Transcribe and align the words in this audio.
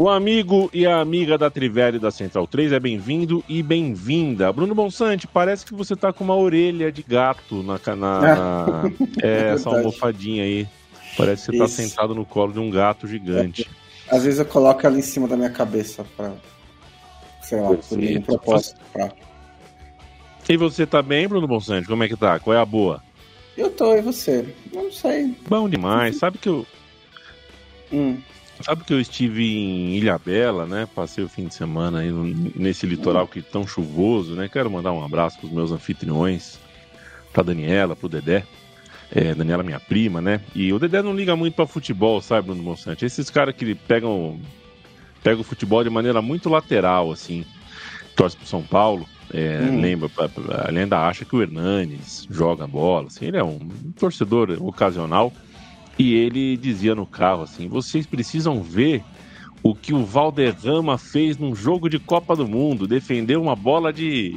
O 0.00 0.08
amigo 0.08 0.70
e 0.72 0.86
a 0.86 0.98
amiga 0.98 1.36
da 1.36 1.50
Trivela 1.50 1.96
e 1.96 1.98
da 1.98 2.10
Central 2.10 2.46
3 2.46 2.72
é 2.72 2.80
bem-vindo 2.80 3.44
e 3.46 3.62
bem-vinda. 3.62 4.50
Bruno 4.50 4.74
Bonsante, 4.74 5.26
parece 5.26 5.66
que 5.66 5.74
você 5.74 5.94
tá 5.94 6.10
com 6.10 6.24
uma 6.24 6.34
orelha 6.34 6.90
de 6.90 7.02
gato 7.02 7.62
na. 7.62 7.78
na, 7.94 8.20
na 8.20 8.82
é, 9.22 9.52
essa 9.52 9.68
almofadinha 9.68 10.42
aí. 10.42 10.66
Parece 11.18 11.44
que 11.44 11.52
você 11.52 11.58
tá 11.58 11.64
Isso. 11.66 11.76
tá 11.76 11.82
sentado 11.82 12.14
no 12.14 12.24
colo 12.24 12.50
de 12.50 12.58
um 12.58 12.70
gato 12.70 13.06
gigante. 13.06 13.68
Às 14.10 14.24
vezes 14.24 14.38
eu 14.38 14.46
coloco 14.46 14.86
ela 14.86 14.98
em 14.98 15.02
cima 15.02 15.28
da 15.28 15.36
minha 15.36 15.50
cabeça 15.50 16.02
pra. 16.16 16.32
Sei 17.42 17.60
lá, 17.60 17.68
por 17.68 17.98
um 17.98 18.22
propósito. 18.22 18.80
Pra... 18.94 19.12
E 20.48 20.56
você 20.56 20.86
tá 20.86 21.02
bem, 21.02 21.28
Bruno 21.28 21.46
Bonsante? 21.46 21.86
Como 21.86 22.02
é 22.02 22.08
que 22.08 22.16
tá? 22.16 22.40
Qual 22.40 22.56
é 22.56 22.58
a 22.58 22.64
boa? 22.64 23.02
Eu 23.54 23.68
tô, 23.68 23.94
e 23.94 24.00
você? 24.00 24.48
Não 24.72 24.90
sei. 24.90 25.36
Bom 25.46 25.68
demais. 25.68 26.16
Sabe 26.16 26.38
que 26.38 26.48
eu. 26.48 26.66
Hum. 27.92 28.16
Sabe 28.62 28.84
que 28.84 28.92
eu 28.92 29.00
estive 29.00 29.44
em 29.44 29.96
Ilha 29.96 30.18
Bela, 30.18 30.66
né? 30.66 30.86
Passei 30.94 31.24
o 31.24 31.28
fim 31.28 31.46
de 31.46 31.54
semana 31.54 32.00
aí 32.00 32.10
nesse 32.54 32.86
litoral 32.86 33.26
que 33.26 33.40
tão 33.40 33.66
chuvoso, 33.66 34.34
né? 34.34 34.48
Quero 34.48 34.70
mandar 34.70 34.92
um 34.92 35.04
abraço 35.04 35.38
para 35.38 35.46
os 35.46 35.52
meus 35.52 35.72
anfitriões, 35.72 36.58
para 37.32 37.42
Daniela, 37.42 37.96
para 37.96 38.06
o 38.06 38.08
Dedé. 38.08 38.44
É, 39.12 39.34
Daniela, 39.34 39.62
minha 39.62 39.80
prima, 39.80 40.20
né? 40.20 40.40
E 40.54 40.72
o 40.72 40.78
Dedé 40.78 41.02
não 41.02 41.14
liga 41.14 41.34
muito 41.34 41.54
para 41.54 41.66
futebol, 41.66 42.20
sabe, 42.20 42.46
Bruno 42.46 42.62
Monsanto? 42.62 43.04
Esses 43.04 43.28
caras 43.28 43.54
que 43.56 43.74
pegam, 43.74 44.40
pegam 45.22 45.40
o 45.40 45.44
futebol 45.44 45.82
de 45.82 45.90
maneira 45.90 46.22
muito 46.22 46.48
lateral, 46.48 47.10
assim. 47.10 47.44
Torce 48.14 48.36
pro 48.36 48.46
São 48.46 48.62
Paulo, 48.62 49.08
é, 49.32 49.60
hum. 49.62 49.80
lembra, 49.80 50.10
ele 50.68 50.80
ainda 50.80 50.98
acha 51.06 51.24
que 51.24 51.34
o 51.34 51.42
Hernanes 51.42 52.26
joga 52.30 52.66
bola, 52.66 53.06
assim. 53.06 53.26
Ele 53.26 53.36
é 53.36 53.44
um 53.44 53.58
torcedor 53.98 54.56
ocasional. 54.60 55.32
E 55.98 56.14
ele 56.14 56.56
dizia 56.56 56.94
no 56.94 57.06
carro 57.06 57.42
assim: 57.42 57.68
vocês 57.68 58.06
precisam 58.06 58.62
ver 58.62 59.02
o 59.62 59.74
que 59.74 59.92
o 59.92 60.04
Valderrama 60.04 60.96
fez 60.96 61.36
num 61.36 61.54
jogo 61.54 61.88
de 61.88 61.98
Copa 61.98 62.34
do 62.34 62.48
Mundo, 62.48 62.86
defendeu 62.86 63.42
uma 63.42 63.54
bola 63.54 63.92
de, 63.92 64.36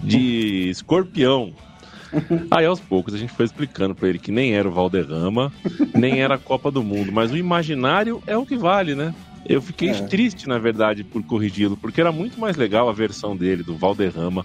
de 0.00 0.70
escorpião. 0.70 1.52
Aí 2.50 2.66
aos 2.66 2.80
poucos 2.80 3.14
a 3.14 3.18
gente 3.18 3.32
foi 3.32 3.44
explicando 3.44 3.94
para 3.94 4.08
ele 4.08 4.18
que 4.18 4.32
nem 4.32 4.54
era 4.54 4.68
o 4.68 4.72
Valderrama, 4.72 5.52
nem 5.94 6.20
era 6.20 6.34
a 6.34 6.38
Copa 6.38 6.70
do 6.70 6.82
Mundo, 6.82 7.12
mas 7.12 7.30
o 7.30 7.36
imaginário 7.36 8.22
é 8.26 8.36
o 8.36 8.46
que 8.46 8.56
vale, 8.56 8.94
né? 8.94 9.14
Eu 9.46 9.62
fiquei 9.62 9.90
é. 9.90 10.02
triste, 10.02 10.48
na 10.48 10.58
verdade, 10.58 11.02
por 11.02 11.22
corrigi-lo, 11.22 11.76
porque 11.76 12.00
era 12.00 12.12
muito 12.12 12.38
mais 12.38 12.56
legal 12.56 12.88
a 12.88 12.92
versão 12.92 13.36
dele, 13.36 13.62
do 13.62 13.74
Valderrama, 13.74 14.44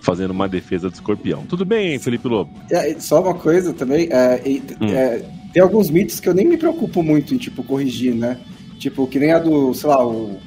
fazendo 0.00 0.30
uma 0.30 0.48
defesa 0.48 0.88
do 0.88 0.94
escorpião. 0.94 1.44
Tudo 1.46 1.64
bem, 1.64 1.98
Felipe 1.98 2.28
Lobo? 2.28 2.52
É, 2.70 2.94
só 2.98 3.20
uma 3.20 3.34
coisa 3.34 3.72
também, 3.72 4.08
é, 4.10 4.40
hum. 4.80 4.86
É, 5.56 5.60
tem 5.60 5.62
alguns 5.62 5.88
mitos 5.88 6.20
que 6.20 6.28
eu 6.28 6.34
nem 6.34 6.46
me 6.46 6.58
preocupo 6.58 7.02
muito 7.02 7.34
em, 7.34 7.38
tipo, 7.38 7.64
corrigir, 7.64 8.14
né? 8.14 8.38
Tipo, 8.78 9.06
que 9.06 9.18
nem 9.18 9.32
a 9.32 9.38
do, 9.38 9.72
sei 9.72 9.88
lá, 9.88 10.06
o, 10.06 10.38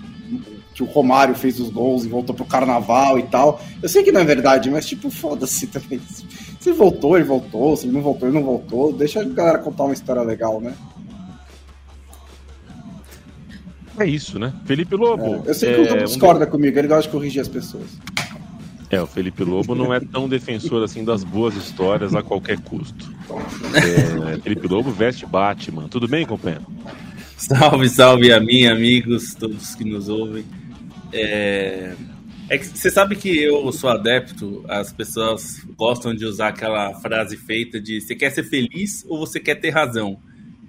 que 0.76 0.84
o 0.84 0.86
Romário 0.86 1.34
fez 1.34 1.60
os 1.60 1.70
gols 1.72 2.06
e 2.06 2.08
voltou 2.08 2.36
pro 2.36 2.46
carnaval 2.46 3.18
e 3.18 3.24
tal. 3.24 3.60
Eu 3.82 3.90
sei 3.90 4.04
que 4.04 4.12
não 4.12 4.22
é 4.22 4.24
verdade, 4.24 4.70
mas, 4.70 4.86
tipo, 4.86 5.10
foda-se 5.10 5.66
também. 5.66 6.00
Se 6.60 6.72
voltou, 6.74 7.16
ele 7.16 7.26
voltou. 7.26 7.76
Se 7.76 7.88
ele 7.88 7.94
não 7.94 8.02
voltou, 8.02 8.28
ele 8.28 8.38
não 8.38 8.46
voltou. 8.46 8.94
Deixa 8.94 9.22
a 9.22 9.24
galera 9.24 9.58
contar 9.58 9.86
uma 9.86 9.94
história 9.94 10.22
legal, 10.22 10.62
né? 10.62 10.76
É 13.98 14.06
isso, 14.06 14.38
né? 14.38 14.54
Felipe 14.66 14.96
Lobo. 14.96 15.44
É, 15.46 15.50
eu 15.50 15.54
sei 15.54 15.74
que 15.74 15.80
o 15.80 15.84
Lobo 15.86 16.02
é, 16.02 16.04
discorda 16.04 16.46
um... 16.46 16.50
comigo, 16.50 16.78
ele 16.78 16.88
gosta 16.88 17.04
de 17.04 17.10
corrigir 17.10 17.42
as 17.42 17.48
pessoas. 17.48 17.98
É, 18.90 19.00
o 19.02 19.06
Felipe 19.06 19.44
Lobo 19.44 19.76
não 19.76 19.94
é 19.94 20.00
tão 20.00 20.28
defensor 20.28 20.84
assim 20.84 21.04
das 21.04 21.24
boas 21.24 21.56
histórias 21.56 22.16
a 22.16 22.24
qualquer 22.24 22.60
custo. 22.60 23.14
É, 23.76 24.40
Felipe 24.42 24.68
Lobo 24.68 24.92
veste 24.92 25.26
Batman. 25.26 25.88
Tudo 25.88 26.08
bem, 26.08 26.26
companheiro? 26.26 26.66
Salve, 27.38 27.88
salve 27.88 28.34
a 28.34 28.40
mim, 28.40 28.66
amigos, 28.66 29.36
todos 29.36 29.76
que 29.76 29.84
nos 29.84 30.10
ouvem. 30.10 30.44
É, 31.14 31.94
é 32.50 32.58
que 32.58 32.66
você 32.66 32.90
sabe 32.90 33.16
que 33.16 33.30
eu 33.38 33.72
sou 33.72 33.92
adepto, 33.92 34.66
as 34.68 34.92
pessoas 34.92 35.64
gostam 35.78 36.14
de 36.16 36.26
usar 36.26 36.48
aquela 36.48 36.94
frase 36.96 37.38
feita 37.38 37.80
de 37.80 38.02
você 38.02 38.16
quer 38.16 38.32
ser 38.32 38.44
feliz 38.44 39.06
ou 39.08 39.20
você 39.20 39.40
quer 39.40 39.56
ter 39.56 39.70
razão. 39.70 40.20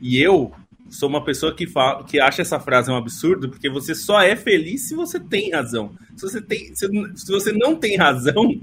E 0.00 0.18
eu 0.18 0.52
sou 0.90 1.08
uma 1.08 1.24
pessoa 1.24 1.54
que, 1.54 1.66
fala, 1.66 2.04
que 2.04 2.20
acha 2.20 2.42
essa 2.42 2.58
frase 2.58 2.90
um 2.90 2.96
absurdo, 2.96 3.48
porque 3.48 3.70
você 3.70 3.94
só 3.94 4.20
é 4.20 4.34
feliz 4.34 4.88
se 4.88 4.94
você 4.94 5.20
tem 5.20 5.52
razão. 5.52 5.92
Se 6.16 6.22
você, 6.22 6.42
tem, 6.42 6.74
se, 6.74 6.86
se 7.14 7.30
você 7.30 7.52
não 7.52 7.76
tem 7.76 7.96
razão, 7.96 8.60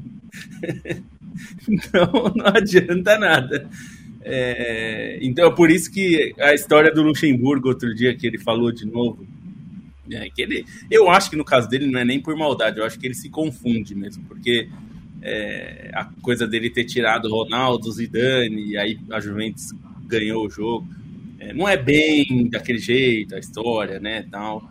então 1.67 2.33
não 2.35 2.47
adianta 2.47 3.17
nada. 3.17 3.69
É, 4.21 5.19
então 5.21 5.47
é 5.47 5.55
por 5.55 5.71
isso 5.71 5.89
que 5.89 6.35
a 6.37 6.53
história 6.53 6.93
do 6.93 7.01
Luxemburgo, 7.01 7.69
outro 7.69 7.95
dia 7.95 8.13
que 8.13 8.27
ele 8.27 8.37
falou 8.37 8.73
de 8.73 8.85
novo, 8.85 9.25
é, 10.11 10.29
que 10.29 10.41
ele, 10.41 10.65
eu 10.91 11.09
acho 11.09 11.29
que 11.29 11.37
no 11.37 11.45
caso 11.45 11.69
dele 11.69 11.87
não 11.87 11.99
é 11.99 12.03
nem 12.03 12.21
por 12.21 12.35
maldade, 12.35 12.77
eu 12.77 12.85
acho 12.85 12.99
que 12.99 13.07
ele 13.07 13.15
se 13.15 13.29
confunde 13.29 13.95
mesmo, 13.95 14.25
porque 14.25 14.67
é, 15.21 15.91
a 15.93 16.05
coisa 16.21 16.45
dele 16.45 16.69
ter 16.69 16.83
tirado 16.83 17.29
Ronaldo, 17.29 17.89
Zidane, 17.89 18.71
e 18.71 18.77
aí 18.77 18.99
a 19.11 19.19
Juventus 19.21 19.71
ganhou 20.05 20.45
o 20.45 20.49
jogo 20.49 20.85
é, 21.39 21.53
não 21.53 21.67
é 21.67 21.77
bem 21.77 22.47
daquele 22.49 22.79
jeito 22.79 23.35
a 23.35 23.39
história, 23.39 23.99
né, 23.99 24.25
tal. 24.29 24.69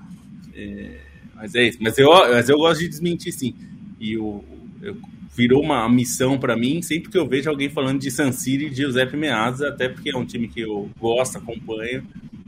É, 0.54 0.99
mas 1.34 1.54
é 1.54 1.69
isso. 1.69 1.78
Mas 1.81 1.99
eu, 1.99 2.10
mas 2.10 2.49
eu 2.49 2.56
gosto 2.59 2.81
de 2.81 2.88
desmentir, 2.88 3.32
sim. 3.32 3.54
E 4.00 4.16
o, 4.16 4.43
eu, 4.82 4.97
virou 5.37 5.62
uma 5.62 5.87
missão 5.88 6.38
para 6.38 6.56
mim 6.56 6.81
sempre 6.81 7.10
que 7.10 7.19
eu 7.19 7.26
vejo 7.26 7.50
alguém 7.50 7.69
falando 7.69 8.00
de 8.00 8.10
San 8.10 8.32
Siro 8.32 8.65
e 8.65 8.71
de 8.71 8.76
Giuseppe 8.76 9.16
Meazza, 9.16 9.69
até 9.69 9.88
porque 9.88 10.10
é 10.10 10.16
um 10.16 10.25
time 10.25 10.49
que 10.49 10.60
eu 10.60 10.91
gosto, 10.99 11.37
acompanho. 11.37 12.03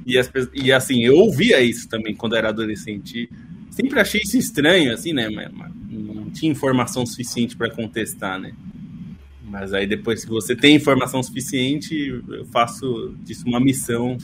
E, 0.06 0.16
as, 0.16 0.30
e 0.54 0.72
assim, 0.72 1.04
eu 1.04 1.16
ouvia 1.16 1.60
isso 1.60 1.86
também 1.86 2.14
quando 2.14 2.34
era 2.34 2.48
adolescente. 2.48 3.28
Sempre 3.70 4.00
achei 4.00 4.22
isso 4.22 4.38
estranho, 4.38 4.92
assim, 4.92 5.12
né? 5.12 5.28
Mas, 5.28 5.52
mas 5.52 5.70
não 5.90 6.30
tinha 6.30 6.50
informação 6.50 7.04
suficiente 7.04 7.54
para 7.54 7.70
contestar, 7.70 8.40
né? 8.40 8.52
Mas 9.48 9.72
aí 9.72 9.86
depois 9.86 10.24
que 10.24 10.30
você 10.30 10.54
tem 10.54 10.76
informação 10.76 11.22
suficiente, 11.22 12.22
eu 12.28 12.44
faço 12.46 13.14
disso 13.24 13.44
uma 13.46 13.60
missão. 13.60 14.16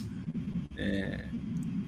É... 0.77 1.25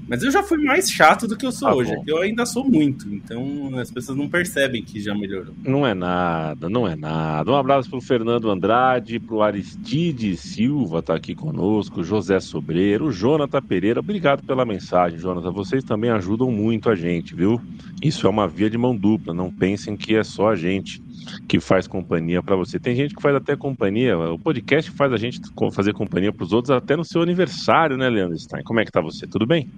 Mas 0.09 0.23
eu 0.23 0.31
já 0.31 0.41
fui 0.41 0.59
mais 0.59 0.89
chato 0.89 1.27
do 1.27 1.37
que 1.37 1.45
eu 1.45 1.51
sou 1.51 1.67
ah, 1.67 1.75
hoje. 1.75 1.93
Eu 2.07 2.19
ainda 2.19 2.47
sou 2.47 2.65
muito, 2.65 3.13
então 3.13 3.77
as 3.77 3.91
pessoas 3.91 4.17
não 4.17 4.29
percebem 4.29 4.81
que 4.81 5.01
já 5.01 5.13
melhorou. 5.13 5.53
Não 5.65 5.85
é 5.85 5.95
nada, 5.95 6.69
não 6.71 6.87
é 6.87 6.95
nada. 6.95 7.51
Um 7.51 7.57
abraço 7.57 7.91
para 7.91 7.99
o 7.99 8.01
Fernando 8.03 8.49
Andrade, 8.49 9.19
para 9.19 9.35
o 9.35 9.43
Aristide 9.43 10.37
Silva, 10.37 11.03
tá 11.03 11.17
aqui 11.17 11.35
conosco, 11.35 12.05
José 12.05 12.39
Sobreiro, 12.39 13.11
Jonathan 13.11 13.61
Pereira. 13.61 13.99
Obrigado 13.99 14.45
pela 14.45 14.65
mensagem, 14.65 15.19
Jonathan. 15.19 15.51
Vocês 15.51 15.83
também 15.83 16.11
ajudam 16.11 16.53
muito 16.53 16.89
a 16.89 16.95
gente, 16.95 17.35
viu? 17.35 17.61
Isso 18.01 18.29
é 18.29 18.31
uma 18.31 18.47
via 18.47 18.71
de 18.71 18.79
mão 18.79 18.95
dupla. 18.95 19.35
Não 19.35 19.51
pensem 19.51 19.97
que 19.97 20.15
é 20.15 20.23
só 20.23 20.51
a 20.51 20.57
gente 20.57 21.03
que 21.49 21.61
faz 21.61 21.87
companhia 21.87 22.43
para 22.43 22.57
você. 22.57 22.79
Tem 22.79 22.95
gente 22.95 23.15
que 23.15 23.23
faz 23.23 23.35
até 23.35 23.57
companhia, 23.57 24.19
o 24.19 24.39
podcast 24.39 24.91
faz 24.91 25.13
a 25.13 25.17
gente 25.17 25.41
fazer 25.73 25.93
companhia 25.93 26.33
para 26.33 26.45
os 26.45 26.53
outros 26.53 26.71
até 26.71 26.97
no 26.97 27.05
seu 27.05 27.23
aniversário, 27.23 27.97
né, 27.97 28.09
Leandro 28.09 28.39
Stein? 28.39 28.65
Como 28.65 28.81
é 28.81 28.85
que 28.85 28.93
tá 28.93 29.01
você? 29.01 29.27
Tudo 29.27 29.47
bem? 29.47 29.71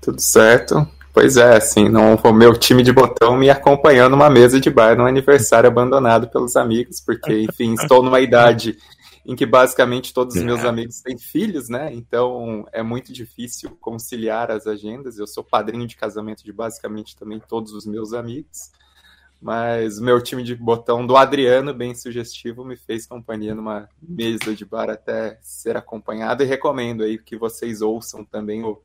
Tudo 0.00 0.20
certo. 0.20 0.86
Pois 1.12 1.38
é, 1.38 1.56
assim, 1.56 1.88
não, 1.88 2.14
o 2.14 2.32
meu 2.32 2.54
time 2.54 2.82
de 2.82 2.92
botão 2.92 3.38
me 3.38 3.48
acompanhando 3.48 4.10
numa 4.10 4.28
mesa 4.28 4.60
de 4.60 4.68
bar 4.68 4.96
num 4.96 5.06
aniversário 5.06 5.66
abandonado 5.66 6.28
pelos 6.28 6.56
amigos, 6.56 7.00
porque, 7.00 7.40
enfim, 7.40 7.72
estou 7.72 8.02
numa 8.02 8.20
idade 8.20 8.76
em 9.26 9.34
que 9.34 9.44
basicamente 9.44 10.14
todos 10.14 10.36
os 10.36 10.42
meus 10.42 10.62
é. 10.62 10.68
amigos 10.68 11.00
têm 11.00 11.18
filhos, 11.18 11.68
né? 11.68 11.92
Então 11.92 12.64
é 12.72 12.82
muito 12.82 13.12
difícil 13.12 13.76
conciliar 13.80 14.50
as 14.52 14.66
agendas. 14.66 15.18
Eu 15.18 15.26
sou 15.26 15.42
padrinho 15.42 15.86
de 15.86 15.96
casamento 15.96 16.44
de 16.44 16.52
basicamente 16.52 17.16
também 17.16 17.40
todos 17.40 17.72
os 17.72 17.84
meus 17.86 18.12
amigos. 18.12 18.70
Mas 19.40 20.00
meu 20.00 20.20
time 20.20 20.42
de 20.42 20.54
botão 20.54 21.06
do 21.06 21.16
Adriano, 21.16 21.74
bem 21.74 21.94
sugestivo, 21.94 22.64
me 22.64 22.76
fez 22.76 23.06
companhia 23.06 23.54
numa 23.54 23.88
mesa 24.00 24.54
de 24.54 24.64
bar 24.64 24.88
até 24.88 25.38
ser 25.42 25.76
acompanhado 25.76 26.42
e 26.42 26.46
recomendo 26.46 27.04
aí 27.04 27.18
que 27.18 27.36
vocês 27.36 27.82
ouçam 27.82 28.24
também 28.24 28.64
o 28.64 28.80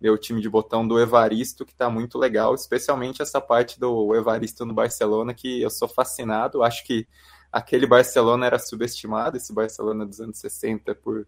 meu 0.00 0.18
time 0.18 0.40
de 0.40 0.50
botão 0.50 0.86
do 0.86 0.98
Evaristo, 0.98 1.64
que 1.64 1.72
está 1.72 1.88
muito 1.88 2.18
legal, 2.18 2.54
especialmente 2.54 3.22
essa 3.22 3.40
parte 3.40 3.78
do 3.78 4.14
Evaristo 4.16 4.66
no 4.66 4.74
Barcelona, 4.74 5.32
que 5.32 5.62
eu 5.62 5.70
sou 5.70 5.86
fascinado. 5.86 6.64
Acho 6.64 6.84
que 6.84 7.06
aquele 7.52 7.86
Barcelona 7.86 8.46
era 8.46 8.58
subestimado, 8.58 9.36
esse 9.36 9.52
Barcelona 9.52 10.04
dos 10.04 10.20
anos 10.20 10.38
60, 10.38 10.94
por 10.96 11.24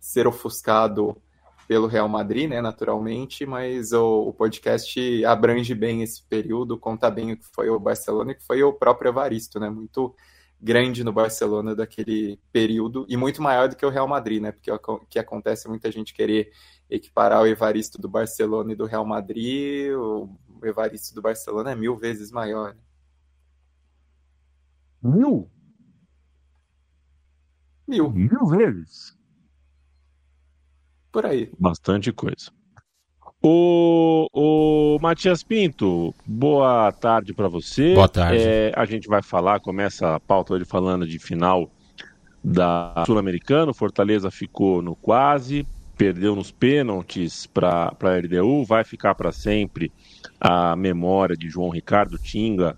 ser 0.00 0.26
ofuscado 0.26 1.16
pelo 1.66 1.86
Real 1.86 2.08
Madrid, 2.08 2.48
né, 2.48 2.60
naturalmente, 2.60 3.44
mas 3.44 3.92
o, 3.92 4.28
o, 4.28 4.32
podcast 4.32 5.24
abrange 5.24 5.74
bem 5.74 6.02
esse 6.02 6.22
período, 6.22 6.78
conta 6.78 7.10
bem 7.10 7.32
o 7.32 7.36
que 7.36 7.46
foi 7.52 7.68
o 7.68 7.78
Barcelona 7.78 8.32
e 8.32 8.34
que 8.34 8.44
foi 8.44 8.62
o 8.62 8.72
próprio 8.72 9.08
Evaristo, 9.08 9.58
né, 9.58 9.68
muito 9.68 10.14
grande 10.60 11.04
no 11.04 11.12
Barcelona 11.12 11.74
daquele 11.74 12.40
período 12.52 13.04
e 13.08 13.16
muito 13.16 13.42
maior 13.42 13.68
do 13.68 13.76
que 13.76 13.84
o 13.84 13.90
Real 13.90 14.06
Madrid, 14.06 14.40
né, 14.40 14.52
porque 14.52 14.70
o 14.70 14.98
que 15.08 15.18
acontece 15.18 15.66
é 15.66 15.70
muita 15.70 15.90
gente 15.90 16.14
querer 16.14 16.52
equiparar 16.88 17.42
o 17.42 17.46
Evaristo 17.46 18.00
do 18.00 18.08
Barcelona 18.08 18.72
e 18.72 18.76
do 18.76 18.86
Real 18.86 19.04
Madrid, 19.04 19.92
o 19.92 20.28
Evaristo 20.62 21.14
do 21.14 21.22
Barcelona 21.22 21.72
é 21.72 21.74
mil 21.74 21.96
vezes 21.96 22.30
maior. 22.30 22.74
Né? 22.74 22.80
Mil? 25.02 25.50
Mil. 27.86 28.10
Mil 28.10 28.46
vezes? 28.46 29.15
Por 31.16 31.24
aí. 31.24 31.50
Bastante 31.58 32.12
coisa. 32.12 32.50
O, 33.42 34.28
o 34.34 34.98
Matias 35.00 35.42
Pinto, 35.42 36.14
boa 36.26 36.92
tarde 36.92 37.32
para 37.32 37.48
você. 37.48 37.94
Boa 37.94 38.06
tarde. 38.06 38.36
É, 38.38 38.70
a 38.76 38.84
gente 38.84 39.08
vai 39.08 39.22
falar, 39.22 39.60
começa 39.60 40.14
a 40.14 40.20
pauta 40.20 40.52
ele 40.54 40.66
falando 40.66 41.06
de 41.06 41.18
final 41.18 41.70
da 42.44 43.02
Sul-Americana. 43.06 43.72
Fortaleza 43.72 44.30
ficou 44.30 44.82
no 44.82 44.94
quase, 44.94 45.66
perdeu 45.96 46.36
nos 46.36 46.52
pênaltis 46.52 47.46
para 47.46 47.96
a 47.98 48.08
LDU, 48.10 48.66
vai 48.66 48.84
ficar 48.84 49.14
para 49.14 49.32
sempre 49.32 49.90
a 50.38 50.76
memória 50.76 51.34
de 51.34 51.48
João 51.48 51.70
Ricardo 51.70 52.18
Tinga, 52.18 52.76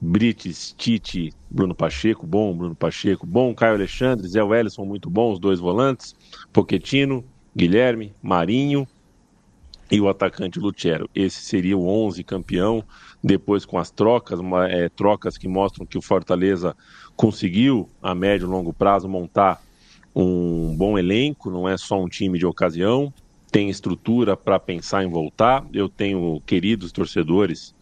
Brites, 0.00 0.74
Tite, 0.74 1.34
Bruno 1.50 1.74
Pacheco, 1.74 2.26
bom, 2.26 2.56
Bruno 2.56 2.74
Pacheco, 2.74 3.26
bom, 3.26 3.54
Caio 3.54 3.74
Alexandre, 3.74 4.26
Zé 4.26 4.42
Wellison, 4.42 4.86
muito 4.86 5.10
bom, 5.10 5.34
os 5.34 5.38
dois 5.38 5.60
volantes, 5.60 6.16
Poquetino, 6.50 7.22
Guilherme, 7.58 8.14
Marinho 8.22 8.86
e 9.90 10.00
o 10.00 10.08
atacante 10.08 10.60
Lutero. 10.60 11.10
Esse 11.12 11.40
seria 11.40 11.76
o 11.76 11.88
11 11.88 12.22
campeão, 12.22 12.84
depois 13.22 13.64
com 13.64 13.78
as 13.78 13.90
trocas, 13.90 14.38
é, 14.70 14.88
trocas 14.88 15.36
que 15.36 15.48
mostram 15.48 15.84
que 15.84 15.98
o 15.98 16.00
Fortaleza 16.00 16.76
conseguiu, 17.16 17.90
a 18.00 18.14
médio 18.14 18.46
e 18.46 18.48
longo 18.48 18.72
prazo, 18.72 19.08
montar 19.08 19.60
um 20.14 20.72
bom 20.76 20.96
elenco, 20.96 21.50
não 21.50 21.68
é 21.68 21.76
só 21.76 22.00
um 22.00 22.08
time 22.08 22.38
de 22.38 22.46
ocasião, 22.46 23.12
tem 23.50 23.70
estrutura 23.70 24.36
para 24.36 24.58
pensar 24.58 25.02
em 25.02 25.08
voltar. 25.08 25.66
Eu 25.72 25.88
tenho 25.88 26.40
queridos 26.46 26.92
torcedores 26.92 27.74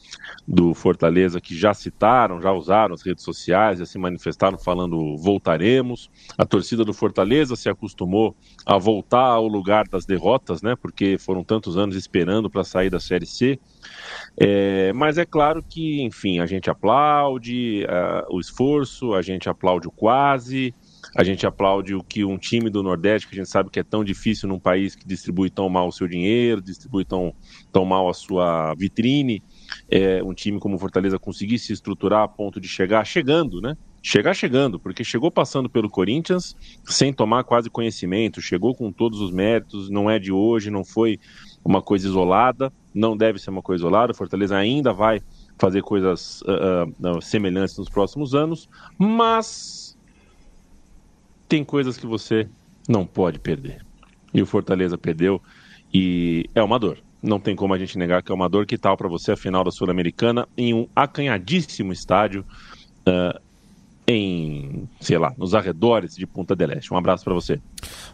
do 0.46 0.72
Fortaleza 0.74 1.40
que 1.40 1.56
já 1.56 1.74
citaram, 1.74 2.40
já 2.40 2.52
usaram 2.52 2.94
as 2.94 3.02
redes 3.02 3.24
sociais, 3.24 3.80
já 3.80 3.86
se 3.86 3.98
manifestaram 3.98 4.56
falando 4.56 5.16
voltaremos. 5.16 6.08
A 6.38 6.44
torcida 6.44 6.84
do 6.84 6.92
Fortaleza 6.92 7.56
se 7.56 7.68
acostumou 7.68 8.36
a 8.64 8.78
voltar 8.78 9.26
ao 9.26 9.48
lugar 9.48 9.88
das 9.88 10.06
derrotas, 10.06 10.62
né? 10.62 10.76
Porque 10.76 11.18
foram 11.18 11.42
tantos 11.42 11.76
anos 11.76 11.96
esperando 11.96 12.48
para 12.48 12.62
sair 12.62 12.90
da 12.90 13.00
Série 13.00 13.26
C. 13.26 13.58
É, 14.38 14.92
mas 14.92 15.18
é 15.18 15.24
claro 15.24 15.62
que, 15.62 16.02
enfim, 16.02 16.38
a 16.38 16.46
gente 16.46 16.70
aplaude 16.70 17.84
uh, 17.84 18.34
o 18.34 18.38
esforço, 18.38 19.14
a 19.14 19.22
gente 19.22 19.48
aplaude 19.48 19.88
o 19.88 19.90
quase. 19.90 20.74
A 21.14 21.22
gente 21.22 21.46
aplaude 21.46 21.94
o 21.94 22.02
que 22.02 22.24
um 22.24 22.38
time 22.38 22.70
do 22.70 22.82
Nordeste, 22.82 23.28
que 23.28 23.34
a 23.34 23.38
gente 23.38 23.50
sabe 23.50 23.70
que 23.70 23.80
é 23.80 23.84
tão 23.84 24.04
difícil 24.04 24.48
num 24.48 24.58
país 24.58 24.94
que 24.94 25.06
distribui 25.06 25.50
tão 25.50 25.68
mal 25.68 25.88
o 25.88 25.92
seu 25.92 26.08
dinheiro, 26.08 26.60
distribui 26.60 27.04
tão, 27.04 27.34
tão 27.72 27.84
mal 27.84 28.08
a 28.08 28.14
sua 28.14 28.74
vitrine, 28.74 29.42
é, 29.90 30.22
um 30.22 30.34
time 30.34 30.58
como 30.58 30.76
o 30.76 30.78
Fortaleza 30.78 31.18
conseguir 31.18 31.58
se 31.58 31.72
estruturar 31.72 32.22
a 32.22 32.28
ponto 32.28 32.60
de 32.60 32.68
chegar 32.68 33.04
chegando, 33.04 33.60
né? 33.60 33.76
Chegar 34.02 34.34
chegando, 34.34 34.78
porque 34.78 35.02
chegou 35.02 35.32
passando 35.32 35.68
pelo 35.68 35.90
Corinthians 35.90 36.54
sem 36.84 37.12
tomar 37.12 37.42
quase 37.42 37.68
conhecimento, 37.68 38.40
chegou 38.40 38.72
com 38.74 38.92
todos 38.92 39.20
os 39.20 39.32
méritos, 39.32 39.90
não 39.90 40.08
é 40.08 40.18
de 40.18 40.30
hoje, 40.30 40.70
não 40.70 40.84
foi 40.84 41.18
uma 41.64 41.82
coisa 41.82 42.06
isolada, 42.06 42.72
não 42.94 43.16
deve 43.16 43.40
ser 43.40 43.50
uma 43.50 43.62
coisa 43.62 43.82
isolada. 43.82 44.12
O 44.12 44.14
Fortaleza 44.14 44.56
ainda 44.56 44.92
vai 44.92 45.20
fazer 45.58 45.82
coisas 45.82 46.42
uh, 46.42 47.16
uh, 47.16 47.20
semelhantes 47.20 47.76
nos 47.76 47.88
próximos 47.88 48.34
anos, 48.34 48.68
mas 48.98 49.85
tem 51.48 51.64
coisas 51.64 51.96
que 51.96 52.06
você 52.06 52.48
não 52.88 53.06
pode 53.06 53.38
perder. 53.38 53.84
E 54.32 54.42
o 54.42 54.46
Fortaleza 54.46 54.98
perdeu 54.98 55.40
e 55.92 56.48
é 56.54 56.62
uma 56.62 56.78
dor. 56.78 56.98
Não 57.22 57.40
tem 57.40 57.56
como 57.56 57.74
a 57.74 57.78
gente 57.78 57.98
negar 57.98 58.22
que 58.22 58.30
é 58.30 58.34
uma 58.34 58.48
dor. 58.48 58.66
Que 58.66 58.76
tal 58.78 58.96
para 58.96 59.08
você 59.08 59.32
a 59.32 59.36
final 59.36 59.64
da 59.64 59.70
Sul-Americana 59.70 60.46
em 60.56 60.74
um 60.74 60.86
acanhadíssimo 60.94 61.92
estádio 61.92 62.44
uh, 63.08 63.40
em, 64.06 64.88
sei 65.00 65.18
lá, 65.18 65.34
nos 65.36 65.54
arredores 65.54 66.14
de 66.14 66.26
Punta 66.26 66.54
del 66.54 66.72
Este. 66.72 66.92
Um 66.92 66.96
abraço 66.96 67.24
para 67.24 67.34
você. 67.34 67.60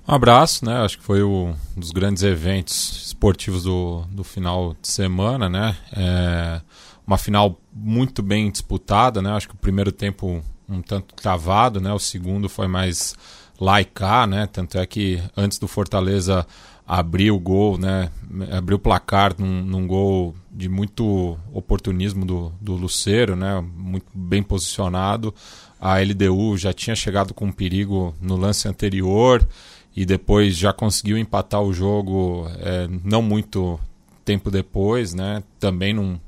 Um 0.08 0.14
abraço, 0.14 0.64
né? 0.64 0.76
Acho 0.76 0.98
que 0.98 1.04
foi 1.04 1.22
um 1.22 1.54
dos 1.76 1.90
grandes 1.90 2.22
eventos 2.22 3.06
esportivos 3.06 3.64
do, 3.64 4.04
do 4.10 4.24
final 4.24 4.74
de 4.80 4.88
semana, 4.88 5.48
né? 5.48 5.76
É 5.92 6.60
uma 7.06 7.18
final 7.18 7.60
muito 7.72 8.22
bem 8.22 8.50
disputada, 8.50 9.20
né? 9.20 9.32
Acho 9.32 9.48
que 9.48 9.54
o 9.54 9.58
primeiro 9.58 9.92
tempo 9.92 10.42
um 10.72 10.82
tanto 10.82 11.14
travado, 11.14 11.80
né? 11.80 11.92
O 11.92 11.98
segundo 11.98 12.48
foi 12.48 12.66
mais 12.66 13.14
laicar, 13.60 14.26
né? 14.26 14.46
Tanto 14.46 14.78
é 14.78 14.86
que 14.86 15.22
antes 15.36 15.58
do 15.58 15.68
Fortaleza 15.68 16.46
abrir 16.86 17.30
o 17.30 17.38
gol, 17.38 17.78
né? 17.78 18.10
Abrir 18.50 18.74
o 18.74 18.78
placar 18.78 19.34
num, 19.38 19.62
num 19.62 19.86
gol 19.86 20.34
de 20.50 20.68
muito 20.68 21.38
oportunismo 21.52 22.24
do, 22.24 22.52
do 22.60 22.74
Luceiro, 22.74 23.36
né? 23.36 23.60
Muito 23.76 24.06
bem 24.14 24.42
posicionado. 24.42 25.34
A 25.80 25.98
LDU 25.98 26.56
já 26.56 26.72
tinha 26.72 26.94
chegado 26.94 27.34
com 27.34 27.50
perigo 27.50 28.14
no 28.20 28.36
lance 28.36 28.68
anterior 28.68 29.46
e 29.94 30.06
depois 30.06 30.56
já 30.56 30.72
conseguiu 30.72 31.18
empatar 31.18 31.62
o 31.62 31.72
jogo 31.72 32.46
é, 32.58 32.88
não 33.04 33.20
muito 33.20 33.78
tempo 34.24 34.50
depois, 34.50 35.12
né? 35.14 35.42
Também 35.58 35.92
num 35.92 36.18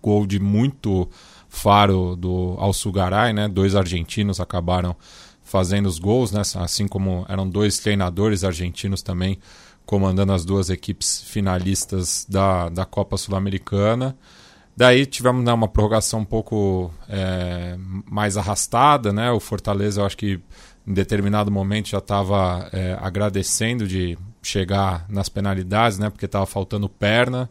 gol 0.00 0.26
de 0.26 0.38
muito 0.38 1.08
faro 1.48 2.14
do 2.14 2.54
Alçugaray, 2.58 3.32
né? 3.32 3.48
Dois 3.48 3.74
argentinos 3.74 4.40
acabaram 4.40 4.94
fazendo 5.42 5.86
os 5.86 5.98
gols, 5.98 6.30
né? 6.30 6.42
Assim 6.56 6.86
como 6.86 7.24
eram 7.28 7.48
dois 7.48 7.78
treinadores 7.78 8.44
argentinos 8.44 9.02
também 9.02 9.38
comandando 9.86 10.34
as 10.34 10.44
duas 10.44 10.68
equipes 10.68 11.22
finalistas 11.22 12.26
da, 12.28 12.68
da 12.68 12.84
Copa 12.84 13.16
Sul-Americana. 13.16 14.14
Daí 14.76 15.06
tivemos 15.06 15.42
né, 15.42 15.52
uma 15.52 15.66
prorrogação 15.66 16.20
um 16.20 16.24
pouco 16.24 16.92
é, 17.08 17.74
mais 18.04 18.36
arrastada, 18.36 19.12
né? 19.12 19.30
O 19.32 19.40
Fortaleza, 19.40 20.02
eu 20.02 20.06
acho 20.06 20.16
que 20.16 20.38
em 20.86 20.92
determinado 20.92 21.50
momento 21.50 21.88
já 21.88 21.98
estava 21.98 22.68
é, 22.72 22.96
agradecendo 23.00 23.88
de 23.88 24.16
chegar 24.42 25.06
nas 25.08 25.28
penalidades, 25.28 25.98
né? 25.98 26.10
Porque 26.10 26.26
estava 26.26 26.46
faltando 26.46 26.88
perna. 26.88 27.50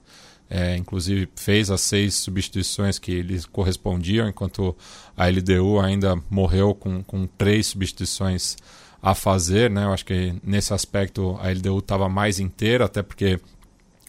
É, 0.49 0.77
inclusive 0.77 1.27
fez 1.35 1.69
as 1.69 1.81
seis 1.81 2.15
substituições 2.15 2.97
que 2.97 3.21
lhes 3.21 3.45
correspondiam, 3.45 4.29
enquanto 4.29 4.75
a 5.15 5.27
LDU 5.27 5.79
ainda 5.79 6.15
morreu 6.29 6.73
com, 6.73 7.03
com 7.03 7.27
três 7.27 7.67
substituições 7.67 8.55
a 9.01 9.13
fazer. 9.13 9.69
Né? 9.69 9.83
Eu 9.83 9.91
acho 9.91 10.05
que 10.05 10.33
nesse 10.43 10.73
aspecto 10.73 11.37
a 11.41 11.49
LDU 11.49 11.79
estava 11.79 12.07
mais 12.07 12.39
inteira, 12.39 12.85
até 12.85 13.03
porque 13.03 13.39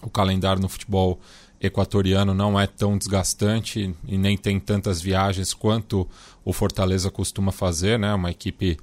o 0.02 0.08
calendário 0.08 0.62
no 0.62 0.68
futebol 0.68 1.18
equatoriano 1.60 2.32
não 2.32 2.58
é 2.58 2.66
tão 2.66 2.96
desgastante 2.96 3.94
e 4.06 4.16
nem 4.16 4.36
tem 4.36 4.60
tantas 4.60 5.00
viagens 5.00 5.52
quanto 5.52 6.08
o 6.44 6.52
Fortaleza 6.52 7.10
costuma 7.10 7.50
fazer, 7.50 7.98
né? 7.98 8.14
Uma 8.14 8.30
equipe 8.30 8.78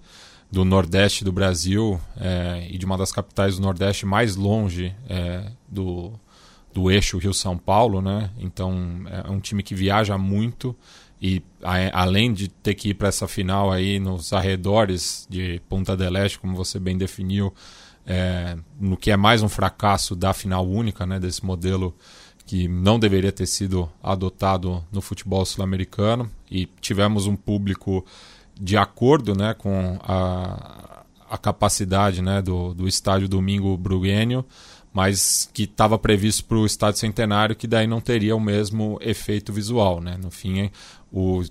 do 0.52 0.64
Nordeste 0.64 1.24
do 1.24 1.32
Brasil 1.32 2.00
é, 2.18 2.68
e 2.70 2.78
de 2.78 2.86
uma 2.86 2.98
das 2.98 3.12
capitais 3.12 3.56
do 3.56 3.62
Nordeste 3.62 4.06
mais 4.06 4.36
longe 4.36 4.94
é, 5.10 5.52
do, 5.68 6.14
do 6.76 6.92
eixo 6.92 7.18
Rio-São 7.18 7.58
Paulo, 7.58 8.02
né? 8.02 8.30
Então 8.38 9.06
é 9.08 9.32
um 9.32 9.40
time 9.40 9.64
que 9.64 9.74
viaja 9.74 10.18
muito 10.18 10.76
e 11.22 11.42
a, 11.64 12.02
além 12.02 12.34
de 12.34 12.50
ter 12.50 12.76
que 12.76 12.90
ir 12.90 12.96
para 12.96 13.08
essa 13.08 13.30
final 13.30 13.72
aí 13.72 13.98
nos 13.98 14.34
arredores 14.34 15.26
de 15.30 15.62
Ponta 15.70 15.96
del 15.96 16.18
Este, 16.18 16.38
como 16.38 16.54
você 16.54 16.78
bem 16.78 16.98
definiu, 16.98 17.54
é, 18.06 18.58
no 18.78 18.98
que 18.98 19.10
é 19.10 19.16
mais 19.16 19.42
um 19.42 19.48
fracasso 19.48 20.18
da 20.18 20.34
final 20.34 20.68
única, 20.68 21.06
né? 21.06 21.18
Desse 21.18 21.46
modelo 21.46 21.96
que 22.46 22.68
não 22.68 23.00
deveria 23.00 23.32
ter 23.32 23.46
sido 23.46 23.90
adotado 24.04 24.84
no 24.92 25.00
futebol 25.00 25.46
sul-americano 25.46 26.30
e 26.52 26.66
tivemos 26.82 27.26
um 27.26 27.38
público 27.38 28.06
de 28.60 28.76
acordo, 28.76 29.34
né? 29.34 29.54
Com 29.54 29.98
a, 30.04 31.06
a 31.30 31.38
capacidade, 31.38 32.22
né? 32.22 32.42
Do, 32.42 32.74
do 32.74 32.86
estádio 32.86 33.30
Domingo 33.30 33.78
Bruguênio 33.78 34.46
mas 34.96 35.50
que 35.54 35.64
estava 35.64 36.00
previsto 36.00 36.46
para 36.46 36.58
o 36.58 36.66
Estádio 36.66 37.02
Centenário, 37.02 37.54
que 37.54 37.68
daí 37.68 37.86
não 37.86 38.00
teria 38.00 38.34
o 38.34 38.40
mesmo 38.40 38.98
efeito 39.02 39.52
visual. 39.52 40.00
Né? 40.00 40.16
No 40.18 40.32
fim, 40.32 40.72
o, 41.12 41.44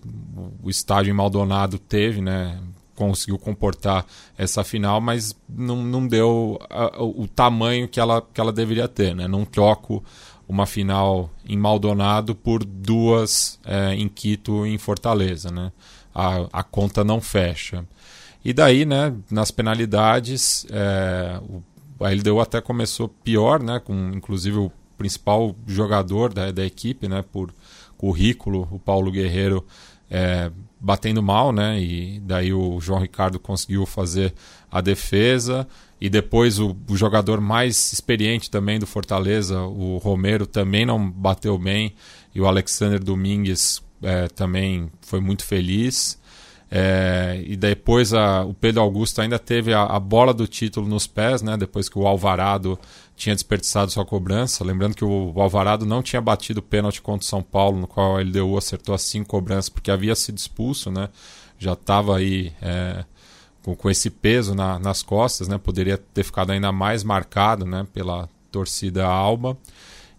o 0.63 0.71
estádio 0.71 1.11
em 1.11 1.15
Maldonado 1.15 1.79
teve, 1.79 2.23
né, 2.23 2.59
conseguiu 2.95 3.39
comportar 3.39 4.07
essa 4.39 4.65
final, 4.65 4.99
mas 4.99 5.37
não, 5.47 5.77
não 5.85 6.09
deu 6.09 6.59
a, 6.71 7.03
o 7.03 7.29
tamanho 7.29 7.87
que 7.87 8.01
ela, 8.01 8.23
que 8.23 8.41
ela 8.41 8.51
deveria 8.51 8.89
ter. 8.89 9.15
Né? 9.15 9.29
Não 9.29 9.45
troco 9.45 10.03
uma 10.49 10.65
final 10.65 11.29
em 11.47 11.59
Maldonado 11.59 12.35
por 12.35 12.65
duas 12.65 13.61
é, 13.63 13.93
em 13.93 14.09
Quito 14.09 14.67
e 14.67 14.73
em 14.73 14.79
Fortaleza. 14.79 15.51
Né? 15.51 15.71
A, 16.15 16.47
a 16.51 16.63
conta 16.63 17.05
não 17.05 17.21
fecha. 17.21 17.85
E 18.43 18.55
daí, 18.55 18.87
né, 18.87 19.15
nas 19.31 19.51
penalidades, 19.51 20.67
é, 20.71 21.39
o, 21.43 21.63
a 22.05 22.11
LDU 22.11 22.41
até 22.41 22.61
começou 22.61 23.09
pior, 23.09 23.63
né, 23.63 23.81
com 23.81 24.11
inclusive 24.15 24.59
o 24.59 24.73
principal 24.97 25.55
jogador 25.67 26.33
da, 26.33 26.51
da 26.51 26.65
equipe, 26.65 27.09
né, 27.09 27.25
por 27.33 27.53
currículo, 27.97 28.69
o 28.71 28.79
Paulo 28.79 29.11
Guerreiro, 29.11 29.65
é, 30.11 30.51
batendo 30.79 31.23
mal, 31.23 31.51
né? 31.51 31.81
E 31.81 32.21
daí 32.21 32.53
o 32.53 32.79
João 32.81 33.01
Ricardo 33.01 33.41
conseguiu 33.41 33.87
fazer 33.87 34.35
a 34.71 34.81
defesa. 34.81 35.67
E 36.01 36.11
depois 36.11 36.59
o, 36.59 36.77
o, 36.91 36.97
jogador 36.97 37.41
mais 37.41 37.93
experiente 37.93 38.51
também 38.51 38.79
do 38.79 38.87
Fortaleza, 38.87 39.61
o 39.63 39.97
Romero, 39.97 40.47
também 40.47 40.85
não 40.85 41.11
bateu 41.11 41.59
bem. 41.59 41.95
E 42.35 42.41
o 42.41 42.47
Alexander 42.47 43.03
Domingues 43.03 43.83
é, 44.03 44.29
também 44.29 44.91
foi 45.01 45.21
muito 45.21 45.45
feliz. 45.45 46.19
É, 46.77 47.41
e 47.47 47.55
depois 47.55 48.13
a, 48.13 48.45
o 48.45 48.53
Pedro 48.53 48.83
Augusto 48.83 49.21
ainda 49.21 49.39
teve 49.39 49.73
a, 49.73 49.85
a, 49.85 50.01
bola 50.01 50.35
do 50.35 50.45
título 50.45 50.89
nos 50.89 51.07
pés, 51.07 51.41
né? 51.41 51.57
Depois 51.57 51.89
que 51.89 51.97
o 51.97 52.05
Alvarado 52.05 52.77
tinha 53.15 53.33
desperdiçado 53.33 53.93
sua 53.93 54.05
cobrança. 54.05 54.65
Lembrando 54.65 54.97
que 54.97 55.05
o, 55.05 55.33
o 55.33 55.41
Alvarado 55.41 55.87
não 55.87 56.03
tinha 56.03 56.21
batido 56.21 56.59
o 56.59 56.63
pênalti 56.65 57.01
contra 57.01 57.25
o 57.25 57.29
São 57.29 57.45
Paulo, 57.45 57.79
no 57.79 57.87
qual 57.87 58.17
a 58.17 58.21
LDU 58.21 58.59
acertou 58.59 58.93
as 58.93 59.03
cinco 59.03 59.29
cobranças, 59.29 59.69
porque 59.69 59.89
havia 59.89 60.17
sido 60.17 60.37
expulso, 60.37 60.91
né? 60.91 61.11
Já 61.61 61.75
estava 61.75 62.17
aí 62.17 62.53
é, 62.61 63.05
com, 63.63 63.77
com, 63.77 63.89
esse 63.89 64.11
peso 64.11 64.53
na, 64.53 64.77
nas 64.81 65.01
costas, 65.01 65.47
né? 65.47 65.59
Poderia 65.59 65.97
ter 65.97 66.25
ficado 66.25 66.51
ainda 66.51 66.73
mais 66.73 67.05
marcado, 67.05 67.65
né? 67.65 67.87
Pela 67.95 68.29
torcida 68.51 69.07
Alba. 69.07 69.57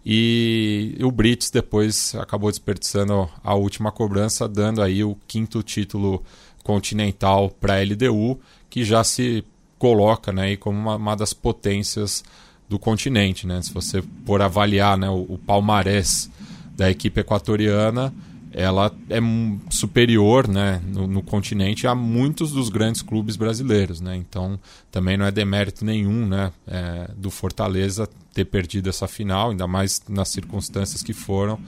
E 0.08 0.96
o 1.02 1.10
Brits 1.10 1.50
depois 1.50 2.14
acabou 2.14 2.48
desperdiçando 2.48 3.28
a 3.44 3.54
última 3.54 3.92
cobrança, 3.92 4.48
dando 4.48 4.80
aí 4.80 5.04
o 5.04 5.18
quinto 5.26 5.62
título 5.62 6.24
continental 6.66 7.48
para 7.60 7.76
a 7.76 7.80
LDU, 7.80 8.40
que 8.68 8.84
já 8.84 9.04
se 9.04 9.44
coloca 9.78 10.32
né, 10.32 10.56
como 10.56 10.76
uma, 10.76 10.96
uma, 10.96 11.14
das 11.14 11.32
potências 11.32 12.24
do 12.68 12.76
continente. 12.76 13.46
Né? 13.46 13.62
Se 13.62 13.72
você 13.72 14.02
for 14.24 14.42
avaliar 14.42 14.98
né, 14.98 15.08
o, 15.08 15.24
o 15.28 15.38
palmarés 15.38 16.28
da 16.76 16.90
equipe 16.90 17.20
equatoriana, 17.20 18.12
ela 18.52 18.92
é 19.08 19.20
superior 19.70 20.48
né, 20.48 20.82
no, 20.92 21.06
no, 21.06 21.22
continente 21.22 21.86
a 21.86 21.94
muitos 21.94 22.50
dos 22.50 22.68
grandes 22.68 23.00
clubes 23.00 23.36
brasileiros. 23.36 24.00
Né? 24.00 24.16
Então, 24.16 24.58
também 24.90 25.16
não 25.16 25.24
é 25.24 25.30
demérito 25.30 25.84
nenhum 25.84 26.26
né, 26.26 26.50
é, 26.66 27.10
do 27.16 27.30
Fortaleza 27.30 28.08
ter 28.34 28.44
perdido 28.44 28.88
essa 28.88 29.06
final, 29.06 29.50
ainda 29.50 29.68
mais 29.68 30.02
nas 30.08 30.30
circunstâncias 30.30 31.00
que 31.00 31.12
foram, 31.12 31.60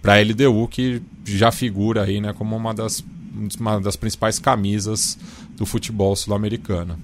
para 0.00 0.14
a 0.14 0.22
LDU, 0.22 0.68
que 0.68 1.02
já 1.22 1.52
figura 1.52 2.04
aí 2.04 2.18
né, 2.18 2.32
como 2.32 2.56
uma 2.56 2.72
das 2.72 3.04
uma 3.58 3.80
das 3.80 3.96
principais 3.96 4.38
camisas 4.38 5.18
do 5.56 5.64
futebol 5.64 6.14
sul-americano. 6.16 6.98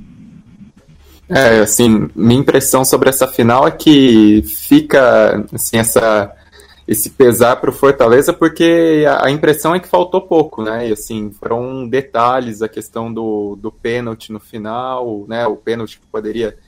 É, 1.29 1.61
assim, 1.61 2.11
minha 2.14 2.41
impressão 2.41 2.85
sobre 2.85 3.09
essa 3.09 3.26
final 3.26 3.67
é 3.67 3.71
que 3.71 4.43
fica, 4.43 5.45
assim, 5.53 5.79
essa, 5.79 6.31
esse 6.87 7.11
pesar 7.11 7.57
para 7.57 7.71
o 7.71 7.73
Fortaleza, 7.73 8.33
porque 8.33 9.05
a, 9.09 9.26
a, 9.26 9.31
impressão 9.31 9.75
é 9.75 9.81
que 9.81 9.88
faltou 9.88 10.21
pouco, 10.21 10.62
né? 10.62 10.88
E, 10.88 10.93
assim, 10.93 11.31
foram 11.31 11.88
detalhes, 11.88 12.61
a 12.61 12.69
questão 12.69 13.12
do, 13.12 13.57
do 13.57 13.73
pênalti 13.73 14.31
no 14.33 14.41
final, 14.41 15.25
né? 15.26 15.47
O 15.47 15.57
pênalti 15.57 15.99
que 15.99 16.07
poderia 16.07 16.59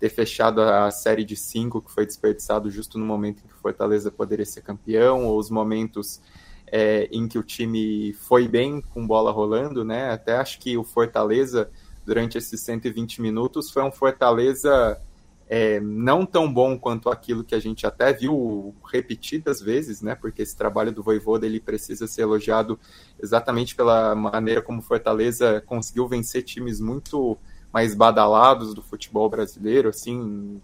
ter 0.00 0.08
fechado 0.08 0.62
a 0.62 0.90
série 0.90 1.24
de 1.24 1.36
cinco, 1.36 1.82
que 1.82 1.90
foi 1.90 2.06
desperdiçado 2.06 2.70
justo 2.70 2.98
no 2.98 3.04
momento 3.04 3.42
em 3.44 3.48
que 3.48 3.54
o 3.54 3.60
Fortaleza 3.60 4.10
poderia 4.10 4.46
ser 4.46 4.62
campeão, 4.62 5.26
ou 5.26 5.38
os 5.38 5.50
momentos 5.50 6.20
é, 6.70 7.08
em 7.12 7.28
que 7.28 7.38
o 7.38 7.42
time 7.42 8.12
foi 8.12 8.48
bem 8.48 8.80
com 8.80 9.06
bola 9.06 9.30
rolando, 9.30 9.84
né? 9.84 10.10
Até 10.10 10.36
acho 10.36 10.58
que 10.58 10.76
o 10.76 10.84
Fortaleza, 10.84 11.70
durante 12.04 12.36
esses 12.38 12.60
120 12.60 13.22
minutos, 13.22 13.70
foi 13.70 13.82
um 13.82 13.92
Fortaleza 13.92 15.00
é, 15.48 15.78
não 15.80 16.26
tão 16.26 16.52
bom 16.52 16.76
quanto 16.76 17.08
aquilo 17.08 17.44
que 17.44 17.54
a 17.54 17.60
gente 17.60 17.86
até 17.86 18.12
viu 18.12 18.74
repetidas 18.90 19.60
vezes, 19.60 20.02
né? 20.02 20.14
Porque 20.14 20.42
esse 20.42 20.56
trabalho 20.56 20.92
do 20.92 21.02
Voivoda 21.02 21.46
ele 21.46 21.60
precisa 21.60 22.06
ser 22.06 22.22
elogiado 22.22 22.78
exatamente 23.20 23.74
pela 23.74 24.14
maneira 24.14 24.60
como 24.60 24.82
Fortaleza 24.82 25.62
conseguiu 25.64 26.08
vencer 26.08 26.42
times 26.42 26.80
muito 26.80 27.38
mais 27.72 27.94
badalados 27.94 28.74
do 28.74 28.82
futebol 28.82 29.28
brasileiro, 29.28 29.88
assim, 29.88 30.60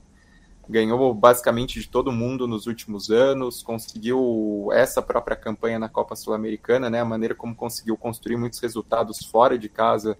ganhou 0.73 1.15
basicamente 1.15 1.79
de 1.79 1.89
todo 1.89 2.11
mundo 2.11 2.49
nos 2.49 2.67
últimos 2.67 3.11
anos, 3.11 3.63
conseguiu 3.63 4.69
essa 4.73 5.03
própria 5.03 5.37
campanha 5.37 5.79
na 5.79 5.89
Copa 5.89 6.17
Sul-Americana, 6.17 6.89
né, 6.89 7.01
a 7.01 7.05
maneira 7.05 7.35
como 7.35 7.55
conseguiu 7.55 7.97
construir 7.97 8.37
muitos 8.37 8.59
resultados 8.59 9.25
fora 9.27 9.59
de 9.59 9.69
casa, 9.69 10.17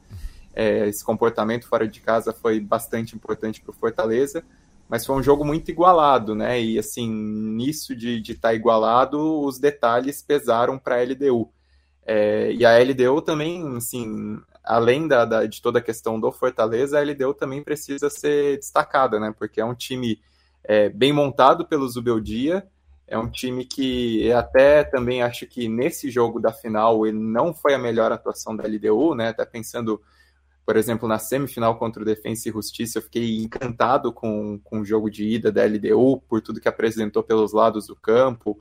é, 0.55 0.87
esse 0.87 1.03
comportamento 1.03 1.67
fora 1.67 1.89
de 1.89 2.01
casa 2.01 2.33
foi 2.33 2.61
bastante 2.61 3.17
importante 3.17 3.63
para 3.63 3.71
o 3.71 3.75
Fortaleza, 3.75 4.45
mas 4.89 5.07
foi 5.07 5.17
um 5.17 5.23
jogo 5.23 5.43
muito 5.43 5.71
igualado, 5.71 6.35
né, 6.35 6.61
e 6.61 6.79
assim, 6.79 7.11
nisso 7.11 7.97
de 7.97 8.21
estar 8.21 8.51
tá 8.51 8.55
igualado, 8.55 9.41
os 9.41 9.59
detalhes 9.59 10.23
pesaram 10.23 10.79
para 10.79 10.97
a 10.97 11.03
LDU. 11.03 11.51
É, 12.05 12.53
e 12.53 12.65
a 12.67 12.79
LDU 12.79 13.23
também, 13.23 13.77
assim, 13.77 14.39
além 14.63 15.09
da, 15.09 15.25
da, 15.25 15.47
de 15.47 15.63
toda 15.63 15.79
a 15.79 15.83
questão 15.83 16.21
do 16.21 16.31
Fortaleza, 16.31 16.99
a 16.99 17.03
LDU 17.03 17.33
também 17.33 17.63
precisa 17.63 18.11
ser 18.11 18.59
destacada, 18.59 19.19
né? 19.19 19.33
Porque 19.37 19.61
é 19.61 19.65
um 19.65 19.75
time 19.75 20.21
é, 20.65 20.89
bem 20.89 21.13
montado 21.13 21.67
pelo 21.67 21.89
Zubeldia. 21.89 22.67
É 23.07 23.19
um 23.19 23.29
time 23.29 23.65
que 23.65 24.33
até 24.33 24.85
também 24.85 25.23
acho 25.23 25.47
que 25.47 25.69
nesse 25.69 26.11
jogo 26.11 26.41
da 26.41 26.53
final 26.53 27.07
ele 27.07 27.19
não 27.19 27.53
foi 27.53 27.75
a 27.75 27.79
melhor 27.79 28.11
atuação 28.11 28.57
da 28.57 28.65
LDU, 28.67 29.15
né? 29.15 29.29
Até 29.29 29.45
pensando, 29.45 30.01
por 30.65 30.77
exemplo, 30.77 31.07
na 31.07 31.19
semifinal 31.19 31.77
contra 31.79 32.01
o 32.01 32.07
Defensa 32.07 32.49
e 32.49 32.53
Justiça, 32.53 32.99
eu 32.99 33.03
fiquei 33.03 33.43
encantado 33.43 34.13
com, 34.13 34.59
com 34.65 34.81
o 34.81 34.85
jogo 34.85 35.11
de 35.11 35.25
ida 35.25 35.53
da 35.53 35.65
LDU, 35.65 36.23
por 36.27 36.41
tudo 36.41 36.61
que 36.61 36.69
apresentou 36.69 37.23
pelos 37.23 37.53
lados 37.53 37.87
do 37.87 37.97
campo, 37.97 38.57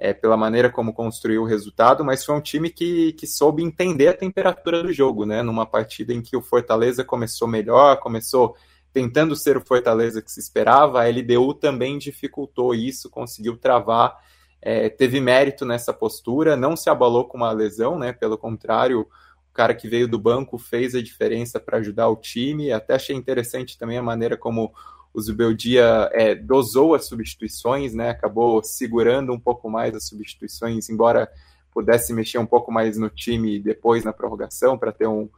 é, 0.00 0.12
pela 0.12 0.36
maneira 0.36 0.68
como 0.68 0.92
construiu 0.92 1.42
o 1.42 1.46
resultado, 1.46 2.04
mas 2.04 2.24
foi 2.24 2.34
um 2.34 2.40
time 2.40 2.70
que, 2.70 3.12
que 3.12 3.24
soube 3.24 3.62
entender 3.62 4.08
a 4.08 4.16
temperatura 4.16 4.82
do 4.82 4.92
jogo, 4.92 5.24
né? 5.24 5.42
Numa 5.42 5.64
partida 5.64 6.12
em 6.12 6.20
que 6.20 6.36
o 6.36 6.42
Fortaleza 6.42 7.04
começou 7.04 7.46
melhor, 7.46 8.00
começou 8.00 8.56
tentando 8.92 9.34
ser 9.34 9.56
o 9.56 9.60
Fortaleza 9.60 10.20
que 10.20 10.30
se 10.30 10.40
esperava, 10.40 11.02
a 11.02 11.08
LDU 11.08 11.54
também 11.54 11.98
dificultou 11.98 12.74
isso, 12.74 13.08
conseguiu 13.08 13.56
travar, 13.56 14.16
é, 14.60 14.88
teve 14.88 15.20
mérito 15.20 15.64
nessa 15.64 15.92
postura, 15.92 16.56
não 16.56 16.76
se 16.76 16.90
abalou 16.90 17.24
com 17.24 17.38
uma 17.38 17.50
lesão, 17.50 17.98
né? 17.98 18.12
Pelo 18.12 18.38
contrário, 18.38 19.00
o 19.00 19.52
cara 19.52 19.74
que 19.74 19.88
veio 19.88 20.06
do 20.06 20.18
banco 20.18 20.56
fez 20.58 20.94
a 20.94 21.02
diferença 21.02 21.58
para 21.58 21.78
ajudar 21.78 22.08
o 22.08 22.16
time. 22.16 22.70
Até 22.70 22.94
achei 22.94 23.16
interessante 23.16 23.76
também 23.76 23.98
a 23.98 24.02
maneira 24.02 24.36
como 24.36 24.72
o 25.12 25.20
Zubeldia 25.20 26.08
é, 26.12 26.34
dosou 26.34 26.94
as 26.94 27.06
substituições, 27.06 27.92
né? 27.92 28.10
Acabou 28.10 28.62
segurando 28.62 29.32
um 29.32 29.40
pouco 29.40 29.68
mais 29.68 29.94
as 29.94 30.06
substituições, 30.06 30.88
embora 30.88 31.28
pudesse 31.72 32.12
mexer 32.12 32.38
um 32.38 32.46
pouco 32.46 32.70
mais 32.70 32.96
no 32.98 33.08
time 33.08 33.58
depois 33.58 34.04
na 34.04 34.12
prorrogação 34.12 34.78
para 34.78 34.92
ter 34.92 35.08
um, 35.08 35.28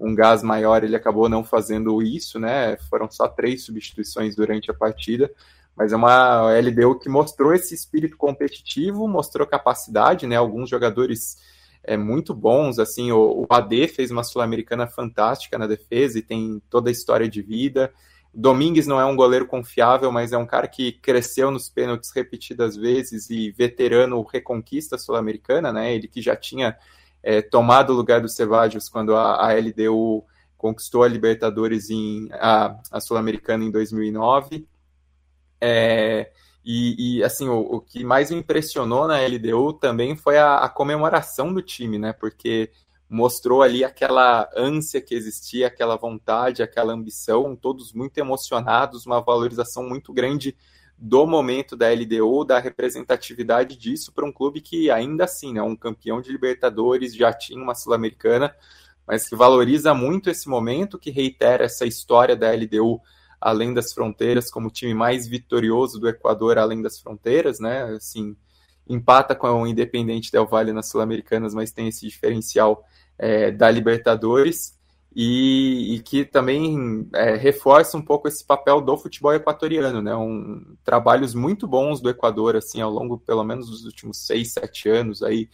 um 0.00 0.14
gás 0.14 0.42
maior, 0.42 0.82
ele 0.82 0.96
acabou 0.96 1.28
não 1.28 1.44
fazendo 1.44 2.02
isso, 2.02 2.38
né? 2.38 2.76
Foram 2.88 3.10
só 3.10 3.28
três 3.28 3.64
substituições 3.64 4.34
durante 4.34 4.70
a 4.70 4.74
partida, 4.74 5.30
mas 5.76 5.92
é 5.92 5.96
uma 5.96 6.50
LDU 6.58 6.98
que 6.98 7.08
mostrou 7.08 7.52
esse 7.52 7.74
espírito 7.74 8.16
competitivo, 8.16 9.06
mostrou 9.06 9.46
capacidade, 9.46 10.26
né? 10.26 10.36
Alguns 10.36 10.70
jogadores 10.70 11.36
é, 11.84 11.96
muito 11.98 12.34
bons, 12.34 12.78
assim, 12.78 13.12
o, 13.12 13.42
o 13.42 13.46
AD 13.50 13.88
fez 13.88 14.10
uma 14.10 14.24
sul-americana 14.24 14.86
fantástica 14.86 15.58
na 15.58 15.66
defesa 15.66 16.18
e 16.18 16.22
tem 16.22 16.62
toda 16.70 16.88
a 16.88 16.92
história 16.92 17.28
de 17.28 17.42
vida. 17.42 17.92
Domingues 18.32 18.86
não 18.86 19.00
é 19.00 19.04
um 19.04 19.16
goleiro 19.16 19.46
confiável, 19.46 20.10
mas 20.10 20.32
é 20.32 20.38
um 20.38 20.46
cara 20.46 20.68
que 20.68 20.92
cresceu 20.92 21.50
nos 21.50 21.68
pênaltis 21.68 22.10
repetidas 22.14 22.76
vezes 22.76 23.28
e 23.28 23.50
veterano 23.50 24.22
reconquista 24.22 24.96
sul-americana, 24.96 25.72
né? 25.72 25.94
Ele 25.94 26.08
que 26.08 26.22
já 26.22 26.34
tinha 26.36 26.76
é, 27.22 27.42
tomado 27.42 27.92
o 27.92 27.96
lugar 27.96 28.20
do 28.20 28.28
Cevallos 28.28 28.88
quando 28.88 29.14
a, 29.14 29.46
a, 29.46 29.54
LDU 29.54 30.24
conquistou 30.56 31.02
a 31.02 31.08
Libertadores 31.08 31.90
em 31.90 32.28
a, 32.32 32.78
a 32.90 33.00
Sul-Americana 33.00 33.64
em 33.64 33.70
2009. 33.70 34.66
É, 35.60 36.30
e, 36.64 37.18
e, 37.18 37.24
assim, 37.24 37.48
o, 37.48 37.58
o, 37.58 37.80
que 37.80 38.04
mais 38.04 38.30
me 38.30 38.38
impressionou 38.38 39.06
na 39.06 39.20
LDU 39.20 39.74
também 39.74 40.16
foi 40.16 40.38
a, 40.38 40.58
a, 40.58 40.68
comemoração 40.68 41.52
do 41.52 41.62
time, 41.62 41.98
né? 41.98 42.12
Porque 42.12 42.70
mostrou 43.08 43.62
ali 43.62 43.82
aquela 43.82 44.48
ânsia 44.56 45.00
que 45.00 45.14
existia, 45.14 45.66
aquela 45.66 45.96
vontade, 45.96 46.62
aquela 46.62 46.92
ambição, 46.92 47.56
todos 47.56 47.92
muito 47.92 48.18
emocionados, 48.18 49.04
uma 49.04 49.20
valorização 49.20 49.88
muito 49.88 50.12
grande 50.12 50.56
do 51.02 51.26
momento 51.26 51.74
da 51.74 51.88
LDU, 51.88 52.44
da 52.44 52.58
representatividade 52.58 53.74
disso 53.74 54.12
para 54.12 54.26
um 54.26 54.32
clube 54.32 54.60
que 54.60 54.90
ainda 54.90 55.24
assim 55.24 55.56
é 55.56 55.62
um 55.62 55.74
campeão 55.74 56.20
de 56.20 56.30
Libertadores, 56.30 57.16
já 57.16 57.32
tinha 57.32 57.62
uma 57.62 57.74
Sul-Americana, 57.74 58.54
mas 59.06 59.26
que 59.26 59.34
valoriza 59.34 59.94
muito 59.94 60.28
esse 60.28 60.46
momento, 60.46 60.98
que 60.98 61.10
reitera 61.10 61.64
essa 61.64 61.86
história 61.86 62.36
da 62.36 62.52
LDU 62.52 63.00
além 63.40 63.72
das 63.72 63.94
fronteiras, 63.94 64.50
como 64.50 64.68
o 64.68 64.70
time 64.70 64.92
mais 64.92 65.26
vitorioso 65.26 65.98
do 65.98 66.06
Equador 66.06 66.58
além 66.58 66.82
das 66.82 67.00
fronteiras, 67.00 67.58
né? 67.58 67.84
Assim, 67.84 68.36
empata 68.86 69.34
com 69.34 69.62
o 69.62 69.66
Independente 69.66 70.30
Del 70.30 70.46
Valle 70.46 70.74
nas 70.74 70.90
Sul-Americanas, 70.90 71.54
mas 71.54 71.72
tem 71.72 71.88
esse 71.88 72.06
diferencial 72.06 72.84
é, 73.16 73.50
da 73.50 73.70
Libertadores 73.70 74.78
e, 75.14 75.96
e 75.96 76.00
que 76.00 76.24
também 76.24 77.08
é, 77.14 77.34
reforça 77.34 77.96
um 77.96 78.02
pouco 78.02 78.28
esse 78.28 78.44
papel 78.44 78.80
do 78.80 78.96
futebol 78.96 79.34
equatoriano, 79.34 80.00
né? 80.00 80.14
Um, 80.14 80.76
trabalhos 80.84 81.34
muito 81.34 81.66
bons 81.66 82.00
do 82.00 82.08
Equador, 82.08 82.54
assim, 82.54 82.80
ao 82.80 82.90
longo 82.90 83.18
pelo 83.18 83.42
menos 83.42 83.68
dos 83.68 83.84
últimos 83.84 84.18
seis, 84.18 84.52
sete 84.52 84.88
anos 84.88 85.22
aí, 85.22 85.48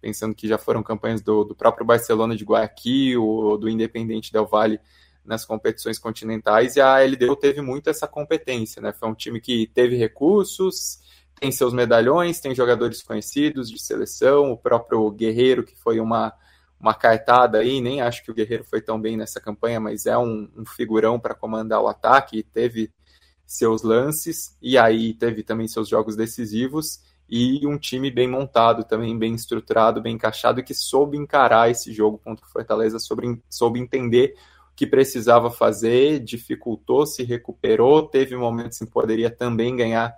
pensando 0.00 0.34
que 0.34 0.48
já 0.48 0.56
foram 0.56 0.82
campanhas 0.82 1.20
do, 1.20 1.44
do 1.44 1.54
próprio 1.54 1.86
Barcelona 1.86 2.34
de 2.34 2.44
Guayaquil, 2.44 3.58
do 3.60 3.68
Independente 3.68 4.32
Del 4.32 4.46
Valle 4.46 4.80
nas 5.24 5.44
competições 5.44 5.98
continentais, 5.98 6.74
e 6.74 6.80
a 6.80 6.98
LDU 6.98 7.36
teve 7.36 7.60
muito 7.60 7.88
essa 7.88 8.08
competência, 8.08 8.82
né? 8.82 8.92
Foi 8.92 9.08
um 9.08 9.14
time 9.14 9.40
que 9.40 9.68
teve 9.68 9.94
recursos, 9.96 10.98
tem 11.38 11.52
seus 11.52 11.72
medalhões, 11.72 12.40
tem 12.40 12.54
jogadores 12.54 13.02
conhecidos 13.02 13.70
de 13.70 13.80
seleção, 13.80 14.50
o 14.50 14.56
próprio 14.56 15.08
Guerreiro, 15.10 15.62
que 15.62 15.76
foi 15.76 16.00
uma 16.00 16.32
uma 16.82 16.94
cartada 16.94 17.58
aí, 17.58 17.80
nem 17.80 18.00
acho 18.00 18.24
que 18.24 18.30
o 18.32 18.34
Guerreiro 18.34 18.64
foi 18.64 18.82
tão 18.82 19.00
bem 19.00 19.16
nessa 19.16 19.40
campanha, 19.40 19.78
mas 19.78 20.04
é 20.04 20.18
um, 20.18 20.50
um 20.56 20.66
figurão 20.66 21.18
para 21.18 21.32
comandar 21.32 21.80
o 21.80 21.86
ataque, 21.86 22.42
teve 22.42 22.90
seus 23.46 23.84
lances, 23.84 24.56
e 24.60 24.76
aí 24.76 25.14
teve 25.14 25.44
também 25.44 25.68
seus 25.68 25.88
jogos 25.88 26.16
decisivos, 26.16 27.00
e 27.30 27.64
um 27.68 27.78
time 27.78 28.10
bem 28.10 28.26
montado 28.26 28.82
também, 28.82 29.16
bem 29.16 29.32
estruturado, 29.32 30.02
bem 30.02 30.16
encaixado, 30.16 30.62
que 30.64 30.74
soube 30.74 31.16
encarar 31.16 31.70
esse 31.70 31.92
jogo 31.92 32.18
contra 32.18 32.44
o 32.44 32.48
Fortaleza, 32.48 32.98
soube, 32.98 33.40
soube 33.48 33.78
entender 33.78 34.34
o 34.72 34.74
que 34.74 34.84
precisava 34.84 35.50
fazer, 35.52 36.18
dificultou, 36.18 37.06
se 37.06 37.22
recuperou, 37.22 38.08
teve 38.08 38.36
momentos 38.36 38.82
em 38.82 38.86
que 38.86 38.90
poderia 38.92 39.30
também 39.30 39.76
ganhar 39.76 40.12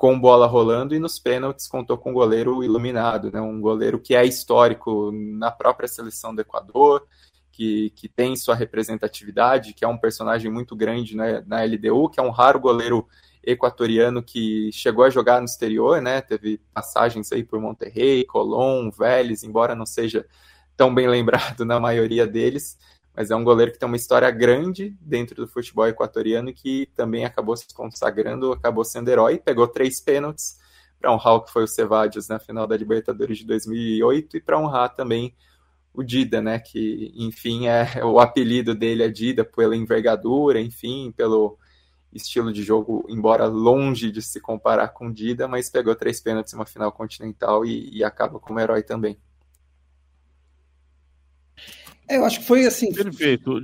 com 0.00 0.18
bola 0.18 0.46
rolando 0.46 0.94
e 0.94 0.98
nos 0.98 1.18
pênaltis 1.18 1.68
contou 1.68 1.98
com 1.98 2.08
um 2.08 2.14
goleiro 2.14 2.64
iluminado, 2.64 3.30
né? 3.30 3.38
um 3.38 3.60
goleiro 3.60 4.00
que 4.00 4.14
é 4.14 4.24
histórico 4.24 5.12
na 5.12 5.50
própria 5.50 5.86
seleção 5.86 6.34
do 6.34 6.40
Equador, 6.40 7.06
que, 7.52 7.90
que 7.90 8.08
tem 8.08 8.34
sua 8.34 8.54
representatividade, 8.54 9.74
que 9.74 9.84
é 9.84 9.88
um 9.88 9.98
personagem 9.98 10.50
muito 10.50 10.74
grande 10.74 11.14
né, 11.14 11.44
na 11.46 11.62
LDU, 11.62 12.08
que 12.08 12.18
é 12.18 12.22
um 12.22 12.30
raro 12.30 12.58
goleiro 12.58 13.06
equatoriano 13.44 14.22
que 14.22 14.70
chegou 14.72 15.04
a 15.04 15.10
jogar 15.10 15.38
no 15.38 15.44
exterior, 15.44 16.00
né? 16.00 16.22
Teve 16.22 16.58
passagens 16.72 17.30
aí 17.30 17.44
por 17.44 17.60
Monterrey, 17.60 18.24
Colón, 18.24 18.90
Vélez, 18.90 19.44
embora 19.44 19.74
não 19.74 19.84
seja 19.84 20.24
tão 20.78 20.94
bem 20.94 21.08
lembrado 21.08 21.62
na 21.66 21.78
maioria 21.78 22.26
deles, 22.26 22.78
mas 23.14 23.30
é 23.30 23.36
um 23.36 23.44
goleiro 23.44 23.72
que 23.72 23.78
tem 23.78 23.86
uma 23.86 23.96
história 23.96 24.30
grande 24.30 24.96
dentro 25.00 25.36
do 25.36 25.48
futebol 25.48 25.86
equatoriano 25.86 26.50
e 26.50 26.54
que 26.54 26.86
também 26.94 27.24
acabou 27.24 27.56
se 27.56 27.66
consagrando, 27.74 28.52
acabou 28.52 28.84
sendo 28.84 29.08
herói, 29.08 29.38
pegou 29.38 29.66
três 29.66 30.00
pênaltis 30.00 30.58
para 31.00 31.12
honrar 31.12 31.34
o 31.34 31.42
que 31.42 31.52
foi 31.52 31.64
o 31.64 31.68
Cevadios 31.68 32.28
na 32.28 32.38
final 32.38 32.66
da 32.66 32.76
Libertadores 32.76 33.38
de 33.38 33.46
2008 33.46 34.36
e 34.36 34.40
para 34.40 34.58
honrar 34.58 34.94
também 34.94 35.34
o 35.92 36.04
Dida, 36.04 36.40
né, 36.40 36.58
que 36.58 37.12
enfim 37.16 37.66
é 37.66 37.84
o 38.04 38.20
apelido 38.20 38.74
dele 38.74 39.02
é 39.02 39.08
Dida 39.08 39.44
pela 39.44 39.74
envergadura, 39.74 40.60
enfim, 40.60 41.12
pelo 41.16 41.58
estilo 42.12 42.52
de 42.52 42.62
jogo, 42.62 43.04
embora 43.08 43.46
longe 43.46 44.10
de 44.10 44.20
se 44.22 44.40
comparar 44.40 44.88
com 44.88 45.12
Dida, 45.12 45.46
mas 45.48 45.70
pegou 45.70 45.94
três 45.94 46.20
pênaltis 46.20 46.52
em 46.52 46.56
uma 46.56 46.66
final 46.66 46.92
continental 46.92 47.64
e, 47.64 47.90
e 47.96 48.04
acaba 48.04 48.38
como 48.38 48.60
herói 48.60 48.82
também. 48.82 49.18
É, 52.10 52.16
eu 52.16 52.24
acho 52.24 52.40
que 52.40 52.46
foi 52.46 52.66
assim. 52.66 52.92
Perfeito. 52.92 53.60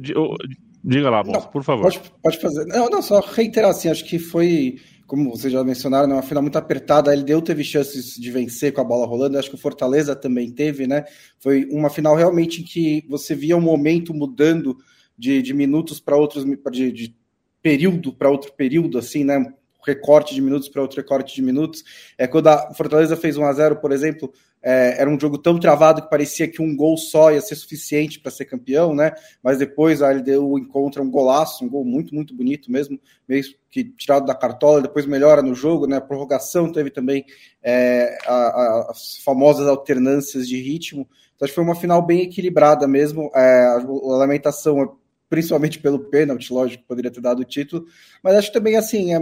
Diga 0.85 1.11
lá, 1.11 1.21
Bons, 1.21 1.47
por 1.47 1.65
favor. 1.65 1.83
Pode, 1.83 2.01
pode 2.23 2.41
fazer. 2.41 2.65
Não, 2.67 2.89
não, 2.89 3.03
só 3.03 3.19
reiterar 3.19 3.71
assim, 3.71 3.89
acho 3.89 4.05
que 4.05 4.21
foi, 4.21 4.77
como 5.05 5.31
vocês 5.31 5.53
já 5.53 5.65
mencionaram, 5.65 6.13
uma 6.13 6.23
final 6.23 6.45
muito 6.45 6.57
apertada. 6.57 7.11
A 7.11 7.15
LDU 7.15 7.43
teve 7.43 7.65
chances 7.65 8.15
de 8.15 8.31
vencer 8.31 8.73
com 8.73 8.81
a 8.81 8.85
bola 8.85 9.05
rolando, 9.05 9.37
acho 9.37 9.51
que 9.51 9.57
o 9.57 9.59
Fortaleza 9.59 10.15
também 10.15 10.53
teve, 10.53 10.87
né? 10.87 11.05
Foi 11.41 11.65
uma 11.73 11.91
final 11.91 12.15
realmente 12.15 12.63
em 12.63 12.65
que 12.65 13.05
você 13.09 13.35
via 13.35 13.57
um 13.57 13.61
momento 13.61 14.15
mudando 14.15 14.77
de, 15.19 15.43
de 15.43 15.53
minutos 15.53 15.99
para 15.99 16.17
outros, 16.17 16.45
de, 16.45 16.93
de 16.93 17.17
período 17.61 18.13
para 18.13 18.31
outro 18.31 18.53
período, 18.53 18.97
assim, 18.97 19.25
né? 19.25 19.45
Recorte 19.87 20.35
de 20.35 20.43
minutos 20.43 20.69
para 20.69 20.83
outro 20.83 20.97
recorte 20.97 21.35
de 21.35 21.43
minutos. 21.43 21.85
É, 22.19 22.27
quando 22.27 22.49
a 22.49 22.75
Fortaleza 22.75 23.17
fez 23.17 23.37
1 23.37 23.45
a 23.45 23.53
0 23.53 23.77
por 23.77 23.93
exemplo, 23.93 24.33
é, 24.63 25.01
era 25.01 25.09
um 25.09 25.19
jogo 25.19 25.39
tão 25.39 25.61
travado 25.61 26.03
que 26.03 26.11
parecia 26.11 26.49
que 26.49 26.61
um 26.61 26.75
gol 26.75 26.97
só 26.97 27.31
ia 27.31 27.41
ser 27.41 27.55
suficiente 27.55 28.19
para 28.19 28.33
ser 28.33 28.47
campeão, 28.47 28.95
né? 28.95 29.13
Mas 29.41 29.59
depois 29.59 30.03
a 30.03 30.11
LDU 30.11 30.59
encontra 30.59 31.01
um 31.01 31.09
golaço, 31.09 31.65
um 31.65 31.69
gol 31.69 31.85
muito, 31.85 32.13
muito 32.13 32.35
bonito 32.35 32.71
mesmo, 32.71 32.99
meio 33.29 33.45
que 33.71 33.85
tirado 33.85 34.27
da 34.27 34.35
cartola, 34.35 34.83
depois 34.83 35.07
melhora 35.07 35.41
no 35.41 35.55
jogo, 35.55 35.87
né? 35.87 35.99
A 35.99 36.01
prorrogação 36.01 36.73
teve 36.73 36.91
também 36.91 37.25
é, 37.63 38.19
a, 38.27 38.35
a, 38.35 38.91
as 38.91 39.19
famosas 39.25 39.69
alternâncias 39.69 40.49
de 40.49 40.61
ritmo. 40.61 41.09
Então 41.37 41.45
acho 41.45 41.53
que 41.53 41.55
foi 41.55 41.65
uma 41.65 41.77
final 41.77 42.05
bem 42.05 42.23
equilibrada 42.23 42.89
mesmo. 42.89 43.31
É, 43.37 43.67
a, 43.67 43.85
lamentação 43.87 44.99
principalmente 45.29 45.79
pelo 45.79 45.99
pênalti, 45.99 46.53
lógico, 46.53 46.85
poderia 46.87 47.11
ter 47.11 47.21
dado 47.21 47.41
o 47.41 47.45
título, 47.45 47.87
mas 48.23 48.37
acho 48.37 48.49
que 48.49 48.55
também 48.55 48.77
assim, 48.77 49.15
é, 49.15 49.21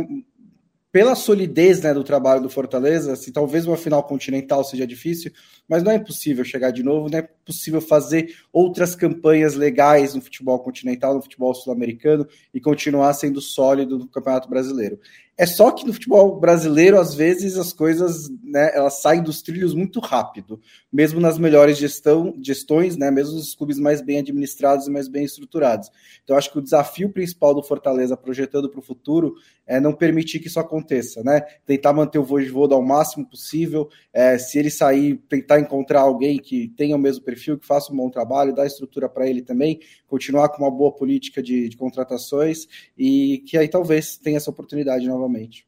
pela 0.94 1.16
solidez 1.16 1.80
né, 1.80 1.92
do 1.92 2.04
trabalho 2.04 2.40
do 2.40 2.48
Fortaleza, 2.48 3.14
assim, 3.14 3.32
talvez 3.32 3.66
uma 3.66 3.76
final 3.76 4.04
continental 4.04 4.62
seja 4.62 4.86
difícil, 4.86 5.32
mas 5.68 5.82
não 5.82 5.90
é 5.90 5.96
impossível 5.96 6.44
chegar 6.44 6.70
de 6.70 6.84
novo, 6.84 7.10
não 7.10 7.18
é 7.18 7.22
possível 7.22 7.80
fazer 7.80 8.32
outras 8.52 8.94
campanhas 8.94 9.56
legais 9.56 10.14
no 10.14 10.22
futebol 10.22 10.56
continental, 10.60 11.12
no 11.12 11.20
futebol 11.20 11.52
sul-americano 11.52 12.24
e 12.54 12.60
continuar 12.60 13.12
sendo 13.14 13.40
sólido 13.40 13.98
no 13.98 14.06
Campeonato 14.06 14.48
Brasileiro. 14.48 15.00
É 15.36 15.46
só 15.46 15.72
que 15.72 15.84
no 15.84 15.92
futebol 15.92 16.38
brasileiro, 16.38 16.98
às 16.98 17.12
vezes, 17.12 17.58
as 17.58 17.72
coisas 17.72 18.28
né, 18.40 18.70
elas 18.72 19.02
saem 19.02 19.20
dos 19.20 19.42
trilhos 19.42 19.74
muito 19.74 19.98
rápido, 19.98 20.60
mesmo 20.92 21.18
nas 21.18 21.38
melhores 21.38 21.76
gestão, 21.76 22.32
gestões, 22.40 22.96
né, 22.96 23.10
mesmo 23.10 23.36
os 23.36 23.52
clubes 23.52 23.80
mais 23.80 24.00
bem 24.00 24.20
administrados 24.20 24.86
e 24.86 24.90
mais 24.90 25.08
bem 25.08 25.24
estruturados. 25.24 25.90
Então, 26.22 26.36
acho 26.36 26.52
que 26.52 26.58
o 26.58 26.62
desafio 26.62 27.10
principal 27.10 27.52
do 27.52 27.64
Fortaleza, 27.64 28.16
projetando 28.16 28.70
para 28.70 28.78
o 28.78 28.82
futuro, 28.82 29.34
é 29.66 29.80
não 29.80 29.92
permitir 29.92 30.38
que 30.38 30.46
isso 30.46 30.60
aconteça, 30.60 31.24
né? 31.24 31.40
Tentar 31.66 31.92
manter 31.92 32.18
o 32.18 32.24
Voivoda 32.24 32.76
ao 32.76 32.82
máximo 32.82 33.26
possível, 33.26 33.88
é, 34.12 34.38
se 34.38 34.58
ele 34.58 34.70
sair, 34.70 35.16
tentar 35.28 35.58
encontrar 35.58 36.02
alguém 36.02 36.38
que 36.38 36.68
tenha 36.76 36.94
o 36.94 36.98
mesmo 36.98 37.24
perfil, 37.24 37.58
que 37.58 37.66
faça 37.66 37.92
um 37.92 37.96
bom 37.96 38.08
trabalho, 38.08 38.54
dar 38.54 38.66
estrutura 38.66 39.08
para 39.08 39.28
ele 39.28 39.42
também, 39.42 39.80
continuar 40.06 40.50
com 40.50 40.62
uma 40.62 40.70
boa 40.70 40.92
política 40.92 41.42
de, 41.42 41.68
de 41.68 41.76
contratações 41.76 42.68
e 42.96 43.42
que 43.46 43.56
aí 43.56 43.66
talvez 43.66 44.16
tenha 44.16 44.36
essa 44.36 44.50
oportunidade 44.50 45.08
novamente 45.08 45.23
novamente. 45.24 45.66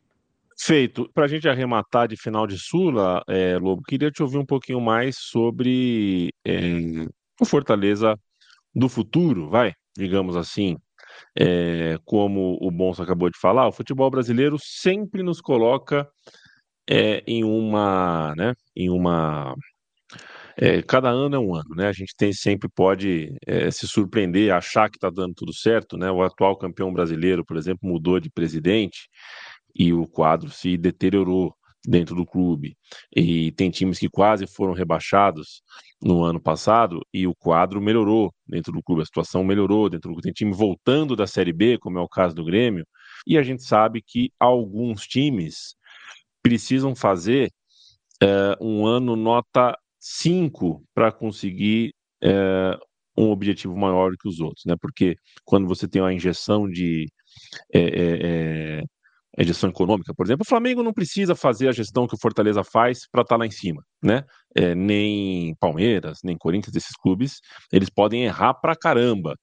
Feito. 0.59 1.11
Para 1.13 1.25
a 1.25 1.29
gente 1.29 1.49
arrematar 1.49 2.09
de 2.09 2.17
final 2.17 2.47
de 2.47 2.59
Sula, 2.59 3.23
é, 3.29 3.59
Lobo, 3.59 3.83
queria 3.83 4.11
te 4.11 4.23
ouvir 4.23 4.39
um 4.39 4.47
pouquinho 4.47 4.81
mais 4.81 5.17
sobre 5.19 6.33
é, 6.47 7.07
o 7.41 7.45
Fortaleza 7.45 8.19
do 8.75 8.89
futuro, 8.89 9.51
vai, 9.51 9.73
digamos 9.97 10.37
assim. 10.37 10.77
É, 11.39 11.99
como 12.05 12.59
o 12.61 12.71
Bonso 12.71 13.03
acabou 13.03 13.31
de 13.31 13.39
falar, 13.39 13.69
o 13.69 13.73
futebol 13.73 14.11
brasileiro 14.11 14.59
sempre 14.61 15.23
nos 15.23 15.41
coloca 15.41 16.07
é, 16.89 17.23
em 17.27 17.43
uma, 17.43 18.35
né, 18.37 18.55
em 18.75 18.91
uma 18.91 19.55
é, 20.59 20.83
cada 20.83 21.11
ano 21.11 21.37
é 21.37 21.39
um 21.39 21.55
ano, 21.55 21.75
né? 21.75 21.87
A 21.89 21.93
gente 21.93 22.15
tem 22.17 22.33
sempre 22.33 22.69
pode 22.69 23.35
é, 23.47 23.71
se 23.71 23.87
surpreender, 23.87 24.53
achar 24.53 24.89
que 24.89 24.97
está 24.97 25.11
dando 25.11 25.35
tudo 25.35 25.53
certo, 25.55 25.99
né? 25.99 26.11
O 26.11 26.23
atual 26.23 26.57
campeão 26.57 26.93
brasileiro, 26.93 27.45
por 27.45 27.59
exemplo, 27.59 27.89
mudou 27.89 28.19
de 28.19 28.31
presidente 28.31 29.09
e 29.79 29.93
o 29.93 30.07
quadro 30.07 30.51
se 30.51 30.77
deteriorou 30.77 31.55
dentro 31.87 32.17
do 32.17 32.27
clube. 32.27 32.77
E 33.15 33.53
tem 33.53 33.71
times 33.71 33.99
que 33.99 34.09
quase 34.09 34.47
foram 34.47 34.73
rebaixados 34.73 35.63
no 36.03 36.25
ano 36.25 36.41
passado 36.41 37.01
e 37.13 37.27
o 37.27 37.35
quadro 37.35 37.81
melhorou 37.81 38.33
dentro 38.47 38.73
do 38.73 38.83
clube, 38.83 39.03
a 39.03 39.07
situação 39.07 39.45
melhorou 39.45 39.89
dentro 39.89 40.09
do 40.09 40.15
clube. 40.15 40.23
Tem 40.23 40.33
time 40.33 40.53
voltando 40.53 41.15
da 41.15 41.27
Série 41.27 41.53
B, 41.53 41.79
como 41.79 41.99
é 41.99 42.03
o 42.03 42.09
caso 42.09 42.35
do 42.35 42.45
Grêmio, 42.45 42.85
e 43.27 43.39
a 43.39 43.43
gente 43.43 43.63
sabe 43.63 44.03
que 44.03 44.31
alguns 44.39 45.07
times 45.07 45.77
precisam 46.43 46.95
fazer 46.95 47.51
é, 48.23 48.57
um 48.61 48.87
ano 48.87 49.15
nota 49.15 49.79
5 50.01 50.83
para 50.95 51.13
conseguir 51.13 51.93
é, 52.23 52.79
um 53.17 53.31
objetivo 53.31 53.77
maior 53.77 54.13
que 54.19 54.29
os 54.29 54.41
outros, 54.41 54.65
né? 54.67 54.75
Porque 54.81 55.17
quando 55.45 55.67
você 55.67 55.89
tem 55.89 56.03
uma 56.03 56.13
injeção 56.13 56.69
de 56.69 57.07
é, 57.73 58.83
é, 59.37 59.45
gestão 59.45 59.71
econômica, 59.71 60.15
por 60.15 60.27
exemplo, 60.27 60.43
o 60.45 60.49
Flamengo 60.49 60.83
não 60.83 60.93
precisa 60.93 61.35
fazer 61.35 61.69
a 61.69 61.73
gestão 61.73 62.07
que 62.07 62.15
o 62.15 62.19
Fortaleza 62.19 62.65
faz 62.65 63.01
para 63.11 63.23
estar 63.23 63.35
tá 63.35 63.39
lá 63.39 63.47
em 63.47 63.51
cima, 63.51 63.83
né? 64.03 64.25
nem 64.75 65.55
Palmeiras, 65.61 66.21
nem 66.25 66.37
Corinthians, 66.39 66.75
esses 66.75 66.97
clubes, 66.97 67.41
eles 67.71 67.91
podem 67.91 68.25
errar 68.25 68.55
para 68.55 68.75
caramba. 68.75 69.37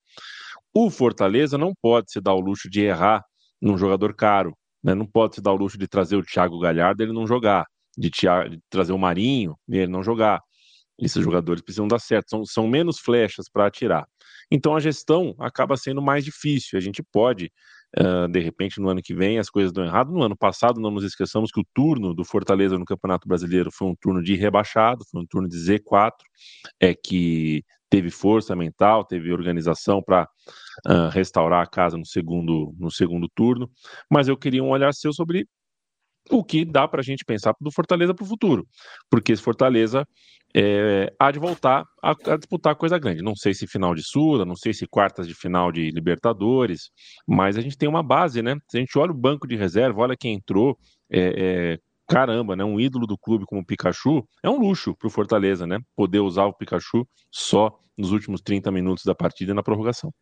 O 0.74 0.90
Fortaleza 0.90 1.56
não 1.56 1.72
pode 1.80 2.10
se 2.10 2.20
dar 2.20 2.34
o 2.34 2.40
luxo 2.40 2.68
de 2.68 2.82
errar 2.82 3.22
num 3.62 3.78
jogador 3.78 4.14
caro, 4.14 4.52
né? 4.82 4.94
Não 4.94 5.06
pode 5.06 5.36
se 5.36 5.40
dar 5.40 5.52
o 5.52 5.56
luxo 5.56 5.78
de 5.78 5.86
trazer 5.86 6.16
o 6.16 6.22
Thiago 6.22 6.58
Galhardo 6.58 7.02
e 7.02 7.06
ele 7.06 7.12
não 7.12 7.26
jogar, 7.26 7.64
de, 7.96 8.10
de 8.10 8.58
trazer 8.68 8.92
o 8.92 8.98
Marinho 8.98 9.54
e 9.68 9.78
ele 9.78 9.92
não 9.92 10.02
jogar 10.02 10.40
esses 10.98 11.22
jogadores 11.22 11.62
precisam 11.62 11.88
dar 11.88 11.98
certo, 11.98 12.30
são, 12.30 12.44
são 12.44 12.68
menos 12.68 12.98
flechas 12.98 13.48
para 13.48 13.66
atirar. 13.66 14.06
Então 14.50 14.76
a 14.76 14.80
gestão 14.80 15.34
acaba 15.38 15.76
sendo 15.76 16.00
mais 16.00 16.24
difícil. 16.24 16.78
A 16.78 16.80
gente 16.80 17.02
pode, 17.02 17.50
uh, 17.98 18.28
de 18.28 18.40
repente, 18.40 18.80
no 18.80 18.88
ano 18.88 19.02
que 19.02 19.14
vem 19.14 19.38
as 19.38 19.50
coisas 19.50 19.72
dão 19.72 19.84
errado. 19.84 20.12
No 20.12 20.22
ano 20.22 20.36
passado, 20.36 20.80
não 20.80 20.90
nos 20.90 21.04
esqueçamos 21.04 21.50
que 21.50 21.60
o 21.60 21.66
turno 21.74 22.14
do 22.14 22.24
Fortaleza 22.24 22.78
no 22.78 22.84
Campeonato 22.84 23.28
Brasileiro 23.28 23.70
foi 23.72 23.88
um 23.88 23.94
turno 23.94 24.22
de 24.22 24.34
rebaixado, 24.34 25.04
foi 25.10 25.22
um 25.22 25.26
turno 25.26 25.48
de 25.48 25.56
Z4, 25.56 26.12
é 26.80 26.94
que 26.94 27.62
teve 27.88 28.10
força 28.10 28.56
mental, 28.56 29.04
teve 29.04 29.32
organização 29.32 30.02
para 30.02 30.28
uh, 30.88 31.08
restaurar 31.10 31.62
a 31.62 31.66
casa 31.66 31.96
no 31.96 32.04
segundo, 32.04 32.74
no 32.78 32.90
segundo 32.90 33.28
turno. 33.34 33.70
Mas 34.10 34.28
eu 34.28 34.36
queria 34.36 34.62
um 34.62 34.70
olhar 34.70 34.92
seu 34.92 35.12
sobre 35.12 35.46
o 36.30 36.42
que 36.44 36.64
dá 36.64 36.88
para 36.88 37.00
a 37.00 37.04
gente 37.04 37.24
pensar 37.24 37.54
do 37.60 37.70
Fortaleza 37.70 38.14
para 38.14 38.24
o 38.24 38.28
futuro, 38.28 38.66
porque 39.10 39.32
esse 39.32 39.42
Fortaleza 39.42 40.06
é, 40.56 41.12
há 41.18 41.32
de 41.32 41.38
voltar 41.38 41.84
a, 42.02 42.10
a, 42.10 42.36
disputar 42.36 42.76
coisa 42.76 42.96
grande. 42.96 43.22
Não 43.22 43.34
sei 43.34 43.52
se 43.52 43.66
final 43.66 43.94
de 43.94 44.02
Sula, 44.04 44.44
não 44.44 44.54
sei 44.54 44.72
se 44.72 44.86
quartas 44.86 45.26
de 45.26 45.34
final 45.34 45.72
de 45.72 45.90
Libertadores, 45.90 46.90
mas 47.26 47.58
a 47.58 47.60
gente 47.60 47.76
tem 47.76 47.88
uma 47.88 48.02
base, 48.02 48.40
né? 48.40 48.56
Se 48.68 48.76
a 48.76 48.80
gente 48.80 48.96
olha 48.96 49.10
o 49.10 49.16
banco 49.16 49.48
de 49.48 49.56
reserva, 49.56 50.00
olha 50.00 50.16
quem 50.16 50.34
entrou, 50.34 50.78
é, 51.10 51.72
é, 51.74 51.78
caramba, 52.08 52.54
né? 52.54 52.64
Um 52.64 52.78
ídolo 52.78 53.06
do 53.06 53.18
clube 53.18 53.44
como 53.46 53.62
o 53.62 53.66
Pikachu 53.66 54.24
é 54.44 54.48
um 54.48 54.58
luxo 54.58 54.94
para 54.96 55.08
o 55.08 55.10
Fortaleza, 55.10 55.66
né? 55.66 55.78
Poder 55.96 56.20
usar 56.20 56.44
o 56.44 56.54
Pikachu 56.54 57.06
só 57.32 57.76
nos 57.98 58.12
últimos 58.12 58.40
30 58.40 58.70
minutos 58.70 59.04
da 59.04 59.14
partida 59.14 59.50
e 59.50 59.54
na 59.54 59.62
prorrogação. 59.62 60.12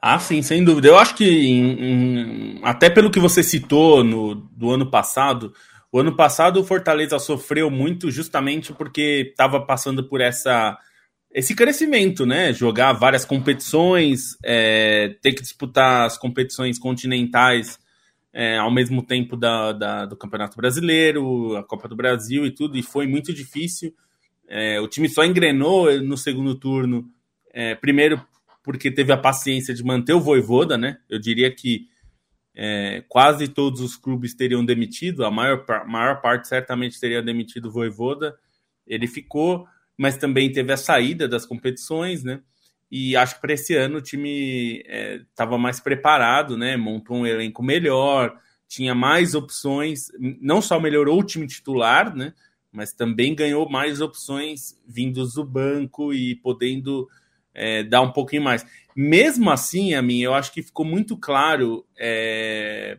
Ah, 0.00 0.18
sim, 0.18 0.42
sem 0.42 0.62
dúvida. 0.62 0.88
Eu 0.88 0.98
acho 0.98 1.14
que, 1.14 1.24
em, 1.24 2.58
em, 2.58 2.60
até 2.62 2.88
pelo 2.88 3.10
que 3.10 3.18
você 3.18 3.42
citou 3.42 4.04
no, 4.04 4.34
do 4.34 4.70
ano 4.70 4.90
passado, 4.90 5.52
o 5.90 5.98
ano 5.98 6.14
passado 6.14 6.60
o 6.60 6.64
Fortaleza 6.64 7.18
sofreu 7.18 7.70
muito 7.70 8.10
justamente 8.10 8.72
porque 8.72 9.28
estava 9.30 9.60
passando 9.60 10.04
por 10.04 10.20
essa 10.20 10.78
esse 11.32 11.54
crescimento, 11.54 12.24
né? 12.24 12.52
Jogar 12.52 12.94
várias 12.94 13.24
competições, 13.24 14.36
é, 14.42 15.16
ter 15.20 15.34
que 15.34 15.42
disputar 15.42 16.06
as 16.06 16.16
competições 16.16 16.78
continentais 16.78 17.78
é, 18.32 18.56
ao 18.56 18.70
mesmo 18.70 19.02
tempo 19.02 19.36
da, 19.36 19.72
da, 19.72 20.06
do 20.06 20.16
Campeonato 20.16 20.56
Brasileiro, 20.56 21.56
a 21.56 21.62
Copa 21.62 21.88
do 21.88 21.96
Brasil 21.96 22.46
e 22.46 22.50
tudo, 22.50 22.78
e 22.78 22.82
foi 22.82 23.06
muito 23.06 23.34
difícil. 23.34 23.94
É, 24.48 24.80
o 24.80 24.88
time 24.88 25.08
só 25.08 25.24
engrenou 25.24 25.92
no 26.00 26.16
segundo 26.16 26.54
turno, 26.54 27.04
é, 27.52 27.74
primeiro 27.74 28.20
porque 28.66 28.90
teve 28.90 29.12
a 29.12 29.16
paciência 29.16 29.72
de 29.72 29.84
manter 29.84 30.12
o 30.12 30.20
Voivoda, 30.20 30.76
né? 30.76 30.98
Eu 31.08 31.20
diria 31.20 31.54
que 31.54 31.86
é, 32.52 33.04
quase 33.08 33.46
todos 33.46 33.80
os 33.80 33.94
clubes 33.94 34.34
teriam 34.34 34.64
demitido, 34.64 35.24
a 35.24 35.30
maior, 35.30 35.64
maior 35.86 36.20
parte 36.20 36.48
certamente 36.48 36.98
teria 36.98 37.22
demitido 37.22 37.68
o 37.68 37.70
Voivoda. 37.70 38.36
Ele 38.84 39.06
ficou, 39.06 39.68
mas 39.96 40.16
também 40.16 40.50
teve 40.50 40.72
a 40.72 40.76
saída 40.76 41.28
das 41.28 41.46
competições, 41.46 42.24
né? 42.24 42.40
E 42.90 43.16
acho 43.16 43.36
que 43.36 43.40
para 43.40 43.52
esse 43.52 43.76
ano 43.76 43.98
o 43.98 44.02
time 44.02 44.82
estava 45.30 45.54
é, 45.54 45.58
mais 45.58 45.78
preparado, 45.78 46.58
né? 46.58 46.76
Montou 46.76 47.18
um 47.18 47.26
elenco 47.26 47.62
melhor, 47.62 48.36
tinha 48.66 48.96
mais 48.96 49.36
opções, 49.36 50.08
não 50.40 50.60
só 50.60 50.80
melhorou 50.80 51.20
o 51.20 51.24
time 51.24 51.46
titular, 51.46 52.12
né? 52.16 52.34
Mas 52.72 52.92
também 52.92 53.32
ganhou 53.32 53.70
mais 53.70 54.00
opções 54.00 54.76
vindos 54.84 55.34
do 55.34 55.44
banco 55.44 56.12
e 56.12 56.34
podendo 56.34 57.06
é, 57.56 57.82
dar 57.82 58.02
um 58.02 58.12
pouquinho 58.12 58.42
mais. 58.42 58.64
Mesmo 58.94 59.50
assim, 59.50 59.94
a 59.94 60.02
mim, 60.02 60.20
eu 60.20 60.34
acho 60.34 60.52
que 60.52 60.62
ficou 60.62 60.84
muito 60.84 61.16
claro 61.16 61.84
é, 61.98 62.98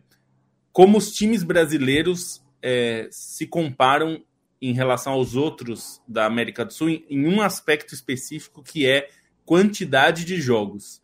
como 0.72 0.98
os 0.98 1.12
times 1.12 1.42
brasileiros 1.42 2.42
é, 2.60 3.08
se 3.10 3.46
comparam 3.46 4.22
em 4.60 4.72
relação 4.72 5.12
aos 5.12 5.36
outros 5.36 6.02
da 6.06 6.26
América 6.26 6.64
do 6.64 6.72
Sul 6.72 6.90
em, 6.90 7.04
em 7.08 7.26
um 7.26 7.40
aspecto 7.40 7.94
específico 7.94 8.62
que 8.62 8.86
é 8.86 9.08
quantidade 9.44 10.24
de 10.24 10.40
jogos. 10.40 11.00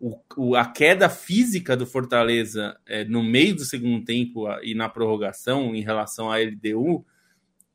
O, 0.00 0.18
o, 0.36 0.56
a 0.56 0.64
queda 0.64 1.08
física 1.08 1.76
do 1.76 1.86
Fortaleza 1.86 2.76
é, 2.86 3.04
no 3.04 3.22
meio 3.22 3.54
do 3.54 3.64
segundo 3.64 4.04
tempo 4.04 4.46
e 4.62 4.74
na 4.74 4.88
prorrogação 4.88 5.74
em 5.74 5.82
relação 5.82 6.30
à 6.30 6.38
LDU 6.38 7.04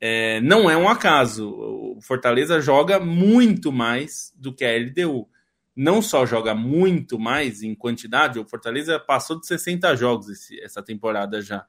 é, 0.04 0.40
não 0.40 0.68
é 0.68 0.76
um 0.76 0.88
acaso. 0.88 1.48
O 1.48 2.00
Fortaleza 2.02 2.60
joga 2.60 2.98
muito 2.98 3.70
mais 3.70 4.32
do 4.34 4.52
que 4.52 4.64
a 4.64 4.76
LDU. 4.76 5.28
Não 5.76 6.02
só 6.02 6.26
joga 6.26 6.56
muito 6.56 7.20
mais 7.20 7.62
em 7.62 7.72
quantidade, 7.72 8.40
o 8.40 8.44
Fortaleza 8.44 8.98
passou 8.98 9.38
de 9.38 9.46
60 9.46 9.94
jogos 9.94 10.28
esse, 10.28 10.60
essa 10.60 10.82
temporada 10.82 11.40
já. 11.40 11.64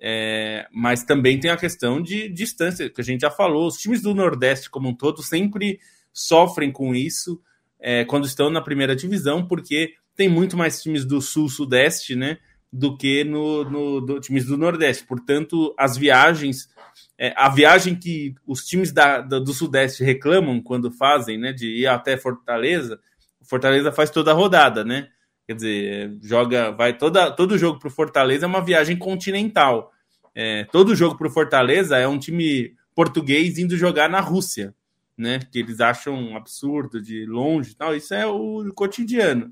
É, 0.00 0.68
mas 0.72 1.02
também 1.02 1.40
tem 1.40 1.50
a 1.50 1.56
questão 1.56 2.00
de 2.00 2.28
distância, 2.28 2.88
que 2.88 3.00
a 3.00 3.04
gente 3.04 3.22
já 3.22 3.30
falou. 3.30 3.66
Os 3.66 3.76
times 3.76 4.02
do 4.02 4.14
Nordeste, 4.14 4.70
como 4.70 4.90
um 4.90 4.94
todo, 4.94 5.20
sempre 5.20 5.80
sofrem 6.12 6.70
com 6.70 6.94
isso 6.94 7.42
é, 7.80 8.04
quando 8.04 8.24
estão 8.24 8.50
na 8.50 8.62
primeira 8.62 8.94
divisão, 8.94 9.44
porque 9.44 9.94
tem 10.14 10.28
muito 10.28 10.56
mais 10.56 10.80
times 10.80 11.04
do 11.04 11.20
Sul-Sudeste, 11.20 12.14
né? 12.14 12.38
Do 12.70 12.96
que 12.96 13.24
no, 13.24 13.64
no 13.64 14.00
do, 14.00 14.20
times 14.20 14.44
do 14.44 14.58
Nordeste. 14.58 15.04
Portanto, 15.04 15.74
as 15.78 15.96
viagens 15.96 16.68
é, 17.16 17.32
a 17.36 17.48
viagem 17.48 17.96
que 17.96 18.34
os 18.46 18.64
times 18.64 18.92
da, 18.92 19.20
da, 19.20 19.38
do 19.38 19.52
Sudeste 19.52 20.04
reclamam 20.04 20.60
quando 20.60 20.90
fazem, 20.90 21.36
né, 21.36 21.52
de 21.52 21.66
ir 21.66 21.86
até 21.86 22.16
Fortaleza, 22.16 23.00
Fortaleza 23.42 23.90
faz 23.90 24.10
toda 24.10 24.30
a 24.30 24.34
rodada, 24.34 24.84
né? 24.84 25.08
Quer 25.46 25.54
dizer, 25.54 26.18
joga, 26.22 26.70
vai 26.70 26.96
toda, 26.96 27.30
todo 27.30 27.56
jogo 27.56 27.78
para 27.78 27.88
o 27.88 27.90
Fortaleza 27.90 28.44
é 28.44 28.48
uma 28.48 28.62
viagem 28.62 28.96
continental. 28.96 29.90
É, 30.34 30.64
todo 30.64 30.94
jogo 30.94 31.16
para 31.16 31.26
o 31.26 31.30
Fortaleza 31.30 31.96
é 31.96 32.06
um 32.06 32.18
time 32.18 32.74
português 32.94 33.58
indo 33.58 33.76
jogar 33.76 34.10
na 34.10 34.20
Rússia, 34.20 34.74
né? 35.16 35.40
Que 35.50 35.60
eles 35.60 35.80
acham 35.80 36.36
absurdo 36.36 37.00
de 37.00 37.24
longe, 37.24 37.74
tal. 37.74 37.96
Isso 37.96 38.12
é 38.12 38.26
o 38.26 38.70
cotidiano. 38.74 39.50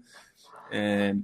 É, 0.71 1.15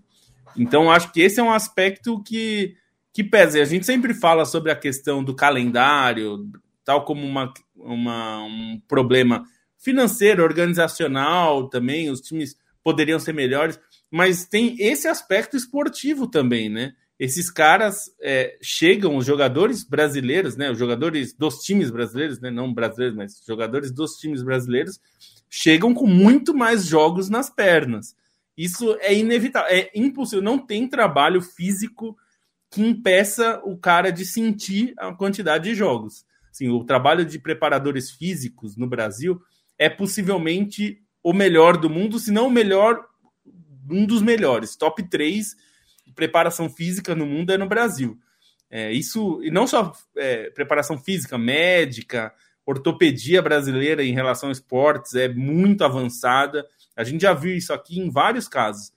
então 0.57 0.91
acho 0.91 1.13
que 1.13 1.21
esse 1.21 1.41
é 1.41 1.43
um 1.43 1.53
aspecto 1.53 2.23
que 2.23 2.77
que 3.13 3.23
pese. 3.23 3.61
A 3.61 3.65
gente 3.65 3.85
sempre 3.85 4.15
fala 4.15 4.45
sobre 4.45 4.73
a 4.73 4.77
questão 4.77 5.23
do 5.23 5.35
calendário, 5.35 6.49
tal 6.85 7.05
como 7.05 7.25
uma, 7.27 7.53
uma, 7.77 8.43
um 8.45 8.81
problema 8.89 9.45
financeiro, 9.79 10.43
organizacional 10.43 11.69
também, 11.69 12.09
os 12.09 12.21
times 12.21 12.57
poderiam 12.83 13.19
ser 13.19 13.33
melhores, 13.33 13.79
mas 14.11 14.47
tem 14.47 14.77
esse 14.79 15.07
aspecto 15.07 15.57
esportivo 15.57 16.27
também, 16.27 16.69
né? 16.69 16.95
Esses 17.19 17.51
caras 17.51 18.11
é, 18.21 18.57
chegam, 18.61 19.17
os 19.17 19.25
jogadores 19.25 19.85
brasileiros, 19.85 20.57
né? 20.57 20.71
Os 20.71 20.79
jogadores 20.79 21.33
dos 21.33 21.59
times 21.59 21.91
brasileiros, 21.91 22.41
né? 22.41 22.51
Não 22.51 22.73
brasileiros, 22.73 23.17
mas 23.17 23.43
jogadores 23.47 23.93
dos 23.93 24.17
times 24.17 24.43
brasileiros 24.43 24.99
chegam 25.49 25.95
com 25.95 26.07
muito 26.07 26.55
mais 26.55 26.85
jogos 26.87 27.29
nas 27.29 27.49
pernas. 27.49 28.17
Isso 28.57 28.97
é 29.01 29.15
inevitável, 29.15 29.71
é 29.71 29.91
impossível, 29.95 30.43
não 30.43 30.59
tem 30.59 30.89
trabalho 30.89 31.41
físico 31.41 32.17
que 32.71 32.83
impeça 32.83 33.61
o 33.65 33.77
cara 33.77 34.11
de 34.11 34.25
sentir 34.25 34.95
a 34.99 35.13
quantidade 35.13 35.65
de 35.65 35.75
jogos. 35.75 36.25
Assim, 36.51 36.69
o 36.69 36.85
trabalho 36.85 37.25
de 37.25 37.39
preparadores 37.39 38.11
físicos 38.11 38.77
no 38.77 38.87
Brasil 38.87 39.41
é 39.79 39.89
possivelmente 39.89 41.03
o 41.23 41.33
melhor 41.33 41.77
do 41.77 41.89
mundo, 41.89 42.19
se 42.19 42.31
não 42.31 42.49
o 42.49 42.51
melhor, 42.51 43.05
um 43.91 44.05
dos 44.05 44.23
melhores. 44.23 44.77
Top 44.77 45.03
3 45.03 45.57
de 46.07 46.13
preparação 46.13 46.69
física 46.69 47.15
no 47.15 47.27
mundo 47.27 47.53
é 47.53 47.59
no 47.59 47.69
Brasil. 47.69 48.19
É, 48.71 48.91
isso, 48.91 49.41
e 49.43 49.51
não 49.51 49.67
só 49.67 49.93
é, 50.17 50.51
preparação 50.51 50.99
física, 50.99 51.37
médica, 51.37 52.33
ortopedia 52.65 53.43
brasileira 53.43 54.03
em 54.03 54.15
relação 54.15 54.49
a 54.49 54.53
esportes 54.53 55.15
é 55.15 55.29
muito 55.29 55.85
avançada. 55.85 56.67
A 56.97 57.05
gente 57.05 57.23
já 57.23 57.33
viu 57.33 57.57
isso 57.57 57.73
aqui 57.73 57.99
em 57.99 58.11
vários 58.11 58.49
casos. 58.49 58.93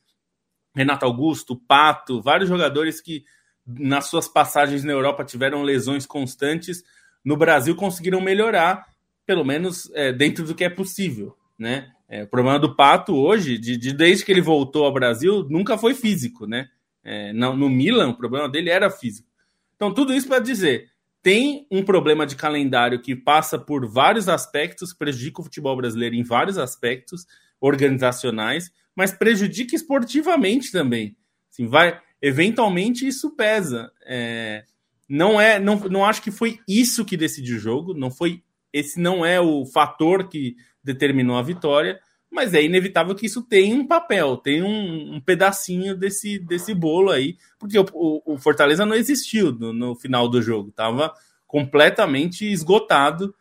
Renato 0.75 1.05
Augusto, 1.05 1.55
Pato, 1.55 2.21
vários 2.21 2.49
jogadores 2.49 2.99
que 2.99 3.23
nas 3.65 4.07
suas 4.07 4.27
passagens 4.27 4.83
na 4.83 4.91
Europa 4.91 5.23
tiveram 5.23 5.63
lesões 5.63 6.05
constantes, 6.05 6.83
no 7.23 7.35
Brasil 7.35 7.75
conseguiram 7.75 8.21
melhorar, 8.21 8.85
pelo 9.25 9.43
menos 9.43 9.89
é, 9.93 10.11
dentro 10.11 10.45
do 10.45 10.53
que 10.53 10.63
é 10.63 10.69
possível, 10.69 11.35
né? 11.57 11.91
É, 12.07 12.23
o 12.23 12.27
problema 12.27 12.59
do 12.59 12.75
Pato 12.75 13.15
hoje, 13.15 13.57
de, 13.57 13.75
de, 13.77 13.91
desde 13.91 14.23
que 14.23 14.31
ele 14.31 14.41
voltou 14.41 14.85
ao 14.85 14.93
Brasil, 14.93 15.43
nunca 15.49 15.75
foi 15.77 15.95
físico, 15.95 16.45
né? 16.45 16.69
É, 17.03 17.33
no, 17.33 17.55
no 17.55 17.69
Milan, 17.69 18.09
o 18.09 18.17
problema 18.17 18.47
dele 18.47 18.69
era 18.69 18.91
físico. 18.91 19.27
Então, 19.75 19.91
tudo 19.91 20.13
isso 20.13 20.27
para 20.27 20.39
dizer, 20.39 20.91
tem 21.23 21.65
um 21.71 21.83
problema 21.83 22.25
de 22.25 22.35
calendário 22.35 23.01
que 23.01 23.15
passa 23.15 23.57
por 23.57 23.87
vários 23.87 24.29
aspectos, 24.29 24.93
prejudica 24.93 25.41
o 25.41 25.43
futebol 25.43 25.75
brasileiro 25.75 26.15
em 26.15 26.23
vários 26.23 26.57
aspectos 26.59 27.25
organizacionais, 27.65 28.71
mas 28.95 29.11
prejudica 29.11 29.75
esportivamente 29.75 30.71
também. 30.71 31.15
Assim, 31.51 31.67
vai, 31.67 31.99
eventualmente 32.21 33.07
isso 33.07 33.35
pesa. 33.35 33.91
É, 34.05 34.63
não 35.09 35.39
é, 35.39 35.59
não, 35.59 35.79
não 35.79 36.05
acho 36.05 36.21
que 36.21 36.31
foi 36.31 36.59
isso 36.67 37.05
que 37.05 37.17
decidiu 37.17 37.57
o 37.57 37.59
jogo, 37.59 37.93
não 37.93 38.11
foi 38.11 38.41
esse 38.71 38.99
não 38.99 39.25
é 39.25 39.39
o 39.39 39.65
fator 39.65 40.27
que 40.27 40.55
determinou 40.83 41.37
a 41.37 41.41
vitória, 41.41 41.99
mas 42.29 42.53
é 42.53 42.61
inevitável 42.61 43.15
que 43.15 43.25
isso 43.25 43.41
tenha 43.41 43.73
um 43.73 43.87
papel, 43.87 44.35
tem 44.35 44.61
um, 44.61 45.15
um 45.15 45.21
pedacinho 45.21 45.95
desse, 45.95 46.37
desse 46.39 46.73
bolo 46.73 47.09
aí, 47.09 47.37
porque 47.57 47.79
o, 47.79 47.85
o, 48.25 48.37
Fortaleza 48.37 48.85
não 48.85 48.95
existiu 48.95 49.53
no, 49.53 49.71
no, 49.71 49.95
final 49.95 50.27
do 50.27 50.41
jogo, 50.41 50.69
estava 50.69 51.13
completamente 51.47 52.45
esgotado. 52.51 53.33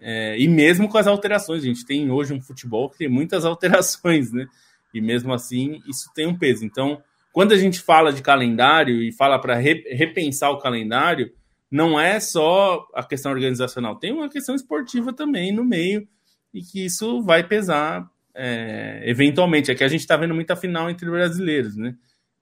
É, 0.00 0.38
e 0.38 0.48
mesmo 0.48 0.88
com 0.88 0.96
as 0.96 1.06
alterações, 1.06 1.62
a 1.62 1.66
gente 1.66 1.84
tem 1.84 2.10
hoje 2.10 2.32
um 2.32 2.40
futebol 2.40 2.88
que 2.88 2.98
tem 2.98 3.08
muitas 3.08 3.44
alterações, 3.46 4.32
né? 4.32 4.46
E 4.92 5.00
mesmo 5.00 5.32
assim, 5.32 5.80
isso 5.86 6.10
tem 6.14 6.26
um 6.26 6.36
peso. 6.36 6.64
Então, 6.64 7.02
quando 7.32 7.52
a 7.52 7.58
gente 7.58 7.80
fala 7.80 8.12
de 8.12 8.22
calendário 8.22 9.02
e 9.02 9.12
fala 9.12 9.38
para 9.38 9.54
re, 9.56 9.84
repensar 9.90 10.50
o 10.50 10.58
calendário, 10.58 11.32
não 11.70 12.00
é 12.00 12.18
só 12.18 12.84
a 12.94 13.04
questão 13.04 13.30
organizacional, 13.30 13.96
tem 13.96 14.12
uma 14.12 14.28
questão 14.28 14.54
esportiva 14.54 15.12
também 15.12 15.52
no 15.52 15.64
meio, 15.64 16.08
e 16.52 16.62
que 16.62 16.84
isso 16.84 17.22
vai 17.22 17.46
pesar 17.46 18.10
é, 18.34 19.02
eventualmente. 19.04 19.70
É 19.70 19.74
que 19.74 19.84
a 19.84 19.88
gente 19.88 20.00
está 20.00 20.16
vendo 20.16 20.34
muita 20.34 20.56
final 20.56 20.90
entre 20.90 21.08
brasileiros, 21.08 21.76
né? 21.76 21.94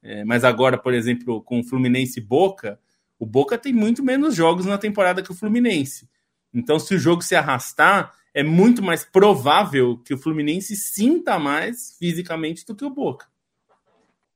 É, 0.03 0.25
mas 0.25 0.45
agora, 0.45 0.79
por 0.79 0.95
exemplo, 0.95 1.43
com 1.43 1.61
o 1.61 1.65
Fluminense 1.65 2.21
e 2.21 2.23
Boca, 2.23 2.79
o 3.19 3.27
Boca 3.27 3.59
tem 3.59 3.73
muito 3.73 4.03
menos 4.03 4.35
jogos 4.35 4.65
na 4.65 4.79
temporada 4.79 5.23
que 5.23 5.31
o 5.31 5.35
Fluminense. 5.35 6.09
Então, 6.59 6.79
se 6.79 6.95
o 6.95 6.99
jogo 6.99 7.23
se 7.23 7.37
arrastar, 7.37 8.13
é 8.35 8.43
muito 8.43 8.83
mais 8.83 9.05
provável 9.05 9.97
que 9.99 10.13
o 10.13 10.19
Fluminense 10.19 10.75
sinta 10.75 11.39
mais 11.39 11.97
fisicamente 11.99 12.67
do 12.67 12.75
que 12.75 12.85
o 12.85 12.91
Boca. 12.91 13.27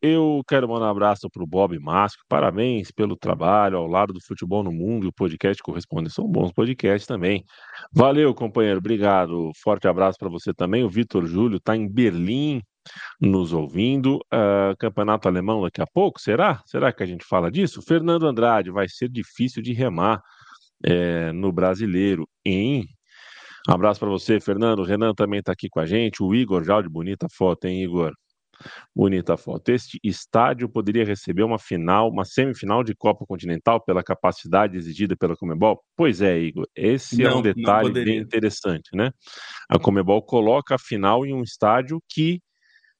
Eu 0.00 0.42
quero 0.48 0.68
mandar 0.68 0.86
um 0.86 0.90
abraço 0.90 1.28
para 1.30 1.42
o 1.42 1.46
Bob 1.46 1.78
Masco. 1.78 2.22
Parabéns 2.28 2.90
pelo 2.90 3.16
trabalho 3.16 3.76
ao 3.76 3.86
lado 3.86 4.12
do 4.12 4.20
futebol 4.20 4.62
no 4.62 4.72
mundo 4.72 5.04
e 5.06 5.08
o 5.08 5.12
podcast 5.12 5.62
corresponde. 5.62 6.10
São 6.10 6.26
bons 6.26 6.52
podcasts 6.52 7.06
também. 7.06 7.44
Valeu, 7.92 8.34
companheiro. 8.34 8.78
Obrigado. 8.78 9.50
Forte 9.62 9.86
abraço 9.86 10.18
para 10.18 10.28
você 10.28 10.52
também. 10.52 10.82
O 10.82 10.88
Vitor 10.88 11.24
Júlio 11.26 11.58
está 11.58 11.76
em 11.76 11.88
Berlim 11.88 12.60
nos 13.20 13.52
ouvindo. 13.52 14.16
Uh, 14.32 14.76
campeonato 14.78 15.28
alemão 15.28 15.62
daqui 15.62 15.80
a 15.80 15.86
pouco, 15.86 16.20
será? 16.20 16.60
Será 16.66 16.92
que 16.92 17.02
a 17.02 17.06
gente 17.06 17.24
fala 17.24 17.50
disso? 17.50 17.80
Fernando 17.80 18.26
Andrade, 18.26 18.70
vai 18.70 18.88
ser 18.88 19.08
difícil 19.08 19.62
de 19.62 19.72
remar 19.72 20.20
é, 20.84 21.32
no 21.32 21.52
brasileiro, 21.52 22.28
hein? 22.44 22.86
Um 23.68 23.72
abraço 23.72 24.00
para 24.00 24.08
você, 24.08 24.40
Fernando. 24.40 24.80
O 24.80 24.84
Renan 24.84 25.14
também 25.14 25.40
está 25.40 25.52
aqui 25.52 25.68
com 25.68 25.80
a 25.80 25.86
gente. 25.86 26.22
O 26.22 26.34
Igor 26.34 26.64
já 26.64 26.80
de 26.80 26.88
bonita 26.88 27.28
foto, 27.30 27.66
hein, 27.66 27.82
Igor? 27.84 28.12
Bonita 28.94 29.36
foto. 29.36 29.70
Este 29.70 29.98
estádio 30.02 30.68
poderia 30.68 31.04
receber 31.04 31.42
uma 31.42 31.58
final, 31.58 32.08
uma 32.08 32.24
semifinal 32.24 32.82
de 32.82 32.94
Copa 32.94 33.24
Continental 33.26 33.80
pela 33.80 34.02
capacidade 34.02 34.76
exigida 34.76 35.16
pela 35.16 35.36
Comebol? 35.36 35.82
Pois 35.96 36.20
é, 36.20 36.38
Igor. 36.38 36.66
Esse 36.74 37.22
não, 37.22 37.30
é 37.30 37.34
um 37.36 37.42
detalhe 37.42 37.92
bem 37.92 38.18
interessante, 38.18 38.90
né? 38.94 39.10
A 39.68 39.78
Comebol 39.78 40.22
coloca 40.22 40.74
a 40.74 40.78
final 40.78 41.24
em 41.24 41.32
um 41.32 41.42
estádio 41.42 42.00
que 42.08 42.40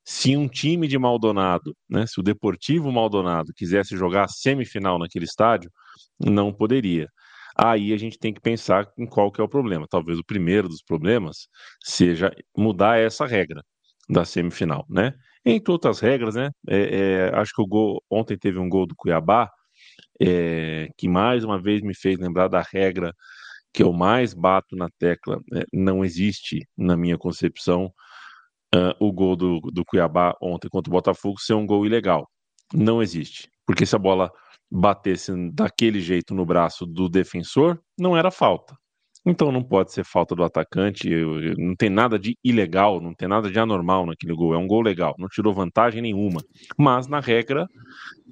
se 0.05 0.37
um 0.37 0.49
time 0.49 0.89
de 0.89 0.99
Maldonado, 0.99 1.77
né, 1.89 2.07
se 2.07 2.19
o 2.19 2.25
Deportivo 2.25 2.91
Maldonado 2.91 3.53
quisesse 3.55 3.97
jogar 3.97 4.25
a 4.25 4.29
semifinal 4.29 4.99
naquele 4.99 5.25
estádio, 5.25 5.71
não 6.19 6.53
poderia. 6.53 7.09
Aí 7.57 7.93
a 7.93 7.97
gente 7.97 8.19
tem 8.19 8.33
que 8.33 8.41
pensar 8.41 8.91
em 8.99 9.07
qual 9.07 9.31
que 9.31 9.41
é 9.41 9.45
o 9.45 9.49
problema. 9.49 9.87
Talvez 9.89 10.19
o 10.19 10.25
primeiro 10.25 10.69
dos 10.69 10.83
problemas 10.83 11.49
seja 11.83 12.33
mudar 12.57 12.99
essa 12.99 13.27
regra 13.27 13.63
da 14.09 14.25
semifinal, 14.25 14.87
né? 14.89 15.15
Entre 15.45 15.73
outras 15.73 16.01
regras, 16.01 16.35
né? 16.35 16.51
É, 16.69 17.31
é, 17.31 17.35
acho 17.35 17.53
que 17.55 17.63
o 17.63 17.67
gol 17.67 18.03
ontem 18.11 18.39
teve 18.39 18.59
um 18.59 18.69
gol 18.69 18.87
do 18.87 18.95
Cuiabá 18.97 19.51
é, 20.21 20.89
que 20.97 21.09
mais 21.09 21.45
uma 21.45 21.61
vez 21.61 21.83
me 21.83 21.95
fez 21.95 22.19
lembrar 22.19 22.49
da 22.49 22.63
regra 22.63 23.13
que 23.73 23.83
eu 23.83 23.93
mais 23.93 24.35
bato 24.35 24.77
na 24.77 24.89
tecla. 24.99 25.41
Né? 25.51 25.63
não 25.73 26.05
existe 26.05 26.67
na 26.77 26.97
minha 26.97 27.19
concepção 27.19 27.87
uh, 28.75 28.95
o 29.01 29.13
gol 29.13 29.37
do, 29.37 29.61
do 29.73 29.85
Cuiabá 29.85 30.35
ontem 30.41 30.69
contra 30.69 30.91
o 30.91 30.93
Botafogo 30.93 31.41
ser 31.41 31.55
um 31.55 31.67
gol 31.67 31.87
ilegal. 31.87 32.29
Não 32.75 33.03
existe, 33.03 33.51
porque 33.67 33.87
se 33.87 33.97
a 33.97 33.99
bola 33.99 34.31
batesse 34.73 35.33
daquele 35.53 36.01
jeito 36.01 36.35
no 36.35 36.47
braço 36.47 36.87
do 36.87 37.09
defensor, 37.09 37.79
não 37.99 38.17
era 38.17 38.31
falta. 38.31 38.75
Então 39.25 39.53
não 39.53 39.63
pode 39.63 39.93
ser 39.93 40.05
falta 40.05 40.35
do 40.35 40.43
atacante, 40.43 41.09
não 41.57 41.77
tem 41.77 41.89
nada 41.89 42.19
de 42.19 42.37
ilegal, 42.43 43.01
não 43.01 43.15
tem 43.15 43.29
nada 43.29 43.51
de 43.51 43.59
anormal 43.59 44.05
naquele 44.05 44.35
gol, 44.35 44.55
é 44.55 44.59
um 44.59 44.67
gol 44.67 44.81
legal, 44.81 45.15
não 45.19 45.29
tirou 45.29 45.55
vantagem 45.55 46.03
nenhuma. 46.03 46.41
Mas 46.77 47.07
na 47.07 47.21
regra 47.21 47.69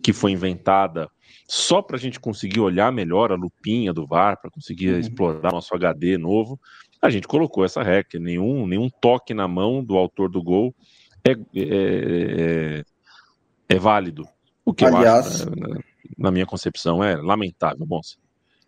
que 0.03 0.13
foi 0.13 0.33
inventada 0.33 1.09
só 1.47 1.81
para 1.81 1.97
a 1.97 2.01
gente 2.01 2.19
conseguir 2.19 2.61
olhar 2.61 2.91
melhor 2.91 3.31
a 3.31 3.37
lupinha 3.37 3.93
do 3.93 4.07
VAR, 4.07 4.41
para 4.41 4.51
conseguir 4.51 4.95
uhum. 4.95 4.99
explorar 4.99 5.53
nosso 5.53 5.75
HD 5.75 6.19
novo, 6.19 6.59
a 7.03 7.09
gente 7.09 7.29
colocou 7.29 7.65
essa 7.65 7.83
regra, 7.83 8.19
nenhum, 8.19 8.67
nenhum 8.67 8.89
toque 9.01 9.33
na 9.33 9.47
mão 9.47 9.85
do 9.85 9.97
autor 9.97 10.29
do 10.29 10.43
gol 10.43 10.75
é, 11.25 11.33
é, 11.33 11.37
é, 11.55 12.85
é 13.69 13.79
válido. 13.79 14.27
O 14.65 14.75
que 14.75 14.85
Aliás, 14.85 15.43
acho, 15.43 15.51
na, 16.19 16.31
minha 16.31 16.47
concepção 16.47 17.03
é 17.03 17.17
lamentável, 17.17 17.87
moça. 17.87 18.17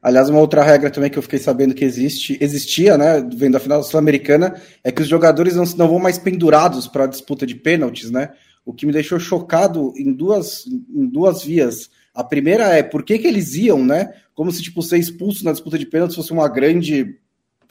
Aliás, 0.03 0.29
uma 0.29 0.41
outra 0.41 0.65
regra 0.65 0.91
também 0.91 1.11
que 1.11 1.19
eu 1.19 1.23
fiquei 1.23 1.39
sabendo 1.39 1.75
que 1.75 1.85
existe, 1.85 2.37
existia, 2.41 2.99
né, 2.99 3.21
vendo 3.35 3.57
a 3.57 3.61
final 3.61 3.83
sul-americana, 3.85 4.61
é 4.83 4.91
que 4.91 5.01
os 5.01 5.09
jogadores 5.09 5.55
não, 5.55 5.65
não 5.77 5.89
vão 5.89 6.01
mais 6.01 6.19
pendurados 6.19 6.89
para 6.89 7.05
a 7.05 7.09
disputa 7.09 7.47
de 7.47 7.55
pênaltis, 7.55 8.11
né? 8.11 8.31
O 8.65 8.73
que 8.73 8.85
me 8.85 8.93
deixou 8.93 9.21
chocado 9.21 9.93
em 9.97 10.13
duas, 10.13 10.65
em 10.67 11.07
duas 11.07 11.45
vias. 11.45 11.89
A 12.15 12.25
primeira 12.25 12.65
é 12.65 12.83
por 12.83 13.05
que, 13.05 13.19
que 13.19 13.27
eles 13.27 13.55
iam, 13.55 13.85
né? 13.85 14.13
Como 14.35 14.51
se 14.51 14.63
tipo 14.63 14.83
ser 14.83 14.99
expulso 14.99 15.45
na 15.45 15.53
disputa 15.53 15.79
de 15.79 15.87
pênaltis 15.87 16.17
fosse 16.17 16.33
uma 16.33 16.49
grande 16.49 17.17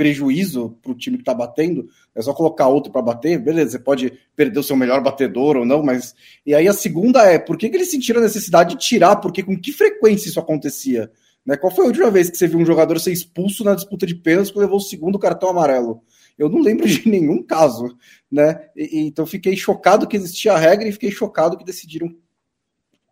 prejuízo 0.01 0.75
para 0.81 0.91
o 0.91 0.95
time 0.95 1.15
que 1.15 1.21
está 1.21 1.31
batendo, 1.31 1.87
é 2.15 2.21
só 2.23 2.33
colocar 2.33 2.67
outro 2.67 2.91
para 2.91 3.03
bater, 3.03 3.37
beleza, 3.37 3.73
você 3.73 3.79
pode 3.79 4.11
perder 4.35 4.59
o 4.59 4.63
seu 4.63 4.75
melhor 4.75 4.99
batedor 4.99 5.57
ou 5.57 5.63
não, 5.63 5.83
mas. 5.83 6.15
E 6.43 6.55
aí 6.55 6.67
a 6.67 6.73
segunda 6.73 7.21
é, 7.21 7.37
por 7.37 7.55
que, 7.55 7.69
que 7.69 7.77
eles 7.77 7.91
sentiram 7.91 8.19
a 8.19 8.23
necessidade 8.23 8.71
de 8.71 8.81
tirar? 8.81 9.17
Porque 9.17 9.43
com 9.43 9.55
que 9.55 9.71
frequência 9.71 10.27
isso 10.27 10.39
acontecia? 10.39 11.11
Né? 11.45 11.55
Qual 11.55 11.71
foi 11.71 11.85
a 11.85 11.87
última 11.89 12.09
vez 12.09 12.31
que 12.31 12.37
você 12.37 12.47
viu 12.47 12.57
um 12.57 12.65
jogador 12.65 12.99
ser 12.99 13.11
expulso 13.11 13.63
na 13.63 13.75
disputa 13.75 14.07
de 14.07 14.15
pênaltis 14.15 14.51
que 14.51 14.57
levou 14.57 14.77
o 14.77 14.81
segundo 14.81 15.19
cartão 15.19 15.49
amarelo? 15.49 16.01
Eu 16.35 16.49
não 16.49 16.61
lembro 16.61 16.87
de 16.87 17.07
nenhum 17.07 17.43
caso, 17.43 17.95
né? 18.31 18.59
E, 18.75 19.01
então 19.01 19.27
fiquei 19.27 19.55
chocado 19.55 20.07
que 20.07 20.17
existia 20.17 20.53
a 20.53 20.57
regra 20.57 20.87
e 20.87 20.91
fiquei 20.91 21.11
chocado 21.11 21.55
que 21.59 21.63
decidiram 21.63 22.11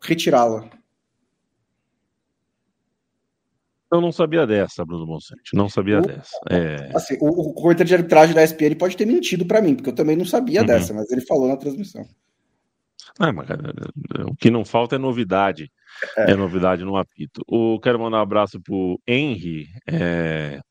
retirá-la. 0.02 0.68
Eu 3.92 4.02
não 4.02 4.12
sabia 4.12 4.46
dessa, 4.46 4.86
Bruno 4.86 5.06
Monsante. 5.06 5.56
Não 5.56 5.68
sabia 5.68 6.00
o, 6.00 6.02
dessa. 6.02 6.38
É... 6.50 6.92
Assim, 6.96 7.18
o, 7.20 7.70
o 7.70 7.74
de 7.74 7.96
arbitragem 7.96 8.36
da 8.36 8.44
ESPN 8.44 8.76
pode 8.78 8.96
ter 8.96 9.06
mentido 9.06 9.46
para 9.46 9.62
mim, 9.62 9.76
porque 9.76 9.90
eu 9.90 9.96
também 9.96 10.16
não 10.16 10.26
sabia 10.26 10.62
uhum. 10.62 10.68
dessa, 10.68 10.94
mas 10.94 11.10
ele 11.12 11.22
falou 11.22 11.48
na 11.48 11.58
transmissão. 11.58 12.06
Ah, 13.20 13.34
mas, 13.34 13.48
o 14.30 14.36
que 14.36 14.52
não 14.52 14.64
falta 14.64 14.96
é 14.96 15.00
novidade. 15.00 15.72
É, 16.16 16.32
é 16.32 16.36
novidade 16.36 16.86
no 16.86 16.96
apito. 16.96 17.42
O, 17.48 17.80
quero 17.80 18.00
mandar 18.00 18.20
um 18.20 18.22
abraço 18.22 18.62
pro 18.62 19.00
Henry. 19.08 19.68
É, 19.88 20.62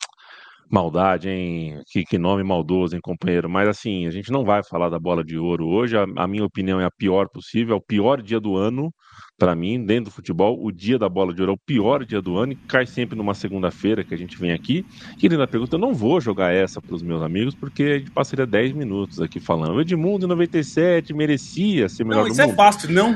maldade, 0.70 1.28
hein? 1.28 1.80
Que, 1.86 2.04
que, 2.04 2.18
nome 2.18 2.42
maldoso, 2.42 2.94
hein, 2.94 3.00
companheiro? 3.02 3.48
Mas 3.48 3.68
assim, 3.68 4.06
a 4.06 4.10
gente 4.10 4.30
não 4.30 4.44
vai 4.44 4.62
falar 4.62 4.88
da 4.88 4.98
bola 4.98 5.24
de 5.24 5.38
ouro 5.38 5.66
hoje. 5.66 5.96
A, 5.96 6.06
a 6.16 6.28
minha 6.28 6.44
opinião 6.44 6.80
é 6.80 6.84
a 6.84 6.90
pior 6.90 7.28
possível, 7.28 7.74
é 7.74 7.78
o 7.78 7.80
pior 7.80 8.22
dia 8.22 8.40
do 8.40 8.56
ano 8.56 8.92
para 9.38 9.54
mim, 9.54 9.84
dentro 9.84 10.06
do 10.06 10.10
futebol, 10.10 10.58
o 10.60 10.72
dia 10.72 10.98
da 10.98 11.08
bola 11.08 11.32
de 11.32 11.40
ouro 11.40 11.52
é 11.52 11.54
o 11.54 11.58
pior 11.58 12.04
dia 12.04 12.20
do 12.20 12.36
ano 12.36 12.52
e 12.52 12.56
cai 12.56 12.84
sempre 12.84 13.16
numa 13.16 13.34
segunda-feira 13.34 14.02
que 14.02 14.12
a 14.12 14.18
gente 14.18 14.36
vem 14.36 14.52
aqui. 14.52 14.84
E 15.16 15.26
ele 15.26 15.36
ainda 15.36 15.46
pergunta: 15.46 15.76
eu 15.76 15.80
não 15.80 15.94
vou 15.94 16.20
jogar 16.20 16.52
essa 16.52 16.82
para 16.82 16.94
os 16.94 17.02
meus 17.02 17.22
amigos 17.22 17.54
porque 17.54 17.82
a 17.82 17.98
gente 17.98 18.10
passaria 18.10 18.44
10 18.44 18.72
minutos 18.72 19.20
aqui 19.20 19.38
falando. 19.38 19.76
O 19.76 19.80
Edmundo 19.80 20.26
em 20.26 20.28
97 20.28 21.14
merecia 21.14 21.88
ser 21.88 22.04
melhor 22.04 22.24
não, 22.24 22.32
isso 22.32 22.42
é 22.42 22.52
fácil, 22.52 22.92
não. 22.92 23.14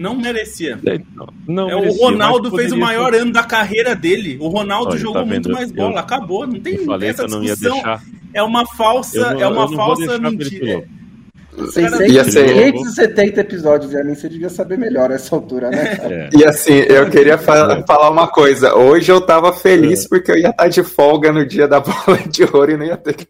Não 0.00 0.14
merecia. 0.14 0.80
É, 0.86 0.98
não, 1.14 1.28
não 1.46 1.70
é, 1.70 1.74
merecia, 1.74 2.00
o 2.00 2.04
Ronaldo 2.06 2.50
fez 2.56 2.72
o 2.72 2.76
maior 2.78 3.12
ser... 3.12 3.20
ano 3.20 3.32
da 3.32 3.42
carreira 3.42 3.94
dele. 3.94 4.38
O 4.40 4.48
Ronaldo 4.48 4.92
Olha, 4.92 4.98
jogou 4.98 5.20
tá 5.20 5.26
muito 5.26 5.50
mais 5.50 5.70
bola. 5.70 5.92
Eu, 5.92 5.98
Acabou. 5.98 6.46
Não 6.46 6.58
tem 6.58 6.78
essa 7.02 7.26
discussão. 7.26 7.72
Deixar... 7.74 8.02
É 8.32 8.42
uma 8.42 8.66
falsa, 8.66 9.34
não, 9.34 9.40
é 9.40 9.46
uma 9.46 9.70
falsa 9.70 10.18
mentira. 10.18 10.88
670 11.72 13.40
episódios, 13.40 13.92
e 13.92 13.98
a 13.98 14.04
mim 14.04 14.14
você 14.14 14.28
devia 14.28 14.48
saber 14.48 14.78
melhor 14.78 15.10
essa 15.10 15.34
altura, 15.34 15.68
né? 15.68 15.98
É. 16.00 16.30
E 16.32 16.44
assim, 16.44 16.74
eu 16.88 17.10
queria 17.10 17.36
fa 17.36 17.84
falar 17.86 18.08
uma 18.08 18.28
coisa. 18.28 18.74
Hoje 18.74 19.12
eu 19.12 19.20
tava 19.20 19.52
feliz 19.52 20.06
é. 20.06 20.08
porque 20.08 20.30
eu 20.30 20.38
ia 20.38 20.50
estar 20.50 20.68
de 20.68 20.82
folga 20.82 21.32
no 21.32 21.44
dia 21.44 21.68
da 21.68 21.80
bola 21.80 22.16
de 22.26 22.44
ouro 22.44 22.70
e 22.70 22.76
não 22.76 22.86
ia 22.86 22.96
ter 22.96 23.14
que 23.14 23.26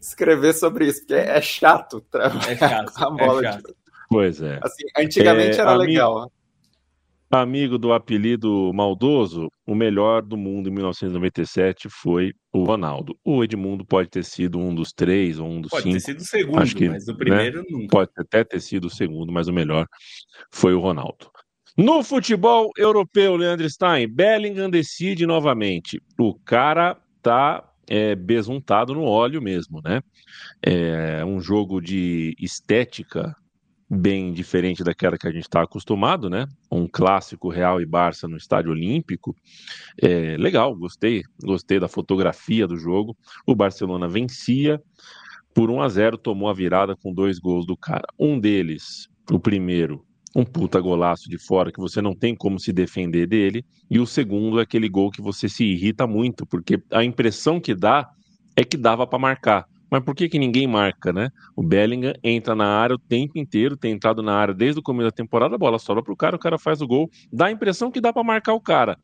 escrever 0.00 0.54
sobre 0.54 0.86
isso, 0.86 1.00
porque 1.00 1.14
é 1.14 1.40
chato 1.40 2.00
trabalhar 2.10 2.52
é 2.52 2.56
chato, 2.56 2.92
com 2.92 3.02
a 3.04 3.10
bola 3.10 3.40
é 3.40 3.44
chato. 3.44 3.62
de 3.62 3.66
ouro. 3.66 3.85
Pois 4.08 4.40
é. 4.40 4.60
Assim, 4.62 4.84
antigamente 4.96 5.58
é, 5.58 5.60
era 5.60 5.72
amigo, 5.72 5.90
legal. 5.90 6.32
Amigo 7.28 7.76
do 7.76 7.92
apelido 7.92 8.70
maldoso, 8.72 9.50
o 9.66 9.74
melhor 9.74 10.22
do 10.22 10.36
mundo 10.36 10.68
em 10.68 10.72
1997 10.72 11.88
foi 11.88 12.32
o 12.52 12.62
Ronaldo. 12.62 13.18
O 13.24 13.42
Edmundo 13.42 13.84
pode 13.84 14.08
ter 14.08 14.24
sido 14.24 14.58
um 14.58 14.72
dos 14.72 14.92
três 14.92 15.40
ou 15.40 15.48
um 15.48 15.60
dos 15.60 15.70
pode 15.70 15.82
cinco. 15.82 15.94
Pode 15.94 16.04
ter 16.04 16.12
sido 16.12 16.20
o 16.20 16.24
segundo, 16.24 16.62
Acho 16.62 16.76
que, 16.76 16.88
mas 16.88 17.08
o 17.08 17.16
primeiro 17.16 17.58
né? 17.58 17.64
nunca. 17.68 17.88
Pode 17.88 18.10
até 18.16 18.44
ter 18.44 18.60
sido 18.60 18.86
o 18.86 18.90
segundo, 18.90 19.32
mas 19.32 19.48
o 19.48 19.52
melhor 19.52 19.86
foi 20.52 20.72
o 20.72 20.78
Ronaldo. 20.78 21.28
No 21.76 22.02
futebol 22.02 22.70
europeu, 22.76 23.36
Leandro 23.36 23.68
Stein, 23.68 24.08
Bellingham 24.08 24.70
decide 24.70 25.26
novamente. 25.26 26.00
O 26.18 26.32
cara 26.32 26.96
tá 27.20 27.68
é, 27.88 28.14
besuntado 28.14 28.94
no 28.94 29.02
óleo 29.02 29.42
mesmo, 29.42 29.80
né? 29.84 30.00
É 30.62 31.24
um 31.24 31.40
jogo 31.40 31.80
de 31.80 32.34
estética 32.38 33.34
bem 33.88 34.32
diferente 34.32 34.82
daquela 34.82 35.16
que 35.16 35.28
a 35.28 35.30
gente 35.30 35.44
está 35.44 35.62
acostumado, 35.62 36.28
né? 36.28 36.46
Um 36.70 36.88
clássico 36.88 37.48
Real 37.48 37.80
e 37.80 37.86
Barça 37.86 38.26
no 38.26 38.36
Estádio 38.36 38.72
Olímpico. 38.72 39.34
É, 40.00 40.36
legal, 40.36 40.74
gostei, 40.74 41.22
gostei 41.42 41.78
da 41.78 41.88
fotografia 41.88 42.66
do 42.66 42.76
jogo. 42.76 43.16
O 43.46 43.54
Barcelona 43.54 44.08
vencia 44.08 44.82
por 45.54 45.70
1 45.70 45.80
a 45.80 45.88
0 45.88 46.18
tomou 46.18 46.50
a 46.50 46.52
virada 46.52 46.96
com 46.96 47.14
dois 47.14 47.38
gols 47.38 47.64
do 47.64 47.76
cara. 47.76 48.06
Um 48.18 48.38
deles, 48.38 49.08
o 49.30 49.38
primeiro, 49.38 50.04
um 50.34 50.44
puta 50.44 50.78
golaço 50.80 51.30
de 51.30 51.38
fora 51.38 51.72
que 51.72 51.80
você 51.80 52.02
não 52.02 52.14
tem 52.14 52.34
como 52.34 52.60
se 52.60 52.72
defender 52.72 53.26
dele, 53.26 53.64
e 53.90 53.98
o 53.98 54.06
segundo 54.06 54.58
é 54.60 54.64
aquele 54.64 54.86
gol 54.86 55.10
que 55.10 55.22
você 55.22 55.48
se 55.48 55.64
irrita 55.64 56.06
muito, 56.06 56.44
porque 56.44 56.82
a 56.92 57.02
impressão 57.02 57.58
que 57.58 57.74
dá 57.74 58.06
é 58.54 58.62
que 58.62 58.76
dava 58.76 59.06
para 59.06 59.18
marcar. 59.18 59.66
Mas 59.90 60.02
por 60.02 60.14
que, 60.14 60.28
que 60.28 60.38
ninguém 60.38 60.66
marca, 60.66 61.12
né? 61.12 61.30
O 61.54 61.62
Bellingham 61.62 62.14
entra 62.22 62.54
na 62.54 62.66
área 62.66 62.96
o 62.96 62.98
tempo 62.98 63.38
inteiro, 63.38 63.76
tem 63.76 63.92
entrado 63.92 64.22
na 64.22 64.34
área 64.34 64.52
desde 64.52 64.80
o 64.80 64.82
começo 64.82 65.06
da 65.06 65.12
temporada, 65.12 65.54
a 65.54 65.58
bola 65.58 65.78
sobra 65.78 66.02
pro 66.02 66.16
cara, 66.16 66.36
o 66.36 66.38
cara 66.38 66.58
faz 66.58 66.80
o 66.80 66.86
gol, 66.86 67.08
dá 67.32 67.46
a 67.46 67.50
impressão 67.52 67.90
que 67.90 68.00
dá 68.00 68.12
para 68.12 68.24
marcar 68.24 68.54
o 68.54 68.60
cara. 68.60 68.98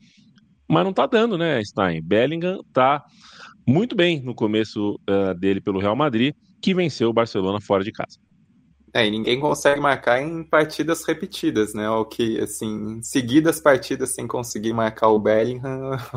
Mas 0.68 0.85
não 0.85 0.92
tá 0.92 1.07
dando, 1.07 1.38
né, 1.38 1.62
Stein? 1.64 2.03
Bellingham 2.03 2.61
tá 2.73 3.05
muito 3.66 3.95
bem 3.95 4.21
no 4.21 4.35
começo 4.35 4.99
uh, 5.09 5.35
dele 5.38 5.61
pelo 5.61 5.79
Real 5.79 5.95
Madrid, 5.95 6.35
que 6.61 6.75
venceu 6.75 7.11
o 7.11 7.12
Barcelona 7.12 7.61
fora 7.61 7.85
de 7.85 7.92
casa. 7.92 8.18
É, 8.94 9.07
e 9.07 9.11
ninguém 9.11 9.40
consegue 9.40 9.81
marcar 9.81 10.20
em 10.20 10.44
partidas 10.44 11.02
repetidas, 11.05 11.72
né? 11.72 11.88
O 11.88 12.05
que, 12.05 12.38
assim, 12.40 13.00
seguidas 13.02 13.59
partidas 13.59 14.14
sem 14.14 14.26
conseguir 14.26 14.74
marcar 14.74 15.09
o 15.09 15.18
Bellingham, 15.18 15.92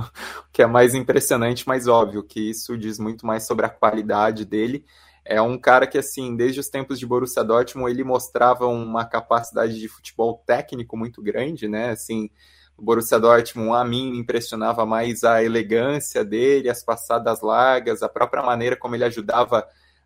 o 0.46 0.52
que 0.52 0.62
é 0.62 0.68
mais 0.68 0.94
impressionante, 0.94 1.66
mais 1.66 1.88
óbvio, 1.88 2.22
que 2.22 2.50
isso 2.50 2.78
diz 2.78 3.00
muito 3.00 3.26
mais 3.26 3.48
sobre 3.48 3.66
a 3.66 3.70
qualidade 3.70 4.44
dele. 4.44 4.86
É 5.24 5.42
um 5.42 5.58
cara 5.58 5.88
que, 5.88 5.98
assim, 5.98 6.36
desde 6.36 6.60
os 6.60 6.68
tempos 6.68 7.00
de 7.00 7.06
Borussia 7.08 7.46
Dortmund, 7.46 7.90
ele 7.90 8.04
mostrava 8.04 8.68
uma 8.68 9.06
capacidade 9.06 9.80
de 9.80 9.88
futebol 9.88 10.44
técnico 10.46 10.98
muito 10.98 11.22
grande, 11.22 11.70
né? 11.70 11.92
Assim, 11.92 12.30
o 12.78 12.84
Borussia 12.84 13.20
Dortmund, 13.20 13.72
a 13.72 13.86
mim, 13.86 14.18
impressionava 14.18 14.86
mais 14.86 15.24
a 15.24 15.42
elegância 15.42 16.26
dele, 16.26 16.70
as 16.70 16.84
passadas 16.84 17.42
largas, 17.42 18.04
a 18.04 18.10
própria 18.10 18.44
maneira 18.44 18.76
como 18.76 18.96
ele 18.96 19.06
ajudava 19.06 19.66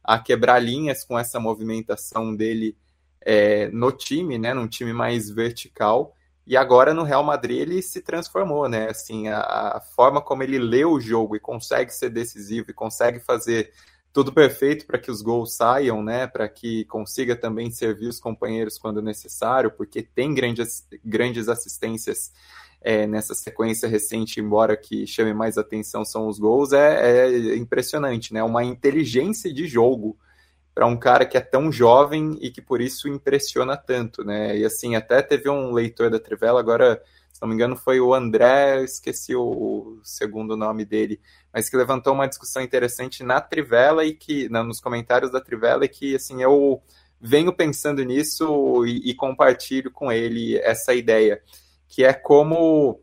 a 0.10 0.18
quebrar 0.18 0.58
linhas 0.58 1.04
com 1.04 1.20
essa 1.20 1.40
movimentação 1.40 2.36
dele 2.36 2.76
é, 3.22 3.68
no 3.68 3.92
time, 3.92 4.40
né, 4.40 4.56
num 4.56 4.68
time 4.68 4.92
mais 4.92 5.30
vertical. 5.30 6.16
E 6.48 6.58
agora 6.58 6.96
no 6.96 7.04
Real 7.04 7.24
Madrid 7.24 7.60
ele 7.60 7.80
se 7.84 8.02
transformou, 8.02 8.68
né? 8.68 8.90
Assim, 8.90 9.28
a, 9.28 9.40
a, 9.40 9.82
forma 9.96 10.20
como 10.20 10.42
ele 10.42 10.58
lê 10.58 10.84
o 10.84 11.00
jogo 11.00 11.36
e 11.36 11.40
consegue 11.40 11.94
ser 11.94 12.10
decisivo 12.10 12.72
e 12.72 12.74
consegue 12.74 13.20
fazer 13.20 13.72
tudo 14.12 14.34
perfeito 14.34 14.88
para 14.88 14.98
que 14.98 15.12
os 15.12 15.22
gols 15.22 15.56
saiam, 15.56 16.02
né? 16.02 16.26
Para 16.26 16.50
que 16.50 16.86
consiga 16.86 17.36
também 17.36 17.70
servir 17.70 18.08
os 18.08 18.20
companheiros 18.20 18.80
quando 18.80 19.04
necessário, 19.04 19.70
porque 19.70 20.02
tem 20.02 20.34
grandes, 20.34 20.88
grandes 21.06 21.48
assistências 21.48 22.32
é, 22.82 23.06
nessa 23.06 23.36
sequência 23.36 23.90
recente, 23.90 24.40
embora 24.40 24.78
que 24.78 25.06
chame 25.06 25.34
mais 25.34 25.58
atenção 25.58 26.06
são 26.06 26.28
os 26.28 26.40
gols, 26.40 26.72
é, 26.72 27.28
é 27.28 27.56
impressionante, 27.58 28.34
né? 28.34 28.42
Uma 28.44 28.64
inteligência 28.64 29.54
de 29.54 29.68
jogo 29.68 30.18
para 30.74 30.86
um 30.86 30.96
cara 30.98 31.26
que 31.26 31.38
é 31.38 31.42
tão 31.42 31.72
jovem 31.72 32.38
e 32.42 32.50
que 32.50 32.62
por 32.62 32.80
isso 32.80 33.10
impressiona 33.10 33.76
tanto, 33.76 34.24
né? 34.24 34.58
E 34.58 34.64
assim, 34.64 34.96
até 34.96 35.22
teve 35.22 35.50
um 35.50 35.74
leitor 35.74 36.10
da 36.10 36.20
Trivela, 36.20 36.60
agora, 36.60 37.04
se 37.34 37.42
não 37.42 37.50
me 37.50 37.56
engano, 37.56 37.76
foi 37.76 38.00
o 38.00 38.14
André, 38.14 38.82
esqueci 38.84 39.36
o 39.36 40.00
segundo 40.02 40.56
nome 40.56 40.86
dele, 40.86 41.20
mas 41.54 41.70
que 41.70 41.76
levantou 41.76 42.14
uma 42.14 42.28
discussão 42.28 42.62
interessante 42.62 43.24
na 43.24 43.42
Trivela 43.42 44.06
e 44.06 44.14
que, 44.14 44.48
nos 44.48 44.80
comentários 44.80 45.32
da 45.32 45.42
Trivela, 45.42 45.84
e 45.84 45.90
que 45.90 46.16
assim, 46.16 46.42
eu 46.42 46.82
venho 47.20 47.52
pensando 47.52 48.02
nisso 48.06 48.86
e, 48.86 49.10
e 49.10 49.14
compartilho 49.14 49.92
com 49.92 50.10
ele 50.10 50.58
essa 50.60 50.94
ideia 50.94 51.42
que 51.90 52.06
é 52.06 52.14
como 52.14 53.02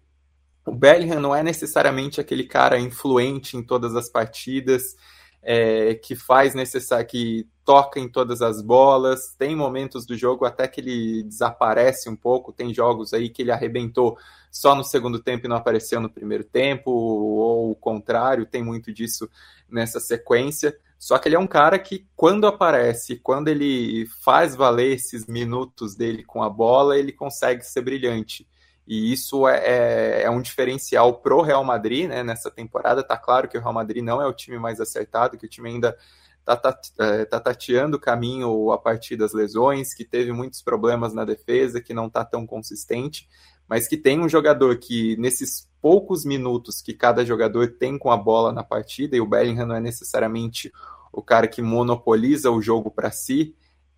o 0.65 0.73
Bellingham 0.73 1.21
não 1.21 1.35
é 1.35 1.43
necessariamente 1.43 2.21
aquele 2.21 2.45
cara 2.45 2.79
influente 2.79 3.57
em 3.57 3.63
todas 3.63 3.95
as 3.95 4.09
partidas, 4.09 4.97
é, 5.43 5.95
que 5.95 6.17
faz 6.17 6.55
necessário, 6.55 7.07
que 7.07 7.47
toca 7.65 8.01
em 8.01 8.09
todas 8.09 8.43
as 8.43 8.63
bolas. 8.63 9.35
Tem 9.39 9.55
momentos 9.55 10.07
do 10.07 10.17
jogo 10.17 10.45
até 10.45 10.67
que 10.67 10.81
ele 10.81 11.23
desaparece 11.25 12.09
um 12.09 12.17
pouco. 12.17 12.53
Tem 12.53 12.73
jogos 12.73 13.13
aí 13.13 13.29
que 13.29 13.43
ele 13.43 13.53
arrebentou 13.53 14.17
só 14.51 14.75
no 14.75 14.83
segundo 14.83 15.21
tempo 15.21 15.47
e 15.47 15.49
não 15.49 15.57
apareceu 15.57 16.01
no 16.01 16.11
primeiro 16.11 16.43
tempo, 16.43 16.91
ou 16.91 17.71
o 17.71 17.77
contrário, 17.77 18.47
tem 18.47 18.63
muito 18.63 18.93
disso 18.93 19.29
nessa 19.69 20.01
sequência. 20.01 20.77
Só 20.99 21.19
que 21.19 21.29
ele 21.29 21.37
é 21.37 21.39
um 21.39 21.47
cara 21.47 21.79
que, 21.79 22.07
quando 22.17 22.47
aparece, 22.47 23.17
quando 23.17 23.49
ele 23.49 24.07
faz 24.25 24.57
valer 24.57 24.95
esses 24.95 25.27
minutos 25.27 25.95
dele 25.95 26.25
com 26.25 26.43
a 26.43 26.49
bola, 26.49 26.99
ele 26.99 27.13
consegue 27.13 27.63
ser 27.63 27.83
brilhante. 27.83 28.49
E 28.87 29.13
isso 29.13 29.49
é, 29.49 29.59
é, 29.59 30.23
é 30.23 30.31
um 30.31 30.41
diferencial 30.41 31.15
pro 31.15 31.43
Real 31.43 31.65
Madrid, 31.65 32.09
né? 32.09 32.23
Nessa 32.23 32.51
temporada, 32.51 33.03
tá 33.03 33.17
claro 33.17 33.49
que 33.49 33.59
o 33.59 33.61
Real 33.61 33.73
Madrid 33.73 34.03
não 34.03 34.23
é 34.23 34.27
o 34.27 34.33
time 34.33 34.59
mais 34.59 34.81
acertado, 34.81 35.37
que 35.37 35.47
o 35.47 35.49
time 35.49 35.71
ainda 35.71 35.97
tá, 36.45 36.57
tá, 36.57 36.81
é, 37.01 37.25
tá 37.25 37.41
tateando 37.41 37.97
o 37.97 38.01
caminho 38.01 38.71
a 38.71 38.79
partir 38.79 39.17
das 39.17 39.33
lesões, 39.33 39.93
que 39.93 40.05
teve 40.05 40.33
muitos 40.33 40.63
problemas 40.63 41.13
na 41.13 41.25
defesa, 41.25 41.81
que 41.81 41.93
não 41.93 42.09
tá 42.09 42.25
tão 42.25 42.47
consistente, 42.47 43.29
mas 43.69 43.89
que 43.89 43.97
tem 43.97 44.21
um 44.21 44.29
jogador 44.29 44.79
que, 44.79 45.17
nesses 45.17 45.69
poucos 45.83 46.25
minutos 46.25 46.81
que 46.81 46.95
cada 46.95 47.25
jogador 47.25 47.73
tem 47.73 47.99
com 47.99 48.13
a 48.13 48.17
bola 48.17 48.53
na 48.53 48.63
partida, 48.63 49.17
e 49.17 49.21
o 49.21 49.27
Bellingham 49.27 49.67
não 49.67 49.75
é 49.75 49.81
necessariamente 49.81 50.73
o 51.13 51.21
cara 51.21 51.49
que 51.49 51.61
monopoliza 51.61 52.51
o 52.53 52.63
jogo 52.63 52.91
para 52.91 53.11
si, 53.11 53.57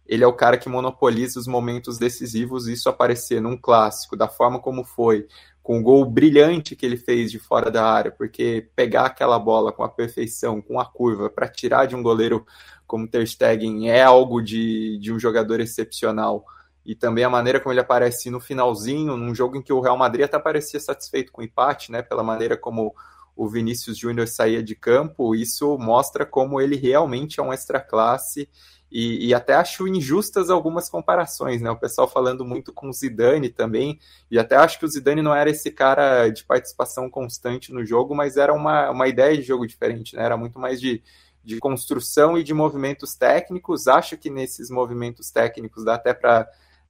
ele 0.09 0.25
é 0.25 0.27
o 0.27 0.33
cara 0.33 0.57
que 0.57 0.71
monopoliza 0.71 1.39
os 1.39 1.47
momentos 1.47 1.99
decisivos, 1.99 2.67
isso 2.67 2.89
aparecer 2.89 3.43
num 3.43 3.59
clássico, 3.59 4.17
da 4.17 4.27
forma 4.27 4.59
como 4.59 4.83
foi, 4.83 5.29
com 5.63 5.79
o 5.79 5.83
gol 5.83 6.03
brilhante 6.07 6.75
que 6.75 6.87
ele 6.87 6.97
fez 6.97 7.31
de 7.31 7.39
fora 7.39 7.71
da 7.71 7.85
área, 7.85 8.11
porque 8.11 8.71
pegar 8.75 9.05
aquela 9.05 9.39
bola 9.39 9.71
com 9.71 9.85
a 9.85 9.89
perfeição, 9.89 10.63
com 10.63 10.81
a 10.81 10.87
curva, 10.87 11.29
para 11.29 11.47
tirar 11.47 11.85
de 11.85 11.95
um 11.95 12.03
goleiro 12.03 12.47
como 12.87 13.07
Ter 13.07 13.29
Stegen 13.29 13.91
é 13.91 14.03
algo 14.03 14.41
de, 14.41 14.99
de 14.99 15.13
um 15.13 15.19
jogador 15.19 15.61
excepcional. 15.61 16.43
E 16.87 16.95
também 16.95 17.23
a 17.23 17.29
maneira 17.29 17.61
como 17.61 17.75
ele 17.75 17.81
aparece 17.81 18.31
no 18.31 18.41
finalzinho, 18.41 19.15
num 19.15 19.35
jogo 19.35 19.59
em 19.59 19.63
que 19.63 19.75
o 19.75 19.81
Real 19.83 19.99
Madrid 19.99 20.25
até 20.25 20.39
parecia 20.39 20.81
satisfeito 20.81 21.31
com 21.31 21.43
o 21.43 21.45
empate, 21.45 21.93
né, 21.93 22.01
pela 22.01 22.23
maneira 22.23 22.57
como 22.57 22.95
o 23.37 23.47
Vinícius 23.47 23.99
Júnior 23.99 24.27
saía 24.27 24.63
de 24.63 24.75
campo, 24.75 25.35
isso 25.35 25.77
mostra 25.79 26.25
como 26.25 26.61
ele 26.61 26.77
realmente 26.77 27.39
é 27.39 27.43
um 27.43 27.53
extra 27.53 27.79
classe 27.79 28.49
e, 28.91 29.29
e, 29.29 29.35
até 29.35 29.55
acho 29.55 29.87
injustas 29.87 30.49
algumas 30.49 30.89
comparações, 30.89 31.61
né? 31.61 31.71
O 31.71 31.77
pessoal 31.77 32.09
falando 32.09 32.45
muito 32.45 32.73
com 32.73 32.89
o 32.89 32.93
Zidane 32.93 33.51
também, 33.51 33.99
e 34.31 34.39
até 34.39 34.57
acho 34.57 34.79
que 34.79 34.85
o 34.85 34.89
Zidane 34.89 35.21
não 35.21 35.35
era 35.35 35.51
esse 35.51 35.71
cara 35.71 36.29
de 36.31 36.45
participação 36.45 37.11
constante 37.11 37.73
no 37.73 37.85
jogo, 37.85 38.15
mas 38.15 38.37
era 38.37 38.53
uma, 38.53 38.91
uma 38.91 39.07
ideia 39.07 39.37
de 39.37 39.43
jogo 39.43 39.67
diferente, 39.67 40.17
né? 40.17 40.25
Era 40.25 40.37
muito 40.37 40.59
mais 40.59 40.81
de, 40.81 41.03
de 41.45 41.59
construção 41.59 42.39
e 42.39 42.43
de 42.43 42.55
movimentos 42.55 43.15
técnicos. 43.15 43.87
Acho 43.87 44.17
que 44.17 44.31
nesses 44.31 44.71
movimentos 44.71 45.31
técnicos 45.31 45.85
dá 45.85 45.95
até 45.95 46.15
para 46.15 46.49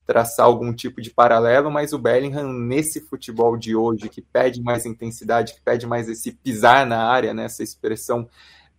traçar 0.08 0.46
algum 0.46 0.72
tipo 0.72 1.02
de 1.02 1.10
paralelo, 1.10 1.70
mas 1.70 1.92
o 1.92 1.98
Bellingham, 1.98 2.50
nesse 2.50 2.98
futebol 2.98 3.58
de 3.58 3.76
hoje, 3.76 4.08
que 4.08 4.22
pede 4.22 4.62
mais 4.62 4.86
intensidade, 4.86 5.52
que 5.52 5.60
pede 5.60 5.86
mais 5.86 6.08
esse 6.08 6.32
pisar 6.32 6.86
na 6.86 7.04
área, 7.04 7.34
né? 7.34 7.44
essa 7.44 7.62
expressão 7.62 8.26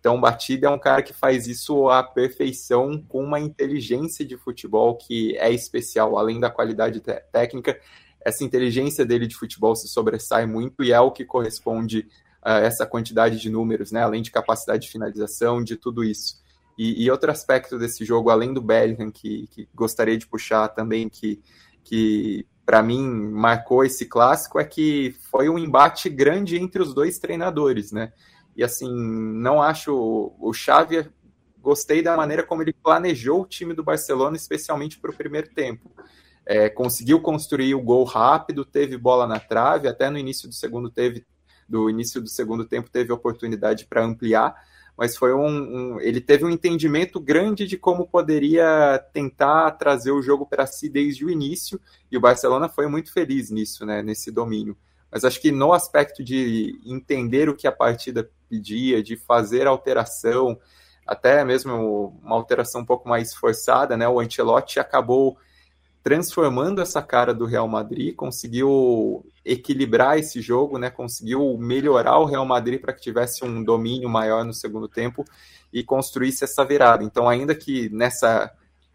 então, 0.00 0.18
Batida 0.18 0.66
é 0.66 0.70
um 0.70 0.78
cara 0.78 1.02
que 1.02 1.12
faz 1.12 1.46
isso 1.46 1.90
à 1.90 2.02
perfeição, 2.02 3.04
com 3.06 3.22
uma 3.22 3.38
inteligência 3.38 4.24
de 4.24 4.34
futebol 4.34 4.96
que 4.96 5.36
é 5.36 5.52
especial, 5.52 6.16
além 6.16 6.40
da 6.40 6.48
qualidade 6.48 7.00
técnica. 7.30 7.78
Essa 8.24 8.42
inteligência 8.42 9.04
dele 9.04 9.26
de 9.26 9.36
futebol 9.36 9.76
se 9.76 9.88
sobressai 9.88 10.46
muito 10.46 10.82
e 10.82 10.90
é 10.90 10.98
o 10.98 11.10
que 11.10 11.22
corresponde 11.22 12.08
a 12.42 12.60
essa 12.60 12.86
quantidade 12.86 13.38
de 13.38 13.50
números, 13.50 13.92
né? 13.92 14.02
além 14.02 14.22
de 14.22 14.30
capacidade 14.30 14.84
de 14.84 14.90
finalização, 14.90 15.62
de 15.62 15.76
tudo 15.76 16.02
isso. 16.02 16.40
E, 16.78 17.04
e 17.04 17.10
outro 17.10 17.30
aspecto 17.30 17.78
desse 17.78 18.02
jogo, 18.02 18.30
além 18.30 18.54
do 18.54 18.62
Bellingham, 18.62 19.10
que, 19.10 19.48
que 19.48 19.68
gostaria 19.74 20.16
de 20.16 20.26
puxar 20.26 20.68
também, 20.68 21.10
que, 21.10 21.42
que 21.84 22.46
para 22.64 22.82
mim 22.82 23.06
marcou 23.06 23.84
esse 23.84 24.06
clássico, 24.06 24.58
é 24.58 24.64
que 24.64 25.14
foi 25.30 25.50
um 25.50 25.58
embate 25.58 26.08
grande 26.08 26.56
entre 26.56 26.80
os 26.80 26.94
dois 26.94 27.18
treinadores, 27.18 27.92
né? 27.92 28.14
E 28.60 28.62
assim, 28.62 28.94
não 28.94 29.62
acho 29.62 30.34
o 30.38 30.52
Xavi 30.52 31.08
gostei 31.62 32.02
da 32.02 32.14
maneira 32.14 32.42
como 32.42 32.60
ele 32.60 32.74
planejou 32.74 33.40
o 33.40 33.46
time 33.46 33.72
do 33.72 33.82
Barcelona, 33.82 34.36
especialmente 34.36 35.00
para 35.00 35.10
o 35.10 35.16
primeiro 35.16 35.48
tempo. 35.48 35.90
É, 36.44 36.68
conseguiu 36.68 37.22
construir 37.22 37.74
o 37.74 37.80
gol 37.80 38.04
rápido, 38.04 38.62
teve 38.62 38.98
bola 38.98 39.26
na 39.26 39.40
trave, 39.40 39.88
até 39.88 40.10
no 40.10 40.18
início 40.18 40.46
do 40.46 40.54
segundo 40.54 40.90
teve 40.90 41.24
do 41.66 41.88
início 41.88 42.20
do 42.20 42.28
segundo 42.28 42.66
tempo 42.66 42.90
teve 42.90 43.10
oportunidade 43.10 43.86
para 43.86 44.04
ampliar, 44.04 44.54
mas 44.94 45.16
foi 45.16 45.32
um, 45.32 45.46
um, 45.94 46.00
ele 46.02 46.20
teve 46.20 46.44
um 46.44 46.50
entendimento 46.50 47.18
grande 47.18 47.66
de 47.66 47.78
como 47.78 48.08
poderia 48.08 49.02
tentar 49.14 49.70
trazer 49.70 50.10
o 50.10 50.20
jogo 50.20 50.44
para 50.44 50.66
si 50.66 50.86
desde 50.90 51.24
o 51.24 51.30
início 51.30 51.80
e 52.10 52.16
o 52.18 52.20
Barcelona 52.20 52.68
foi 52.68 52.88
muito 52.88 53.10
feliz 53.10 53.50
nisso, 53.50 53.86
né, 53.86 54.02
nesse 54.02 54.30
domínio. 54.30 54.76
Mas 55.10 55.24
acho 55.24 55.40
que 55.40 55.50
no 55.50 55.72
aspecto 55.72 56.22
de 56.22 56.80
entender 56.84 57.48
o 57.48 57.56
que 57.56 57.66
a 57.66 57.72
partida 57.72 58.30
pedia, 58.48 59.02
de 59.02 59.16
fazer 59.16 59.66
alteração, 59.66 60.58
até 61.06 61.44
mesmo 61.44 62.18
uma 62.22 62.36
alteração 62.36 62.82
um 62.82 62.86
pouco 62.86 63.08
mais 63.08 63.34
forçada, 63.34 63.96
né? 63.96 64.08
O 64.08 64.20
Ancelotti 64.20 64.78
acabou 64.78 65.36
transformando 66.02 66.80
essa 66.80 67.02
cara 67.02 67.34
do 67.34 67.44
Real 67.44 67.68
Madrid, 67.68 68.14
conseguiu 68.14 69.24
equilibrar 69.44 70.18
esse 70.18 70.40
jogo, 70.40 70.78
né? 70.78 70.88
Conseguiu 70.88 71.56
melhorar 71.58 72.18
o 72.18 72.24
Real 72.24 72.46
Madrid 72.46 72.80
para 72.80 72.92
que 72.92 73.02
tivesse 73.02 73.44
um 73.44 73.62
domínio 73.62 74.08
maior 74.08 74.44
no 74.44 74.52
segundo 74.52 74.88
tempo 74.88 75.24
e 75.72 75.82
construísse 75.82 76.44
essa 76.44 76.64
virada. 76.64 77.04
Então, 77.04 77.28
ainda 77.28 77.54
que 77.54 77.90
nessa 77.90 78.50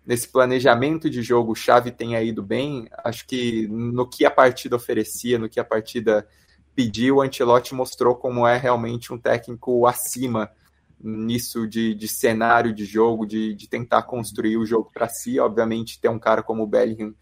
nesse 0.06 0.28
planejamento 0.28 1.10
de 1.10 1.22
jogo 1.22 1.52
o 1.52 1.56
Xavi 1.56 1.92
tenha 1.92 2.22
ido 2.22 2.44
bem, 2.44 2.88
acho 3.04 3.26
que 3.26 3.68
no 3.68 4.08
que 4.08 4.26
a 4.26 4.32
partida 4.32 4.76
oferecia, 4.76 5.40
no 5.40 5.50
que 5.50 5.60
a 5.60 5.64
partida 5.64 6.28
pediu, 6.76 7.18
o 7.18 7.22
Ancelotti 7.22 7.74
mostrou 7.74 8.16
como 8.16 8.46
é 8.46 8.58
realmente 8.58 9.14
um 9.14 9.18
técnico 9.18 9.88
acima 9.88 10.52
nisso 11.00 11.68
de, 11.68 11.94
de 11.94 12.08
cenário 12.08 12.74
de 12.74 12.86
jogo, 12.86 13.26
de, 13.26 13.54
de 13.54 13.68
tentar 13.68 14.04
construir 14.04 14.58
o 14.58 14.66
jogo 14.66 14.90
para 14.94 15.08
si. 15.08 15.40
Obviamente, 15.40 16.00
ter 16.00 16.10
um 16.10 16.20
cara 16.20 16.44
como 16.44 16.64
o 16.64 16.68
Bellingham 16.68 17.14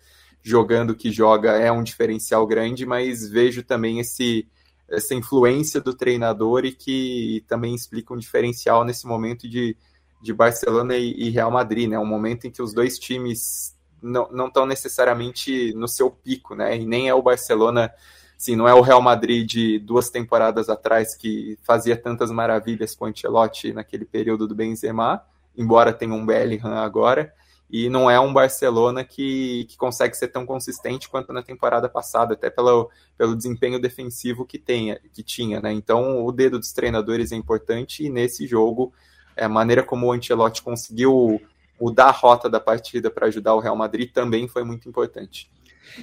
jogando 0.41 0.95
que 0.95 1.11
joga 1.11 1.51
é 1.51 1.71
um 1.71 1.84
diferencial 1.84 2.45
grande, 2.45 2.86
mas 2.86 3.27
vejo 3.27 3.63
também 3.63 3.99
esse 3.99 4.47
essa 4.89 5.15
influência 5.15 5.81
do 5.81 5.93
treinador 5.93 6.65
e 6.65 6.71
que 6.71 7.43
também 7.47 7.73
explica 7.73 8.13
um 8.13 8.17
diferencial 8.17 8.84
nesse 8.84 9.07
momento 9.07 9.49
de, 9.49 9.75
de 10.24 10.34
Barcelona 10.34 10.95
e, 10.95 11.11
e 11.11 11.30
Real 11.30 11.51
Madrid, 11.51 11.89
né? 11.89 11.99
Um 11.99 12.05
momento 12.05 12.47
em 12.47 12.49
que 12.49 12.61
os 12.61 12.74
dois 12.74 12.97
times 12.97 13.76
não 14.01 14.47
estão 14.47 14.65
necessariamente 14.65 15.74
no 15.74 15.88
seu 15.88 16.09
pico, 16.09 16.55
né? 16.55 16.78
E 16.78 16.86
nem 16.86 17.09
é 17.09 17.13
o 17.13 17.21
Barcelona, 17.21 17.93
assim, 18.38 18.55
não 18.55 18.67
é 18.67 18.74
o 18.74 18.82
Real 18.82 19.01
Madrid 19.01 19.47
de 19.47 19.80
duas 19.80 20.09
temporadas 20.09 20.69
atrás 20.69 21.15
que 21.15 21.57
fazia 21.63 21.95
tantas 21.95 22.32
maravilhas 22.32 22.95
com 22.95 23.05
o 23.05 23.07
Ancelotti 23.07 23.74
naquele 23.74 24.05
período 24.05 24.47
do 24.47 24.55
Benzema, 24.55 25.21
embora 25.57 25.93
tenha 25.93 26.13
um 26.13 26.26
Bellingham 26.26 26.74
agora, 26.74 27.34
e 27.69 27.89
não 27.89 28.09
é 28.09 28.19
um 28.19 28.34
Barcelona 28.34 29.03
que, 29.03 29.65
que 29.65 29.76
consegue 29.78 30.15
ser 30.15 30.30
tão 30.30 30.45
consistente 30.45 31.09
quanto 31.09 31.34
na 31.34 31.41
temporada 31.41 31.89
passada, 31.89 32.34
até 32.34 32.49
pelo, 32.49 32.89
pelo 33.17 33.36
desempenho 33.36 33.80
defensivo 33.80 34.45
que, 34.45 34.59
tenha, 34.59 34.99
que 35.11 35.24
tinha, 35.24 35.59
né? 35.59 35.71
Então 35.74 36.26
o 36.26 36.32
dedo 36.32 36.59
dos 36.59 36.71
treinadores 36.71 37.32
é 37.32 37.36
importante 37.36 38.05
e 38.05 38.09
nesse 38.09 38.45
jogo 38.47 38.93
a 39.38 39.49
maneira 39.49 39.84
como 39.84 40.07
o 40.07 40.11
Ancelotti 40.11 40.61
conseguiu 40.61 41.41
mudar 41.79 42.05
a 42.05 42.11
rota 42.11 42.49
da 42.49 42.59
partida 42.59 43.09
para 43.09 43.27
ajudar 43.27 43.55
o 43.55 43.59
Real 43.59 43.75
Madrid 43.75 44.11
também 44.11 44.47
foi 44.47 44.63
muito 44.63 44.88
importante. 44.88 45.51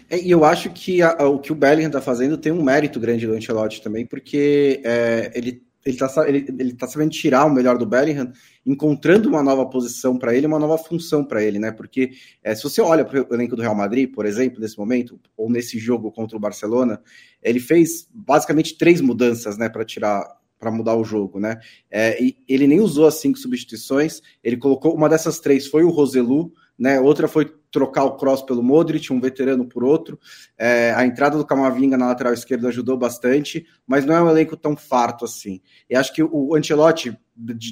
É, 0.09 0.20
e 0.20 0.31
eu 0.31 0.45
acho 0.45 0.70
que 0.70 1.03
a, 1.03 1.12
o 1.26 1.39
que 1.39 1.53
o 1.53 1.55
Bellingham 1.55 1.89
está 1.89 2.01
fazendo 2.01 2.37
tem 2.37 2.53
um 2.53 2.62
mérito 2.62 3.01
grande 3.01 3.26
do 3.26 3.33
Ancelotti 3.33 3.83
também, 3.83 4.07
porque 4.07 4.81
é, 4.85 5.33
ele 5.35 5.62
ele 5.85 5.97
está 5.97 6.28
ele, 6.28 6.47
ele 6.59 6.74
tá 6.74 6.87
sabendo 6.87 7.11
tirar 7.11 7.47
o 7.47 7.51
melhor 7.51 7.78
do 7.78 7.87
Bellingham, 7.87 8.33
encontrando 8.66 9.28
uma 9.28 9.43
nova 9.43 9.64
posição 9.66 10.18
para 10.18 10.35
ele, 10.35 10.47
uma 10.47 10.59
nova 10.59 10.76
função 10.76 11.24
para 11.24 11.43
ele, 11.43 11.59
né? 11.59 11.72
Porque 11.72 12.11
é, 12.43 12.55
se 12.55 12.62
você 12.62 12.83
olha 12.83 13.05
para 13.05 13.22
o 13.22 13.35
elenco 13.35 13.57
do 13.57 13.62
Real 13.62 13.74
Madrid, 13.74 14.12
por 14.12 14.26
exemplo, 14.26 14.61
nesse 14.61 14.78
momento, 14.78 15.18
ou 15.37 15.51
nesse 15.51 15.78
jogo 15.78 16.12
contra 16.12 16.37
o 16.37 16.41
Barcelona, 16.41 17.01
ele 17.43 17.61
fez 17.61 18.07
basicamente 18.12 18.76
três 18.76 19.01
mudanças, 19.01 19.57
né, 19.57 19.68
para 19.70 19.85
tirar 19.85 20.22
para 20.61 20.71
mudar 20.71 20.95
o 20.95 21.03
jogo, 21.03 21.41
né? 21.41 21.59
É, 21.91 22.23
e 22.23 22.37
ele 22.47 22.67
nem 22.67 22.81
usou 22.81 23.07
as 23.07 23.15
cinco 23.15 23.39
substituições, 23.39 24.21
ele 24.45 24.59
colocou 24.59 24.95
uma 24.95 25.09
dessas 25.09 25.41
três 25.41 25.67
foi 25.67 25.83
o 25.83 25.89
Roselu, 25.89 26.53
né? 26.79 27.01
Outra 27.01 27.27
foi 27.27 27.53
trocar 27.73 28.05
o 28.05 28.17
cross 28.17 28.43
pelo 28.43 28.63
Modric, 28.63 29.13
um 29.13 29.21
veterano 29.21 29.65
por 29.65 29.83
outro. 29.83 30.19
É, 30.59 30.93
a 30.95 31.07
entrada 31.07 31.39
do 31.39 31.47
Camavinga 31.47 31.97
na 31.97 32.09
lateral 32.09 32.35
esquerda 32.35 32.69
ajudou 32.69 32.99
bastante, 32.99 33.67
mas 33.87 34.05
não 34.05 34.15
é 34.15 34.23
um 34.23 34.29
elenco 34.29 34.57
tão 34.57 34.77
farto 34.77 35.25
assim. 35.25 35.61
E 35.89 35.97
acho 35.97 36.13
que 36.13 36.23
o 36.23 36.55
Ancelotti, 36.55 37.19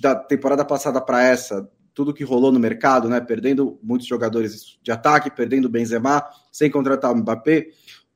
da 0.00 0.14
temporada 0.14 0.64
passada 0.64 1.00
para 1.00 1.22
essa, 1.22 1.68
tudo 1.92 2.14
que 2.14 2.22
rolou 2.22 2.52
no 2.52 2.60
mercado, 2.60 3.08
né? 3.08 3.20
Perdendo 3.20 3.78
muitos 3.82 4.06
jogadores 4.06 4.78
de 4.80 4.92
ataque, 4.92 5.30
perdendo 5.30 5.64
o 5.64 5.68
Benzema, 5.68 6.24
sem 6.52 6.70
contratar 6.70 7.12
o 7.12 7.16
Mbappé, 7.16 7.66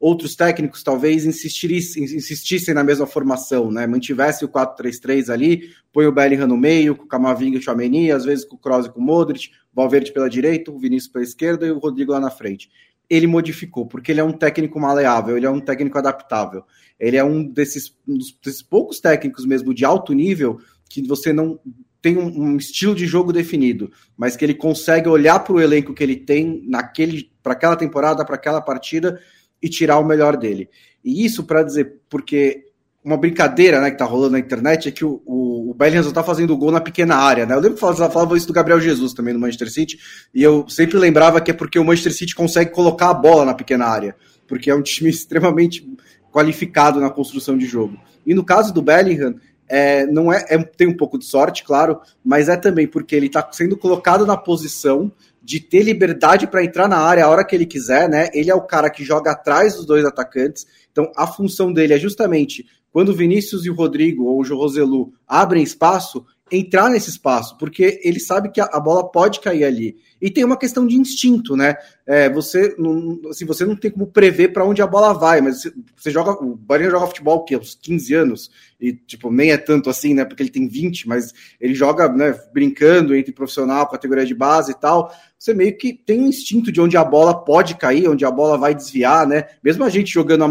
outros 0.02 0.34
técnicos 0.34 0.82
talvez 0.82 1.24
insistissem 1.24 2.74
na 2.74 2.82
mesma 2.82 3.06
formação, 3.06 3.70
né? 3.70 3.86
Mantivesse 3.86 4.44
o 4.44 4.48
4-3-3 4.48 5.32
ali, 5.32 5.70
põe 5.92 6.06
o 6.06 6.12
Bellingham 6.12 6.48
no 6.48 6.56
meio, 6.56 6.96
com 6.96 7.04
o 7.04 7.06
Camavinga 7.06 7.56
e 7.56 7.60
o 7.60 7.62
Chouameni, 7.62 8.10
às 8.10 8.24
vezes 8.24 8.44
com 8.44 8.56
o 8.56 8.58
Kroos 8.58 8.86
e 8.86 8.90
com 8.90 8.98
o 8.98 9.02
Modric, 9.02 9.50
Valverde 9.72 10.12
pela 10.12 10.28
direita, 10.28 10.72
o 10.72 10.78
Vinícius 10.78 11.12
pela 11.12 11.24
esquerda 11.24 11.64
e 11.68 11.70
o 11.70 11.78
Rodrigo 11.78 12.10
lá 12.10 12.18
na 12.18 12.32
frente. 12.32 12.68
Ele 13.08 13.28
modificou, 13.28 13.86
porque 13.86 14.10
ele 14.10 14.18
é 14.18 14.24
um 14.24 14.32
técnico 14.32 14.80
maleável, 14.80 15.36
ele 15.36 15.46
é 15.46 15.50
um 15.50 15.60
técnico 15.60 15.96
adaptável. 15.96 16.64
Ele 16.98 17.16
é 17.16 17.22
um 17.22 17.44
desses, 17.44 17.96
um 18.08 18.18
desses 18.44 18.60
poucos 18.60 18.98
técnicos 18.98 19.46
mesmo 19.46 19.72
de 19.72 19.84
alto 19.84 20.12
nível 20.12 20.58
que 20.88 21.06
você 21.06 21.32
não 21.32 21.60
tem 22.00 22.18
um, 22.18 22.26
um 22.26 22.56
estilo 22.56 22.96
de 22.96 23.06
jogo 23.06 23.32
definido, 23.32 23.92
mas 24.16 24.34
que 24.34 24.44
ele 24.44 24.54
consegue 24.54 25.08
olhar 25.08 25.38
para 25.38 25.52
o 25.52 25.60
elenco 25.60 25.94
que 25.94 26.02
ele 26.02 26.16
tem 26.16 26.64
naquele 26.66 27.30
para 27.40 27.52
aquela 27.52 27.76
temporada, 27.76 28.24
para 28.24 28.34
aquela 28.34 28.60
partida 28.60 29.20
e 29.62 29.68
tirar 29.68 29.98
o 29.98 30.04
melhor 30.04 30.36
dele. 30.36 30.68
E 31.04 31.24
isso 31.24 31.44
para 31.44 31.62
dizer, 31.62 32.00
porque 32.08 32.64
uma 33.04 33.16
brincadeira 33.16 33.80
né, 33.80 33.90
que 33.90 33.98
tá 33.98 34.04
rolando 34.04 34.32
na 34.32 34.38
internet 34.38 34.88
é 34.88 34.92
que 34.92 35.04
o, 35.04 35.20
o, 35.26 35.70
o 35.70 35.74
Bellingham 35.74 36.04
só 36.04 36.12
tá 36.12 36.22
fazendo 36.22 36.56
gol 36.56 36.70
na 36.70 36.80
pequena 36.80 37.16
área, 37.16 37.44
né? 37.44 37.54
Eu 37.54 37.60
lembro 37.60 37.74
que 37.74 37.80
falava, 37.80 38.10
falava 38.10 38.36
isso 38.36 38.46
do 38.46 38.52
Gabriel 38.52 38.80
Jesus 38.80 39.12
também 39.12 39.34
no 39.34 39.40
Manchester 39.40 39.70
City, 39.70 39.98
e 40.32 40.42
eu 40.42 40.68
sempre 40.68 40.98
lembrava 40.98 41.40
que 41.40 41.50
é 41.50 41.54
porque 41.54 41.78
o 41.78 41.84
Manchester 41.84 42.12
City 42.12 42.34
consegue 42.34 42.70
colocar 42.70 43.10
a 43.10 43.14
bola 43.14 43.44
na 43.44 43.54
pequena 43.54 43.86
área, 43.86 44.14
porque 44.46 44.70
é 44.70 44.74
um 44.74 44.82
time 44.82 45.10
extremamente 45.10 45.86
qualificado 46.30 47.00
na 47.00 47.10
construção 47.10 47.58
de 47.58 47.66
jogo. 47.66 47.98
E 48.24 48.34
no 48.34 48.44
caso 48.44 48.72
do 48.72 48.80
Bellingham, 48.80 49.34
é, 49.68 50.06
não 50.06 50.32
é, 50.32 50.44
é, 50.48 50.58
tem 50.62 50.86
um 50.86 50.96
pouco 50.96 51.18
de 51.18 51.24
sorte, 51.24 51.64
claro, 51.64 52.00
mas 52.24 52.48
é 52.48 52.56
também 52.56 52.86
porque 52.86 53.16
ele 53.16 53.26
está 53.26 53.46
sendo 53.52 53.76
colocado 53.76 54.24
na 54.26 54.36
posição 54.36 55.10
de 55.42 55.58
ter 55.60 55.82
liberdade 55.82 56.46
para 56.46 56.64
entrar 56.64 56.88
na 56.88 56.98
área 56.98 57.24
a 57.24 57.28
hora 57.28 57.44
que 57.44 57.54
ele 57.54 57.66
quiser, 57.66 58.08
né? 58.08 58.28
Ele 58.32 58.50
é 58.50 58.54
o 58.54 58.66
cara 58.66 58.88
que 58.88 59.04
joga 59.04 59.32
atrás 59.32 59.74
dos 59.74 59.84
dois 59.84 60.04
atacantes. 60.04 60.66
Então 60.90 61.10
a 61.16 61.26
função 61.26 61.72
dele 61.72 61.94
é 61.94 61.98
justamente 61.98 62.64
quando 62.92 63.08
o 63.08 63.16
Vinícius 63.16 63.64
e 63.64 63.70
o 63.70 63.74
Rodrigo 63.74 64.24
ou 64.24 64.38
o 64.38 64.56
Roselu 64.56 65.12
abrem 65.26 65.62
espaço, 65.62 66.24
entrar 66.50 66.90
nesse 66.90 67.08
espaço, 67.08 67.56
porque 67.56 67.98
ele 68.04 68.20
sabe 68.20 68.50
que 68.50 68.60
a, 68.60 68.78
bola 68.78 69.10
pode 69.10 69.40
cair 69.40 69.64
ali. 69.64 69.96
E 70.22 70.30
tem 70.30 70.44
uma 70.44 70.56
questão 70.56 70.86
de 70.86 70.94
instinto, 70.94 71.56
né? 71.56 71.74
É, 72.06 72.30
você, 72.30 72.76
não, 72.78 73.20
assim, 73.28 73.44
você 73.44 73.64
não 73.66 73.74
tem 73.74 73.90
como 73.90 74.06
prever 74.06 74.52
para 74.52 74.64
onde 74.64 74.80
a 74.80 74.86
bola 74.86 75.12
vai, 75.12 75.40
mas 75.40 75.62
você, 75.62 75.72
você 75.96 76.10
joga. 76.12 76.30
O 76.30 76.54
Barinha 76.54 76.90
joga 76.90 77.08
futebol 77.08 77.44
que 77.44 77.56
uns 77.56 77.74
15 77.74 78.14
anos, 78.14 78.50
e 78.80 78.92
tipo, 78.92 79.32
nem 79.32 79.50
é 79.50 79.56
tanto 79.56 79.90
assim, 79.90 80.14
né? 80.14 80.24
Porque 80.24 80.44
ele 80.44 80.50
tem 80.50 80.68
20, 80.68 81.08
mas 81.08 81.32
ele 81.60 81.74
joga 81.74 82.08
né, 82.08 82.38
brincando 82.54 83.16
entre 83.16 83.32
profissional, 83.32 83.88
categoria 83.88 84.24
de 84.24 84.34
base 84.34 84.70
e 84.70 84.74
tal. 84.78 85.12
Você 85.36 85.52
meio 85.52 85.76
que 85.76 85.92
tem 85.92 86.20
um 86.20 86.28
instinto 86.28 86.70
de 86.70 86.80
onde 86.80 86.96
a 86.96 87.04
bola 87.04 87.44
pode 87.44 87.74
cair, 87.76 88.08
onde 88.08 88.24
a 88.24 88.30
bola 88.30 88.56
vai 88.56 88.76
desviar, 88.76 89.26
né? 89.26 89.46
Mesmo 89.60 89.82
a 89.82 89.88
gente 89.88 90.12
jogando 90.12 90.44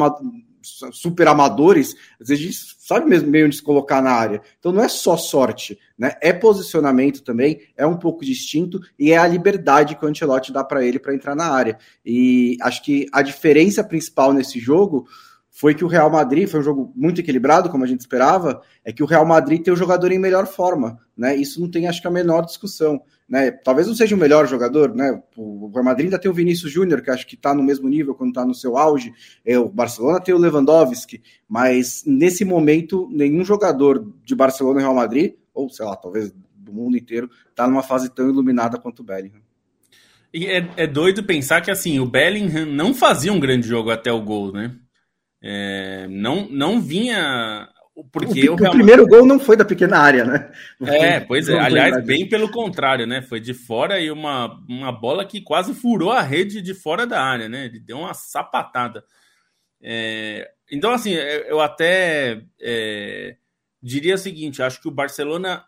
super 0.61 1.27
amadores, 1.27 1.95
às 2.19 2.29
vezes 2.29 2.75
sabe 2.79 3.09
mesmo 3.09 3.29
meio 3.29 3.45
onde 3.45 3.55
se 3.55 3.63
colocar 3.63 4.01
na 4.01 4.11
área. 4.11 4.41
Então 4.59 4.71
não 4.71 4.83
é 4.83 4.87
só 4.87 5.15
sorte, 5.17 5.79
né? 5.97 6.13
É 6.21 6.33
posicionamento 6.33 7.23
também, 7.23 7.61
é 7.75 7.85
um 7.85 7.97
pouco 7.97 8.25
distinto 8.25 8.79
e 8.97 9.11
é 9.11 9.17
a 9.17 9.27
liberdade 9.27 9.95
que 9.95 10.05
o 10.05 10.07
Ancelotti 10.07 10.51
dá 10.51 10.63
para 10.63 10.85
ele 10.85 10.99
para 10.99 11.15
entrar 11.15 11.35
na 11.35 11.49
área. 11.49 11.77
E 12.05 12.57
acho 12.61 12.83
que 12.83 13.07
a 13.11 13.21
diferença 13.21 13.83
principal 13.83 14.33
nesse 14.33 14.59
jogo 14.59 15.07
foi 15.49 15.75
que 15.75 15.83
o 15.83 15.87
Real 15.87 16.09
Madrid 16.09 16.47
foi 16.47 16.61
um 16.61 16.63
jogo 16.63 16.93
muito 16.95 17.19
equilibrado, 17.19 17.69
como 17.69 17.83
a 17.83 17.87
gente 17.87 17.99
esperava, 17.99 18.61
é 18.83 18.93
que 18.93 19.03
o 19.03 19.05
Real 19.05 19.25
Madrid 19.25 19.61
tem 19.61 19.73
o 19.73 19.77
jogador 19.77 20.11
em 20.11 20.17
melhor 20.17 20.47
forma, 20.47 20.97
né? 21.15 21.35
Isso 21.35 21.59
não 21.59 21.69
tem, 21.69 21.87
acho 21.87 22.01
que, 22.01 22.07
a 22.07 22.11
menor 22.11 22.45
discussão. 22.45 23.01
Né? 23.31 23.49
Talvez 23.49 23.87
não 23.87 23.95
seja 23.95 24.13
o 24.13 24.19
melhor 24.19 24.45
jogador, 24.45 24.93
né? 24.93 25.23
O 25.37 25.71
Real 25.73 25.85
Madrid 25.85 26.07
ainda 26.07 26.19
tem 26.19 26.29
o 26.29 26.33
Vinícius 26.33 26.69
Júnior, 26.69 27.01
que 27.01 27.09
acho 27.09 27.25
que 27.25 27.35
está 27.35 27.55
no 27.55 27.63
mesmo 27.63 27.87
nível 27.87 28.13
quando 28.13 28.31
está 28.31 28.45
no 28.45 28.53
seu 28.53 28.77
auge. 28.77 29.13
É, 29.45 29.57
o 29.57 29.69
Barcelona 29.69 30.19
tem 30.19 30.35
o 30.35 30.37
Lewandowski, 30.37 31.23
mas 31.47 32.03
nesse 32.05 32.43
momento 32.43 33.07
nenhum 33.09 33.45
jogador 33.45 34.05
de 34.25 34.35
Barcelona 34.35 34.81
e 34.81 34.83
Real 34.83 34.93
Madrid, 34.93 35.35
ou 35.53 35.69
sei 35.69 35.85
lá, 35.85 35.95
talvez 35.95 36.33
do 36.53 36.73
mundo 36.73 36.97
inteiro, 36.97 37.29
está 37.49 37.65
numa 37.65 37.81
fase 37.81 38.09
tão 38.09 38.27
iluminada 38.27 38.77
quanto 38.77 38.99
o 38.99 39.05
Bellingham. 39.05 39.39
E 40.33 40.47
é, 40.47 40.69
é, 40.75 40.85
doido 40.85 41.23
pensar 41.23 41.61
que 41.61 41.71
assim 41.71 42.01
o 42.01 42.05
Bellingham 42.05 42.65
não 42.65 42.93
fazia 42.93 43.31
um 43.31 43.39
grande 43.39 43.65
jogo 43.65 43.91
até 43.91 44.11
o 44.11 44.21
gol, 44.21 44.51
né? 44.51 44.75
É, 45.41 46.05
não, 46.09 46.49
não 46.49 46.81
vinha 46.81 47.69
porque 48.11 48.49
o, 48.49 48.53
o, 48.53 48.55
o 48.55 48.71
primeiro 48.71 49.05
gol 49.05 49.25
não 49.25 49.39
foi 49.39 49.57
da 49.57 49.65
pequena 49.65 49.97
área, 49.97 50.23
né? 50.23 50.51
é, 50.87 51.19
pois 51.19 51.49
é. 51.49 51.59
Aliás, 51.59 52.03
bem 52.05 52.27
pelo 52.27 52.49
contrário, 52.49 53.05
né? 53.05 53.21
Foi 53.21 53.39
de 53.39 53.53
fora 53.53 53.99
e 53.99 54.09
uma, 54.09 54.63
uma 54.67 54.91
bola 54.91 55.25
que 55.25 55.41
quase 55.41 55.73
furou 55.73 56.11
a 56.11 56.21
rede 56.21 56.61
de 56.61 56.73
fora 56.73 57.05
da 57.05 57.21
área, 57.21 57.49
né? 57.49 57.65
Ele 57.65 57.79
deu 57.79 57.99
uma 57.99 58.13
sapatada. 58.13 59.03
É, 59.81 60.49
então, 60.71 60.91
assim, 60.91 61.11
eu 61.11 61.59
até 61.59 62.43
é, 62.61 63.35
diria 63.81 64.15
o 64.15 64.19
seguinte: 64.19 64.63
acho 64.63 64.81
que 64.81 64.87
o 64.87 64.91
Barcelona 64.91 65.63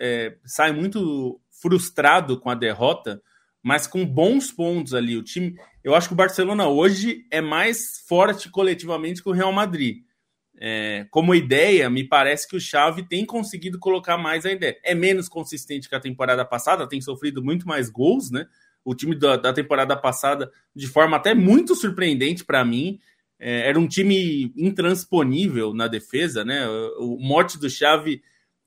é, 0.00 0.36
sai 0.44 0.72
muito 0.72 1.40
frustrado 1.62 2.40
com 2.40 2.50
a 2.50 2.54
derrota, 2.56 3.22
mas 3.62 3.86
com 3.86 4.04
bons 4.04 4.50
pontos 4.50 4.94
ali. 4.94 5.16
O 5.16 5.22
time, 5.22 5.54
eu 5.84 5.94
acho 5.94 6.08
que 6.08 6.14
o 6.14 6.16
Barcelona 6.16 6.66
hoje 6.66 7.24
é 7.30 7.40
mais 7.40 8.04
forte 8.08 8.50
coletivamente 8.50 9.22
que 9.22 9.28
o 9.28 9.32
Real 9.32 9.52
Madrid 9.52 10.07
é, 10.60 11.06
como 11.10 11.34
ideia, 11.34 11.88
me 11.88 12.02
parece 12.02 12.48
que 12.48 12.56
o 12.56 12.60
Xavi 12.60 13.04
tem 13.04 13.24
conseguido 13.24 13.78
colocar 13.78 14.18
mais 14.18 14.44
a 14.44 14.50
ideia. 14.50 14.76
É 14.82 14.94
menos 14.94 15.28
consistente 15.28 15.88
que 15.88 15.94
a 15.94 16.00
temporada 16.00 16.44
passada, 16.44 16.88
tem 16.88 17.00
sofrido 17.00 17.42
muito 17.42 17.66
mais 17.66 17.88
gols, 17.88 18.30
né? 18.30 18.46
O 18.84 18.94
time 18.94 19.14
da, 19.14 19.36
da 19.36 19.52
temporada 19.52 19.96
passada, 19.96 20.50
de 20.74 20.88
forma 20.88 21.16
até 21.16 21.32
muito 21.32 21.76
surpreendente 21.76 22.44
para 22.44 22.64
mim, 22.64 22.98
é, 23.38 23.68
era 23.68 23.78
um 23.78 23.86
time 23.86 24.52
intransponível 24.56 25.72
na 25.72 25.86
defesa, 25.86 26.44
né? 26.44 26.66
O, 26.68 27.14
o 27.14 27.20
mote 27.20 27.56
do 27.56 27.70
Chave 27.70 28.20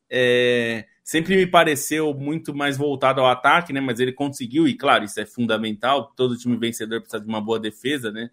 é, 0.10 0.86
sempre 1.04 1.36
me 1.36 1.46
pareceu 1.46 2.14
muito 2.14 2.56
mais 2.56 2.78
voltado 2.78 3.20
ao 3.20 3.28
ataque, 3.28 3.74
né? 3.74 3.82
Mas 3.82 4.00
ele 4.00 4.14
conseguiu, 4.14 4.66
e 4.66 4.76
claro, 4.76 5.04
isso 5.04 5.20
é 5.20 5.26
fundamental. 5.26 6.14
Todo 6.16 6.38
time 6.38 6.56
vencedor 6.56 7.02
precisa 7.02 7.22
de 7.22 7.28
uma 7.28 7.42
boa 7.42 7.60
defesa, 7.60 8.12
né? 8.12 8.30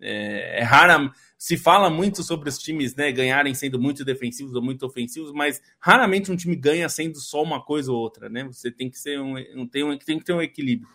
É, 0.00 0.60
é 0.60 0.62
rara, 0.62 1.10
se 1.36 1.56
fala 1.56 1.88
muito 1.88 2.22
sobre 2.22 2.48
os 2.48 2.58
times 2.58 2.94
né, 2.96 3.12
ganharem 3.12 3.54
sendo 3.54 3.80
muito 3.80 4.04
defensivos 4.04 4.54
ou 4.54 4.62
muito 4.62 4.84
ofensivos, 4.84 5.32
mas 5.32 5.62
raramente 5.78 6.32
um 6.32 6.36
time 6.36 6.56
ganha 6.56 6.88
sendo 6.88 7.18
só 7.20 7.42
uma 7.42 7.64
coisa 7.64 7.92
ou 7.92 7.98
outra, 7.98 8.28
né? 8.28 8.44
Você 8.44 8.70
tem 8.70 8.90
que 8.90 8.98
ser 8.98 9.20
um, 9.20 9.66
tem, 9.66 9.84
um, 9.84 9.96
tem 9.96 10.18
que 10.18 10.24
ter 10.24 10.32
um 10.32 10.42
equilíbrio. 10.42 10.88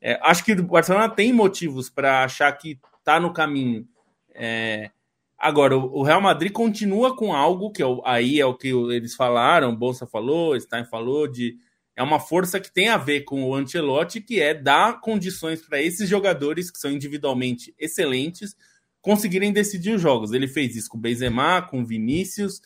É, 0.00 0.18
acho 0.22 0.44
que 0.44 0.52
o 0.52 0.62
Barcelona 0.62 1.08
tem 1.08 1.32
motivos 1.32 1.88
para 1.88 2.24
achar 2.24 2.52
que 2.52 2.78
está 2.98 3.20
no 3.20 3.32
caminho. 3.32 3.86
É, 4.34 4.90
agora, 5.38 5.76
o, 5.76 6.02
Real 6.02 6.20
Madrid 6.20 6.52
continua 6.52 7.16
com 7.16 7.34
algo 7.34 7.70
que 7.70 7.82
é 7.82 7.86
aí 8.04 8.40
é 8.40 8.46
o 8.46 8.54
que 8.54 8.68
eles 8.68 9.14
falaram, 9.14 9.70
o 9.70 9.76
Bolsa 9.76 10.06
falou, 10.06 10.58
Stein 10.58 10.84
falou, 10.84 11.26
de 11.26 11.56
é 11.96 12.02
uma 12.02 12.18
força 12.18 12.58
que 12.58 12.72
tem 12.72 12.88
a 12.88 12.96
ver 12.96 13.22
com 13.22 13.44
o 13.44 13.54
Ancelotti, 13.54 14.20
que 14.20 14.40
é 14.40 14.52
dar 14.52 15.00
condições 15.00 15.62
para 15.62 15.80
esses 15.80 16.08
jogadores 16.08 16.70
que 16.70 16.78
são 16.78 16.90
individualmente 16.90 17.74
excelentes 17.78 18.56
conseguirem 19.00 19.52
decidir 19.52 19.94
os 19.94 20.00
jogos. 20.00 20.32
Ele 20.32 20.48
fez 20.48 20.74
isso 20.74 20.88
com 20.88 20.96
o 20.96 21.00
Benzema, 21.00 21.60
com 21.60 21.82
o 21.82 21.84
Vinícius, 21.84 22.62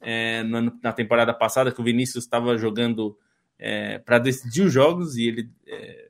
é, 0.00 0.42
na, 0.42 0.92
temporada 0.92 1.34
passada, 1.34 1.70
que 1.70 1.80
o 1.80 1.84
Vinícius 1.84 2.24
estava 2.24 2.56
jogando 2.56 3.16
é, 3.58 3.98
para 3.98 4.18
decidir 4.18 4.62
os 4.62 4.72
jogos 4.72 5.16
e 5.16 5.28
ele 5.28 5.50
é, 5.68 6.08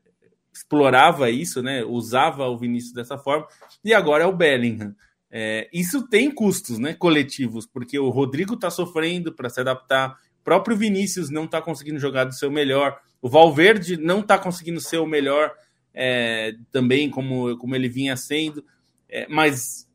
explorava 0.54 1.30
isso, 1.30 1.62
né? 1.62 1.84
Usava 1.84 2.46
o 2.46 2.56
Vinícius 2.56 2.92
dessa 2.92 3.18
forma. 3.18 3.46
E 3.84 3.92
agora 3.92 4.22
é 4.22 4.26
o 4.26 4.36
Bellingham. 4.36 4.94
É, 5.30 5.68
isso 5.72 6.08
tem 6.08 6.30
custos, 6.30 6.78
né? 6.78 6.94
Coletivos, 6.94 7.66
porque 7.66 7.98
o 7.98 8.08
Rodrigo 8.08 8.54
está 8.54 8.70
sofrendo 8.70 9.32
para 9.32 9.50
se 9.50 9.60
adaptar. 9.60 10.16
Próprio 10.44 10.76
Vinícius 10.76 11.30
não 11.30 11.44
está 11.44 11.60
conseguindo 11.60 11.98
jogar 11.98 12.24
do 12.24 12.34
seu 12.34 12.50
melhor. 12.50 13.00
O 13.20 13.28
Valverde 13.28 13.96
não 13.96 14.20
está 14.20 14.38
conseguindo 14.38 14.80
ser 14.80 14.98
o 14.98 15.06
melhor 15.06 15.52
é, 15.94 16.54
também, 16.70 17.10
como, 17.10 17.56
como 17.58 17.76
ele 17.76 17.88
vinha 17.88 18.16
sendo. 18.16 18.64
É, 19.08 19.26
mas 19.28 19.88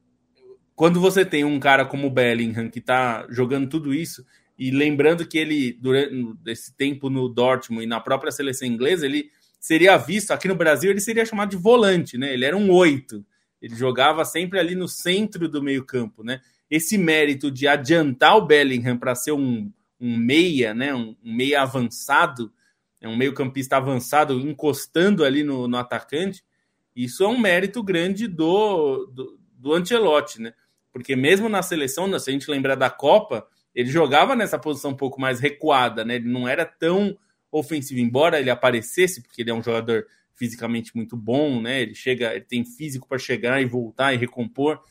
quando 0.75 0.99
você 0.99 1.25
tem 1.25 1.43
um 1.43 1.59
cara 1.59 1.85
como 1.85 2.07
o 2.07 2.11
Bellingham 2.11 2.69
que 2.69 2.79
está 2.79 3.25
jogando 3.29 3.67
tudo 3.67 3.93
isso, 3.93 4.25
e 4.57 4.71
lembrando 4.71 5.27
que 5.27 5.37
ele, 5.37 5.73
durante 5.73 6.35
esse 6.47 6.73
tempo 6.75 7.09
no 7.09 7.29
Dortmund 7.29 7.83
e 7.83 7.87
na 7.87 7.99
própria 7.99 8.31
seleção 8.31 8.67
inglesa, 8.67 9.05
ele 9.05 9.29
seria 9.59 9.97
visto, 9.97 10.31
aqui 10.31 10.47
no 10.47 10.55
Brasil, 10.55 10.89
ele 10.89 10.99
seria 10.99 11.25
chamado 11.25 11.49
de 11.49 11.57
volante, 11.57 12.17
né? 12.17 12.33
Ele 12.33 12.45
era 12.45 12.57
um 12.57 12.71
oito. 12.71 13.23
Ele 13.61 13.75
jogava 13.75 14.23
sempre 14.23 14.59
ali 14.59 14.75
no 14.75 14.87
centro 14.87 15.47
do 15.47 15.61
meio-campo, 15.61 16.23
né? 16.23 16.41
Esse 16.69 16.97
mérito 16.97 17.51
de 17.51 17.67
adiantar 17.67 18.37
o 18.37 18.45
Bellingham 18.45 18.97
para 18.97 19.15
ser 19.15 19.31
um, 19.31 19.71
um 19.99 20.17
meia, 20.17 20.73
né? 20.73 20.93
Um, 20.93 21.15
um 21.23 21.33
meia 21.33 21.61
avançado, 21.61 22.51
é 23.01 23.07
um 23.07 23.15
meio-campista 23.15 23.77
avançado, 23.77 24.39
encostando 24.39 25.23
ali 25.23 25.43
no, 25.43 25.67
no 25.67 25.77
atacante, 25.77 26.43
isso 26.95 27.23
é 27.23 27.27
um 27.27 27.39
mérito 27.39 27.83
grande 27.83 28.27
do, 28.27 29.05
do, 29.07 29.39
do 29.53 29.73
Ancelotti, 29.73 30.41
né? 30.41 30.53
Porque 30.91 31.15
mesmo 31.15 31.47
na 31.47 31.61
seleção, 31.61 32.07
se 32.17 32.29
a 32.29 32.33
gente 32.33 32.49
lembrar 32.49 32.73
da 32.73 32.89
Copa, 32.89 33.47
ele 33.75 33.89
jogava 33.89 34.35
nessa 34.35 34.57
posição 34.57 34.91
um 34.91 34.97
pouco 34.97 35.21
mais 35.21 35.39
recuada, 35.39 36.03
né? 36.03 36.15
Ele 36.15 36.27
não 36.27 36.47
era 36.47 36.65
tão 36.65 37.15
ofensivo, 37.51 37.99
embora 37.99 38.39
ele 38.39 38.49
aparecesse, 38.49 39.21
porque 39.21 39.43
ele 39.43 39.51
é 39.51 39.53
um 39.53 39.61
jogador 39.61 40.07
fisicamente 40.33 40.95
muito 40.95 41.15
bom, 41.15 41.61
né? 41.61 41.81
Ele 41.81 41.93
chega, 41.93 42.33
ele 42.33 42.45
tem 42.45 42.65
físico 42.65 43.07
para 43.07 43.19
chegar 43.19 43.61
e 43.61 43.65
voltar 43.65 44.13
e 44.13 44.17
recompor, 44.17 44.81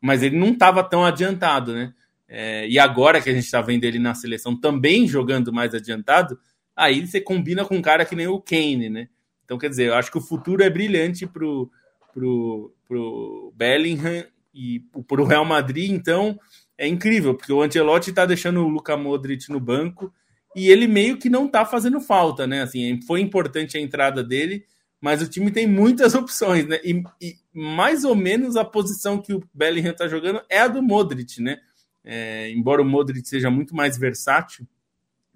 mas 0.00 0.24
ele 0.24 0.36
não 0.36 0.48
estava 0.48 0.82
tão 0.82 1.04
adiantado, 1.04 1.72
né? 1.72 1.94
É, 2.34 2.66
e 2.66 2.78
agora 2.78 3.20
que 3.20 3.28
a 3.28 3.32
gente 3.34 3.44
está 3.44 3.60
vendo 3.60 3.84
ele 3.84 3.98
na 3.98 4.14
seleção 4.14 4.58
também 4.58 5.06
jogando 5.06 5.52
mais 5.52 5.74
adiantado, 5.74 6.38
aí 6.74 7.06
você 7.06 7.20
combina 7.20 7.62
com 7.62 7.76
um 7.76 7.82
cara 7.82 8.06
que 8.06 8.16
nem 8.16 8.26
o 8.26 8.40
Kane, 8.40 8.88
né? 8.88 9.08
Então, 9.44 9.58
quer 9.58 9.68
dizer, 9.68 9.88
eu 9.88 9.94
acho 9.94 10.10
que 10.10 10.16
o 10.16 10.22
futuro 10.22 10.62
é 10.62 10.70
brilhante 10.70 11.26
pro, 11.26 11.70
pro, 12.14 12.74
pro 12.88 13.52
Bellingham 13.54 14.24
e 14.54 14.80
pro 15.06 15.24
Real 15.24 15.44
Madrid, 15.44 15.90
então 15.90 16.40
é 16.78 16.88
incrível, 16.88 17.34
porque 17.34 17.52
o 17.52 17.60
Ancelotti 17.60 18.08
está 18.08 18.24
deixando 18.24 18.60
o 18.60 18.68
Luka 18.68 18.96
Modric 18.96 19.50
no 19.50 19.60
banco 19.60 20.10
e 20.56 20.70
ele 20.70 20.86
meio 20.86 21.18
que 21.18 21.28
não 21.28 21.44
está 21.44 21.66
fazendo 21.66 22.00
falta, 22.00 22.46
né? 22.46 22.62
Assim, 22.62 22.98
foi 23.02 23.20
importante 23.20 23.76
a 23.76 23.80
entrada 23.80 24.24
dele, 24.24 24.64
mas 24.98 25.20
o 25.20 25.28
time 25.28 25.50
tem 25.50 25.66
muitas 25.66 26.14
opções, 26.16 26.66
né? 26.66 26.80
E, 26.82 27.02
e 27.20 27.36
mais 27.52 28.04
ou 28.04 28.14
menos 28.14 28.56
a 28.56 28.64
posição 28.64 29.20
que 29.20 29.34
o 29.34 29.42
Bellingham 29.52 29.92
está 29.92 30.08
jogando 30.08 30.40
é 30.48 30.60
a 30.60 30.68
do 30.68 30.82
Modric, 30.82 31.42
né? 31.42 31.58
É, 32.04 32.50
embora 32.50 32.82
o 32.82 32.84
Modric 32.84 33.28
seja 33.28 33.50
muito 33.50 33.74
mais 33.74 33.96
versátil, 33.96 34.66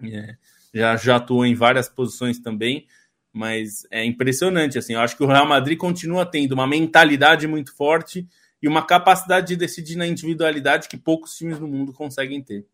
é, 0.03 0.35
já, 0.73 0.95
já 0.95 1.15
atuou 1.15 1.45
em 1.45 1.55
várias 1.55 1.87
posições 1.89 2.39
também, 2.39 2.85
mas 3.31 3.87
é 3.91 4.03
impressionante, 4.03 4.77
assim, 4.77 4.93
eu 4.93 4.99
acho 4.99 5.15
que 5.15 5.23
o 5.23 5.27
Real 5.27 5.47
Madrid 5.47 5.77
continua 5.77 6.25
tendo 6.25 6.53
uma 6.53 6.67
mentalidade 6.67 7.47
muito 7.47 7.75
forte 7.75 8.27
e 8.61 8.67
uma 8.67 8.85
capacidade 8.85 9.47
de 9.47 9.55
decidir 9.55 9.95
na 9.95 10.07
individualidade 10.07 10.89
que 10.89 10.97
poucos 10.97 11.35
times 11.35 11.59
no 11.59 11.67
mundo 11.67 11.93
conseguem 11.93 12.41
ter. 12.41 12.65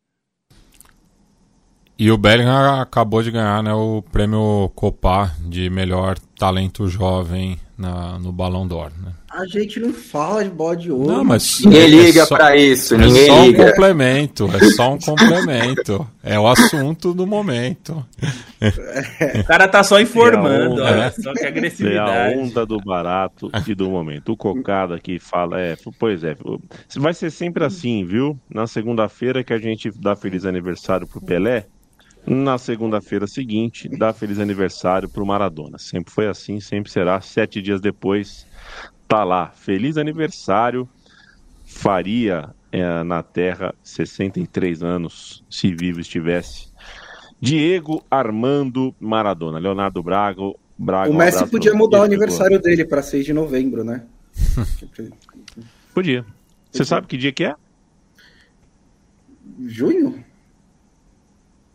E 1.98 2.10
o 2.10 2.18
Bellingham 2.18 2.82
acabou 2.82 3.22
de 3.22 3.30
ganhar 3.30 3.62
né, 3.62 3.74
o 3.74 4.02
prêmio 4.02 4.70
Copa 4.76 5.32
de 5.39 5.70
melhor 5.70 6.18
talento 6.44 6.86
jovem 6.89 7.58
na, 7.78 8.20
no 8.20 8.30
Balão 8.30 8.68
d'Or. 8.68 8.91
Né? 9.02 9.14
A 9.32 9.46
gente 9.46 9.80
não 9.80 9.94
fala 9.94 10.44
de 10.44 10.50
bola 10.50 10.76
de 10.76 10.91
ouro. 10.91 11.08
Não, 11.08 11.24
mas 11.24 11.62
ninguém 11.64 11.80
é 11.80 11.88
liga 11.88 12.26
só, 12.26 12.36
pra 12.36 12.58
isso. 12.58 12.98
Ninguém 12.98 13.24
é 13.24 13.28
só 13.28 13.46
liga. 13.46 13.64
um 13.64 13.66
complemento. 13.68 14.50
É 14.54 14.66
só 14.72 14.94
um 14.94 15.00
complemento. 15.00 16.06
é 16.22 16.38
o 16.38 16.46
assunto 16.46 17.14
do 17.14 17.26
momento. 17.26 18.06
O 19.39 19.44
cara 19.46 19.70
tá 19.70 19.84
só 19.84 20.02
informando. 20.02 20.82
É 20.82 20.91
olha, 20.91 21.12
só 21.12 21.32
que 21.32 21.46
agressividade. 21.46 22.12
É 22.12 22.36
a 22.36 22.38
onda 22.38 22.66
do 22.66 22.78
barato 22.82 23.50
e 23.66 23.74
do 23.74 23.89
momento. 23.89 24.34
O 24.34 24.38
Cocada 24.38 24.96
aqui 24.96 25.20
fala, 25.20 25.62
é, 25.62 25.78
pois 25.98 26.26
é, 26.26 26.36
vai 26.98 27.14
ser 27.14 27.32
sempre 27.32 27.64
assim, 27.64 28.04
viu? 28.04 28.38
Na 28.54 28.68
segunda-feira 28.68 29.46
que 29.46 29.54
a 29.54 29.58
gente 29.58 29.89
dá 29.98 30.14
feliz 30.14 30.44
aniversário 30.44 31.08
pro 31.08 31.22
Pelé, 31.22 31.68
na 32.26 32.57
segunda-feira 32.57 33.28
seguinte, 33.28 33.89
dá 33.89 34.13
feliz 34.13 34.39
aniversário 34.39 35.09
para 35.09 35.21
o 35.21 35.26
Maradona. 35.26 35.78
Sempre 35.78 36.13
foi 36.13 36.28
assim, 36.28 36.59
sempre 36.59 36.91
será. 36.91 37.19
Sete 37.19 37.61
dias 37.61 37.82
depois, 37.82 38.47
tá 39.07 39.24
lá. 39.24 39.49
Feliz 39.49 39.97
aniversário. 39.97 40.88
Faria 41.65 42.49
é, 42.71 43.03
na 43.03 43.24
Terra 43.24 43.74
63 43.84 44.84
anos, 44.84 45.43
se 45.49 45.74
vivo 45.74 45.99
estivesse. 45.99 46.71
Diego 47.41 48.03
Armando 48.09 48.95
Maradona. 48.99 49.59
Leonardo 49.59 50.01
Braga. 50.01 50.41
Braga 50.78 51.11
o 51.11 51.13
Messi 51.13 51.43
um 51.43 51.47
podia 51.47 51.74
mudar 51.74 51.99
o 51.99 52.03
aniversário 52.03 52.59
dele 52.59 52.84
para 52.84 53.01
6 53.01 53.26
de 53.26 53.34
novembro, 53.34 53.84
né? 53.84 54.03
podia. 55.93 56.26
Você 56.71 56.84
sabe 56.84 57.05
que 57.05 57.15
dia 57.15 57.32
que 57.32 57.43
é? 57.43 57.53
Junho? 59.67 60.24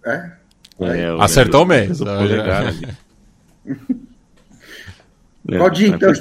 É? 0.09 0.33
é 0.81 1.17
Acertou 1.21 1.63
o 1.63 1.67
mês. 1.67 1.99
Qual 5.57 5.71
dia 5.71 5.89
então? 5.89 6.13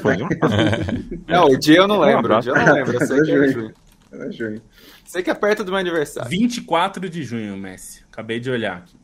não, 1.27 1.47
o 1.47 1.57
dia 1.57 1.77
eu 1.77 1.87
não 1.87 1.99
lembro. 1.99 2.37
O 2.37 2.39
dia 2.39 2.51
eu 2.51 2.55
não 2.55 2.73
lembro. 2.73 2.93
Eu 2.93 3.07
sei 3.07 3.21
que 3.21 3.31
é 3.31 3.47
junho. 3.49 3.73
É 4.13 4.31
junho. 4.31 4.61
Sei 5.05 5.21
que 5.21 5.29
é 5.29 5.33
perto 5.33 5.63
do 5.63 5.71
meu 5.71 5.79
aniversário. 5.79 6.29
24 6.29 7.09
de 7.09 7.23
junho, 7.23 7.57
Messi. 7.57 8.03
Acabei 8.11 8.39
de 8.39 8.49
olhar 8.49 8.77
aqui. 8.77 8.95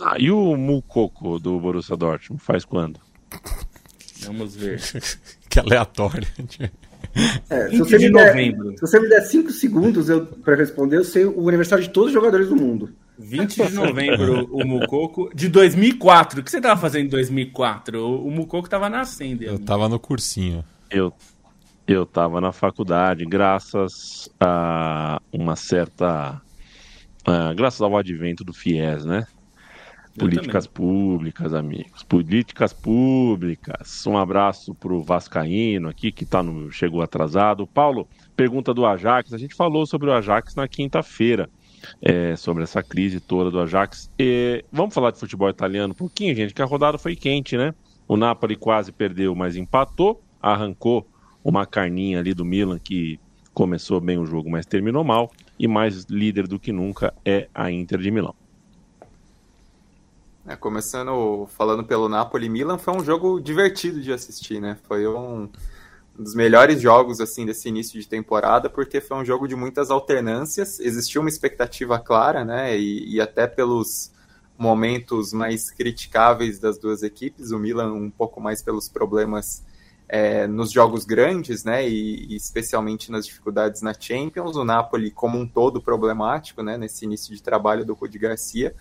Ah, 0.00 0.16
e 0.18 0.30
o 0.30 0.56
Mucoco 0.56 1.38
do 1.38 1.58
Borussia 1.58 1.96
Dortmund 1.96 2.42
faz 2.42 2.64
quando? 2.64 2.98
Vamos 4.22 4.56
ver. 4.56 4.80
que 5.48 5.58
aleatório. 5.58 6.26
É, 7.48 7.68
se, 7.70 7.78
você 7.78 7.98
de 7.98 8.12
der, 8.12 8.26
novembro. 8.28 8.72
se 8.74 8.80
você 8.82 9.00
me 9.00 9.08
der 9.08 9.22
5 9.22 9.50
segundos 9.50 10.06
para 10.44 10.54
responder, 10.54 10.98
eu 10.98 11.04
sei 11.04 11.24
o 11.24 11.48
aniversário 11.48 11.82
de 11.82 11.90
todos 11.90 12.10
os 12.10 12.14
jogadores 12.14 12.48
do 12.48 12.54
mundo. 12.54 12.94
20 13.20 13.68
de 13.68 13.74
novembro, 13.74 14.48
o 14.50 14.66
Mucoco. 14.66 15.30
De 15.34 15.48
2004. 15.48 16.40
O 16.40 16.42
que 16.42 16.50
você 16.50 16.56
estava 16.56 16.80
fazendo 16.80 17.06
em 17.06 17.08
2004? 17.08 17.98
O, 17.98 18.26
o 18.26 18.30
Mucoco 18.30 18.66
estava 18.66 18.88
nascendo. 18.88 19.44
Eu 19.44 19.56
estava 19.56 19.88
no 19.88 19.98
cursinho. 19.98 20.64
Eu, 20.90 21.12
eu 21.86 22.04
estava 22.04 22.40
na 22.40 22.52
faculdade, 22.52 23.24
graças 23.24 24.28
a 24.40 25.20
uma 25.32 25.54
certa. 25.54 26.40
Uh, 27.20 27.54
graças 27.54 27.80
ao 27.82 27.96
advento 27.96 28.42
do 28.42 28.54
FIES, 28.54 29.04
né? 29.04 29.26
Políticas 30.18 30.66
públicas, 30.66 31.54
amigos. 31.54 32.02
Políticas 32.02 32.72
públicas. 32.72 34.04
Um 34.06 34.16
abraço 34.16 34.74
pro 34.74 35.02
Vascaíno 35.02 35.88
aqui, 35.88 36.10
que 36.10 36.24
tá 36.24 36.42
no, 36.42 36.70
chegou 36.72 37.00
atrasado. 37.00 37.66
Paulo, 37.66 38.08
pergunta 38.34 38.74
do 38.74 38.84
Ajax. 38.84 39.32
A 39.32 39.38
gente 39.38 39.54
falou 39.54 39.86
sobre 39.86 40.10
o 40.10 40.12
Ajax 40.12 40.54
na 40.54 40.66
quinta-feira 40.66 41.48
é, 42.02 42.36
sobre 42.36 42.62
essa 42.62 42.82
crise 42.82 43.20
toda 43.20 43.50
do 43.50 43.60
Ajax. 43.60 44.10
E 44.18 44.64
vamos 44.70 44.94
falar 44.94 45.10
de 45.10 45.18
futebol 45.18 45.48
italiano 45.48 45.92
um 45.92 45.96
pouquinho, 45.96 46.34
gente, 46.34 46.54
que 46.54 46.62
a 46.62 46.66
rodada 46.66 46.98
foi 46.98 47.16
quente, 47.16 47.56
né? 47.56 47.74
O 48.06 48.16
Napoli 48.16 48.56
quase 48.56 48.90
perdeu, 48.90 49.34
mas 49.34 49.56
empatou, 49.56 50.20
arrancou 50.42 51.06
uma 51.44 51.64
carninha 51.66 52.18
ali 52.18 52.34
do 52.34 52.44
Milan 52.44 52.78
que 52.78 53.18
começou 53.52 54.00
bem 54.00 54.18
o 54.18 54.26
jogo, 54.26 54.50
mas 54.50 54.66
terminou 54.66 55.04
mal, 55.04 55.30
e 55.58 55.68
mais 55.68 56.04
líder 56.04 56.46
do 56.46 56.58
que 56.58 56.72
nunca 56.72 57.12
é 57.24 57.48
a 57.54 57.70
Inter 57.70 57.98
de 57.98 58.10
Milão. 58.10 58.34
É, 60.46 60.56
começando 60.56 61.46
falando 61.50 61.84
pelo 61.84 62.08
Napoli, 62.08 62.48
Milan 62.48 62.78
foi 62.78 62.94
um 62.94 63.04
jogo 63.04 63.38
divertido 63.40 64.00
de 64.00 64.12
assistir, 64.12 64.60
né? 64.60 64.78
Foi 64.88 65.06
um, 65.06 65.48
um 66.20 66.22
dos 66.22 66.34
melhores 66.34 66.82
jogos 66.82 67.18
assim 67.18 67.46
desse 67.46 67.66
início 67.70 67.98
de 67.98 68.06
temporada, 68.06 68.68
porque 68.68 69.00
foi 69.00 69.16
um 69.16 69.24
jogo 69.24 69.48
de 69.48 69.56
muitas 69.56 69.90
alternâncias, 69.90 70.78
existia 70.78 71.18
uma 71.18 71.30
expectativa 71.30 71.98
clara, 71.98 72.44
né? 72.44 72.78
E, 72.78 73.14
e 73.14 73.20
até 73.22 73.46
pelos 73.46 74.12
momentos 74.58 75.32
mais 75.32 75.70
criticáveis 75.70 76.58
das 76.58 76.76
duas 76.76 77.02
equipes, 77.02 77.52
o 77.52 77.58
Milan 77.58 77.94
um 77.94 78.10
pouco 78.10 78.38
mais 78.38 78.62
pelos 78.62 78.86
problemas 78.86 79.64
é, 80.06 80.46
nos 80.46 80.70
jogos 80.70 81.06
grandes, 81.06 81.64
né, 81.64 81.88
e, 81.88 82.26
e, 82.26 82.36
especialmente 82.36 83.10
nas 83.10 83.24
dificuldades 83.24 83.80
na 83.80 83.94
Champions, 83.98 84.56
o 84.56 84.64
Napoli 84.64 85.10
como 85.10 85.38
um 85.38 85.46
todo 85.46 85.80
problemático, 85.80 86.62
né, 86.62 86.76
nesse 86.76 87.06
início 87.06 87.34
de 87.34 87.42
trabalho 87.42 87.86
do 87.86 87.94
Rudi 87.94 88.18
Garcia, 88.18 88.74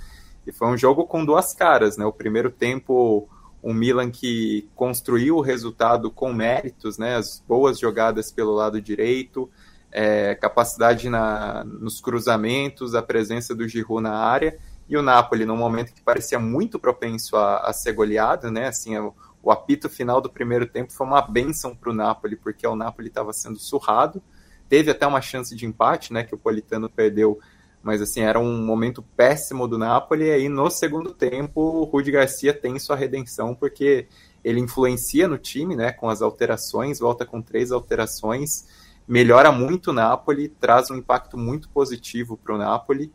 e 0.45 0.51
foi 0.51 0.67
um 0.67 0.75
jogo 0.75 1.05
com 1.05 1.23
duas 1.23 1.53
caras, 1.53 1.95
né, 1.95 2.05
o 2.05 2.11
primeiro 2.11 2.49
tempo 2.49 3.29
um 3.63 3.73
Milan 3.73 4.09
que 4.09 4.67
construiu 4.75 5.37
o 5.37 5.41
resultado 5.41 6.09
com 6.09 6.33
méritos, 6.33 6.97
né, 6.97 7.15
as 7.15 7.43
boas 7.47 7.79
jogadas 7.79 8.31
pelo 8.31 8.53
lado 8.53 8.81
direito, 8.81 9.49
é, 9.91 10.35
capacidade 10.35 11.09
na, 11.09 11.63
nos 11.63 11.99
cruzamentos, 11.99 12.95
a 12.95 13.01
presença 13.01 13.53
do 13.53 13.67
Giroud 13.67 14.03
na 14.03 14.15
área, 14.15 14.57
e 14.87 14.97
o 14.97 15.01
Napoli, 15.01 15.45
num 15.45 15.57
momento 15.57 15.93
que 15.93 16.01
parecia 16.01 16.39
muito 16.39 16.79
propenso 16.79 17.35
a, 17.35 17.57
a 17.57 17.73
ser 17.73 17.93
goleado, 17.93 18.49
né, 18.49 18.67
assim, 18.67 18.97
o, 18.97 19.13
o 19.41 19.51
apito 19.51 19.89
final 19.89 20.19
do 20.19 20.29
primeiro 20.29 20.65
tempo 20.65 20.91
foi 20.91 21.07
uma 21.07 21.21
benção 21.21 21.75
para 21.75 21.89
o 21.89 21.93
Napoli, 21.93 22.35
porque 22.35 22.67
o 22.67 22.75
Napoli 22.75 23.07
estava 23.07 23.31
sendo 23.33 23.57
surrado. 23.57 24.21
Teve 24.67 24.91
até 24.91 25.07
uma 25.07 25.21
chance 25.21 25.55
de 25.55 25.65
empate, 25.65 26.13
né, 26.13 26.23
que 26.23 26.35
o 26.35 26.37
Politano 26.37 26.89
perdeu, 26.89 27.39
mas 27.81 28.01
assim, 28.01 28.21
era 28.21 28.39
um 28.39 28.63
momento 28.63 29.01
péssimo 29.15 29.67
do 29.67 29.77
Napoli. 29.77 30.25
E 30.25 30.31
aí 30.31 30.49
no 30.49 30.69
segundo 30.69 31.13
tempo, 31.13 31.61
o 31.61 31.83
Rudi 31.83 32.11
Garcia 32.11 32.53
tem 32.53 32.77
sua 32.79 32.95
redenção, 32.95 33.55
porque 33.55 34.07
ele 34.43 34.59
influencia 34.59 35.27
no 35.27 35.37
time, 35.37 35.75
né, 35.75 35.91
com 35.91 36.09
as 36.09 36.21
alterações, 36.21 36.99
volta 36.99 37.25
com 37.25 37.41
três 37.41 37.71
alterações, 37.71 38.65
melhora 39.07 39.51
muito 39.51 39.91
o 39.91 39.93
Napoli, 39.93 40.47
traz 40.47 40.89
um 40.89 40.95
impacto 40.95 41.37
muito 41.37 41.69
positivo 41.69 42.37
para 42.37 42.55
o 42.55 42.57
Napoli 42.57 43.11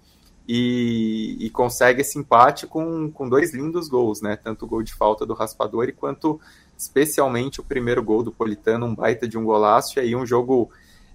e, 0.46 1.36
e, 1.40 1.48
consegue 1.50 2.02
esse 2.02 2.18
empate 2.18 2.66
com, 2.66 3.10
com 3.10 3.28
dois 3.28 3.54
lindos 3.54 3.88
gols, 3.88 4.20
né? 4.20 4.36
Tanto 4.36 4.66
o 4.66 4.68
gol 4.68 4.82
de 4.82 4.92
falta 4.92 5.24
do 5.24 5.32
Raspadori 5.32 5.92
quanto 5.92 6.38
especialmente 6.76 7.60
o 7.60 7.64
primeiro 7.64 8.02
gol 8.02 8.22
do 8.22 8.30
Politano, 8.30 8.84
um 8.84 8.94
baita 8.94 9.26
de 9.26 9.38
um 9.38 9.44
golaço, 9.44 9.98
e 9.98 10.00
aí 10.00 10.14
um 10.14 10.26
jogo 10.26 10.70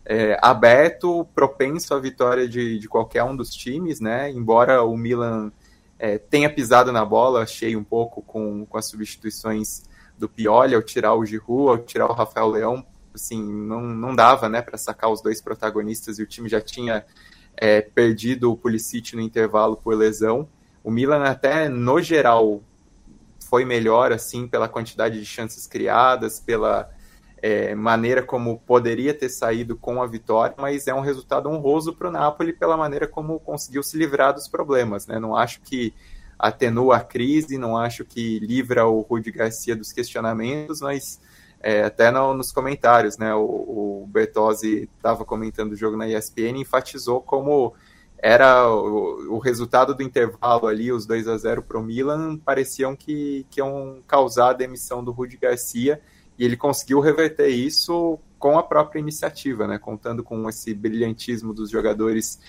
é, 0.05 0.37
aberto, 0.41 1.25
propenso 1.35 1.93
à 1.93 1.99
vitória 1.99 2.47
de, 2.47 2.79
de 2.79 2.87
qualquer 2.87 3.23
um 3.23 3.35
dos 3.35 3.53
times, 3.53 3.99
né? 3.99 4.31
Embora 4.31 4.83
o 4.83 4.97
Milan 4.97 5.51
é, 5.97 6.17
tenha 6.17 6.49
pisado 6.49 6.91
na 6.91 7.05
bola, 7.05 7.43
achei 7.43 7.75
um 7.75 7.83
pouco 7.83 8.21
com, 8.21 8.65
com 8.65 8.77
as 8.77 8.85
substituições 8.85 9.83
do 10.17 10.27
Pioli 10.27 10.75
ao 10.75 10.81
tirar 10.81 11.13
o 11.13 11.25
Giroud, 11.25 11.69
ao 11.69 11.77
tirar 11.77 12.07
o 12.07 12.13
Rafael 12.13 12.47
Leão, 12.47 12.85
assim, 13.13 13.41
não, 13.41 13.81
não 13.81 14.15
dava, 14.15 14.49
né, 14.49 14.61
para 14.61 14.77
sacar 14.77 15.11
os 15.11 15.21
dois 15.21 15.41
protagonistas 15.41 16.19
e 16.19 16.23
o 16.23 16.27
time 16.27 16.49
já 16.49 16.61
tinha 16.61 17.05
é, 17.55 17.81
perdido 17.81 18.51
o 18.51 18.57
Pulisic 18.57 19.15
no 19.15 19.21
intervalo 19.21 19.75
por 19.77 19.95
lesão. 19.95 20.47
O 20.83 20.89
Milan 20.89 21.23
até 21.23 21.67
no 21.67 22.01
geral 22.01 22.61
foi 23.49 23.65
melhor 23.65 24.11
assim 24.11 24.47
pela 24.47 24.69
quantidade 24.69 25.19
de 25.19 25.25
chances 25.25 25.67
criadas, 25.67 26.39
pela 26.39 26.89
é, 27.41 27.73
maneira 27.75 28.21
como 28.21 28.59
poderia 28.59 29.13
ter 29.13 29.29
saído 29.29 29.75
com 29.75 30.01
a 30.01 30.07
vitória, 30.07 30.55
mas 30.57 30.87
é 30.87 30.93
um 30.93 31.01
resultado 31.01 31.49
honroso 31.49 31.93
para 31.93 32.09
o 32.09 32.11
Napoli 32.11 32.53
pela 32.53 32.77
maneira 32.77 33.07
como 33.07 33.39
conseguiu 33.39 33.83
se 33.83 33.97
livrar 33.97 34.33
dos 34.33 34.47
problemas. 34.47 35.07
Né? 35.07 35.19
Não 35.19 35.35
acho 35.35 35.61
que 35.61 35.93
atenua 36.37 36.97
a 36.97 37.01
crise, 37.01 37.57
não 37.57 37.77
acho 37.77 38.05
que 38.05 38.39
livra 38.39 38.85
o 38.85 39.01
Rudi 39.01 39.31
Garcia 39.31 39.75
dos 39.75 39.91
questionamentos, 39.91 40.79
mas 40.79 41.19
é, 41.59 41.83
até 41.83 42.09
no, 42.09 42.33
nos 42.33 42.51
comentários, 42.51 43.17
né? 43.17 43.35
O, 43.35 43.41
o 44.03 44.07
Bertozzi 44.07 44.89
estava 44.95 45.25
comentando 45.25 45.73
o 45.73 45.75
jogo 45.75 45.97
na 45.97 46.07
ESPN 46.07 46.57
e 46.57 46.61
enfatizou 46.61 47.21
como 47.21 47.73
era 48.17 48.69
o, 48.69 49.35
o, 49.35 49.39
resultado 49.39 49.93
do 49.93 50.03
intervalo 50.03 50.67
ali, 50.67 50.91
os 50.91 51.05
2 51.05 51.27
a 51.27 51.37
0 51.37 51.61
para 51.63 51.77
o 51.77 51.83
Milan, 51.83 52.37
pareciam 52.37 52.95
que, 52.95 53.45
que 53.49 53.59
iam 53.59 53.99
causar 54.07 54.49
a 54.49 54.53
demissão 54.53 55.03
do 55.03 55.11
Rudi 55.11 55.37
Garcia 55.37 56.01
e 56.39 56.45
ele 56.45 56.55
conseguiu 56.55 57.01
reverter 57.01 57.49
isso 57.49 58.17
com 58.39 58.57
a 58.57 58.63
própria 58.63 59.01
iniciativa, 59.01 59.67
né? 59.67 59.77
Contando 59.77 60.23
com 60.23 60.47
esse 60.47 60.73
brilhantismo 60.73 61.53
dos 61.53 61.69
jogadores 61.69 62.39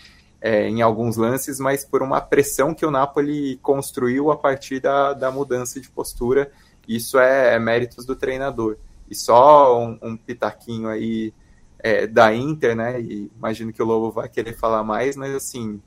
é, 0.40 0.68
em 0.68 0.80
alguns 0.80 1.16
lances, 1.16 1.58
mas 1.58 1.84
por 1.84 2.00
uma 2.00 2.20
pressão 2.20 2.72
que 2.72 2.86
o 2.86 2.90
Napoli 2.90 3.56
construiu 3.56 4.30
a 4.30 4.36
partir 4.36 4.78
da, 4.78 5.12
da 5.12 5.32
mudança 5.32 5.80
de 5.80 5.90
postura. 5.90 6.52
Isso 6.86 7.18
é, 7.18 7.56
é 7.56 7.58
méritos 7.58 8.06
do 8.06 8.14
treinador. 8.14 8.76
E 9.10 9.14
só 9.14 9.76
um, 9.84 9.98
um 10.00 10.16
pitaquinho 10.16 10.88
aí 10.88 11.34
é, 11.80 12.06
da 12.06 12.32
Inter, 12.32 12.76
né? 12.76 13.00
E 13.00 13.28
imagino 13.36 13.72
que 13.72 13.82
o 13.82 13.86
Lobo 13.86 14.12
vai 14.12 14.28
querer 14.28 14.56
falar 14.56 14.84
mais, 14.84 15.16
mas 15.16 15.34
assim, 15.34 15.82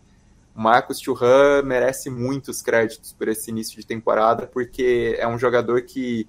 o 0.54 0.62
Marcos 0.62 1.00
Thuram 1.00 1.64
merece 1.64 2.10
muitos 2.10 2.62
créditos 2.62 3.14
por 3.14 3.30
esse 3.30 3.50
início 3.50 3.80
de 3.80 3.88
temporada, 3.88 4.46
porque 4.46 5.16
é 5.18 5.26
um 5.26 5.40
jogador 5.40 5.84
que 5.84 6.28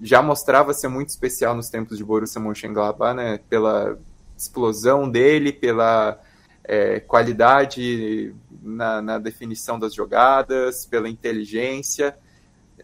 já 0.00 0.22
mostrava 0.22 0.72
ser 0.72 0.88
muito 0.88 1.08
especial 1.08 1.54
nos 1.54 1.68
tempos 1.68 1.98
de 1.98 2.04
Borussia 2.04 2.40
Mönchengladbach, 2.40 3.16
né? 3.16 3.40
Pela 3.48 3.98
explosão 4.36 5.10
dele, 5.10 5.52
pela 5.52 6.20
é, 6.64 7.00
qualidade 7.00 8.34
na, 8.62 9.02
na 9.02 9.18
definição 9.18 9.78
das 9.78 9.94
jogadas, 9.94 10.86
pela 10.86 11.08
inteligência 11.08 12.16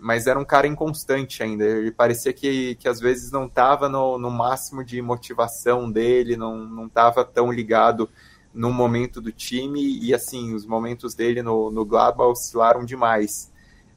mas 0.00 0.26
era 0.26 0.38
um 0.38 0.44
cara 0.44 0.66
inconstante 0.66 1.42
ainda. 1.42 1.64
Ele 1.64 1.90
parecia 1.90 2.32
que, 2.32 2.74
que 2.76 2.88
às 2.88 3.00
vezes 3.00 3.30
não 3.30 3.46
estava 3.46 3.88
no, 3.88 4.18
no 4.18 4.30
máximo 4.30 4.84
de 4.84 5.00
motivação 5.00 5.90
dele, 5.90 6.36
não 6.36 6.86
estava 6.86 7.24
tão 7.24 7.50
ligado 7.52 8.08
no 8.52 8.72
momento 8.72 9.20
do 9.20 9.32
time, 9.32 9.98
e 10.00 10.14
assim, 10.14 10.54
os 10.54 10.64
momentos 10.64 11.14
dele 11.14 11.42
no, 11.42 11.70
no 11.70 11.84
Gladbach 11.84 12.30
oscilaram 12.30 12.84
demais. 12.84 13.50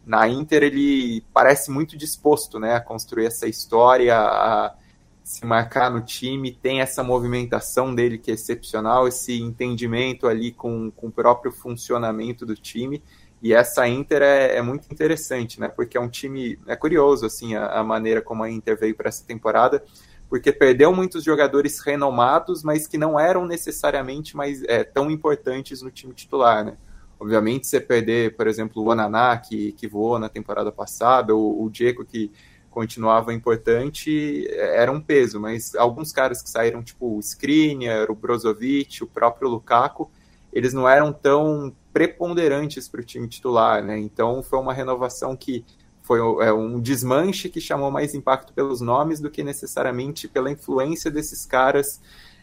Na 0.08 0.26
Inter 0.28 0.64
ele 0.64 1.22
parece 1.34 1.70
muito 1.70 1.98
disposto 1.98 2.58
né, 2.58 2.76
a 2.76 2.80
construir 2.80 3.26
essa 3.26 3.46
história, 3.46 4.18
a 4.18 4.74
se 5.22 5.46
marcar 5.46 5.92
no 5.92 6.00
time, 6.00 6.54
tem 6.54 6.80
essa 6.80 7.04
movimentação 7.04 7.94
dele 7.94 8.18
que 8.18 8.32
é 8.32 8.34
excepcional, 8.34 9.10
esse 9.10 9.42
entendimento 9.42 10.26
ali 10.26 10.54
com, 10.54 10.90
com 10.92 11.08
o 11.08 11.12
próprio 11.12 11.52
funcionamento 11.52 12.46
do 12.46 12.56
time, 12.56 13.04
e 13.42 13.54
essa 13.54 13.86
Inter 13.86 14.22
é, 14.22 14.56
é, 14.56 14.62
muito 14.62 14.88
interessante, 14.90 15.60
né? 15.60 15.68
Porque 15.68 15.98
é 15.98 16.02
um 16.02 16.10
time. 16.10 16.58
É 16.66 16.76
curioso, 16.76 17.26
assim, 17.26 17.56
a, 17.56 17.68
a 17.68 17.84
maneira 17.84 18.22
como 18.22 18.42
a 18.42 18.50
Inter 18.50 18.80
veio 18.80 18.96
para 18.96 19.10
essa 19.10 19.24
temporada, 19.26 19.84
porque 20.30 20.52
perdeu 20.52 20.94
muitos 20.94 21.26
jogadores 21.26 21.80
renomados, 21.80 22.64
mas 22.64 22.88
que 22.88 22.98
não 22.98 23.20
eram 23.20 23.46
necessariamente 23.46 24.36
mais 24.36 24.64
é, 24.64 24.84
tão 24.86 25.12
importantes 25.12 25.82
no 25.82 25.92
time 25.92 26.14
titular, 26.14 26.64
né? 26.64 26.78
Obviamente, 27.20 27.68
você 27.68 27.80
perder, 27.80 28.36
por 28.36 28.48
exemplo, 28.48 28.84
o 28.84 28.92
Ananá, 28.92 29.38
que, 29.38 29.72
que 29.74 29.88
voou 29.88 30.20
na 30.20 30.30
temporada 30.30 30.72
passada, 30.72 31.36
o, 31.36 31.64
o 31.64 31.70
Diego, 31.70 32.06
que 32.06 32.32
continuava 32.70 33.34
importante, 33.34 34.48
era 34.52 34.92
um 34.92 35.02
peso, 35.02 35.40
mas 35.40 35.74
alguns 35.74 36.12
caras 36.12 36.44
que 36.44 36.50
saíram, 36.50 36.84
tipo 36.84 37.18
o 37.18 37.20
Skriniar, 37.20 38.12
o 38.12 38.16
Brozovic, 38.16 39.04
o 39.04 39.08
próprio 39.08 39.50
Lukaku, 39.50 40.12
eles 40.54 40.74
não 40.74 40.88
eram 40.88 41.12
tão 41.12 41.74
preponderantes 41.92 42.88
para 42.88 43.02
o 43.02 43.04
time 43.04 43.28
titular, 43.28 43.84
né? 43.84 43.98
Então 43.98 44.44
foi 44.44 44.60
uma 44.60 44.74
renovação 44.74 45.36
que 45.36 45.66
foi 46.04 46.20
é, 46.20 46.54
um 46.54 46.80
desmanche 46.80 47.50
que 47.50 47.60
chamou 47.60 47.90
mais 47.90 48.14
impacto 48.14 48.54
pelos 48.54 48.80
nomes 48.80 49.20
do 49.20 49.30
que 49.30 49.44
necessariamente 49.44 50.28
pela 50.28 50.52
influência 50.52 51.12
desses 51.12 51.46
caras 51.46 52.00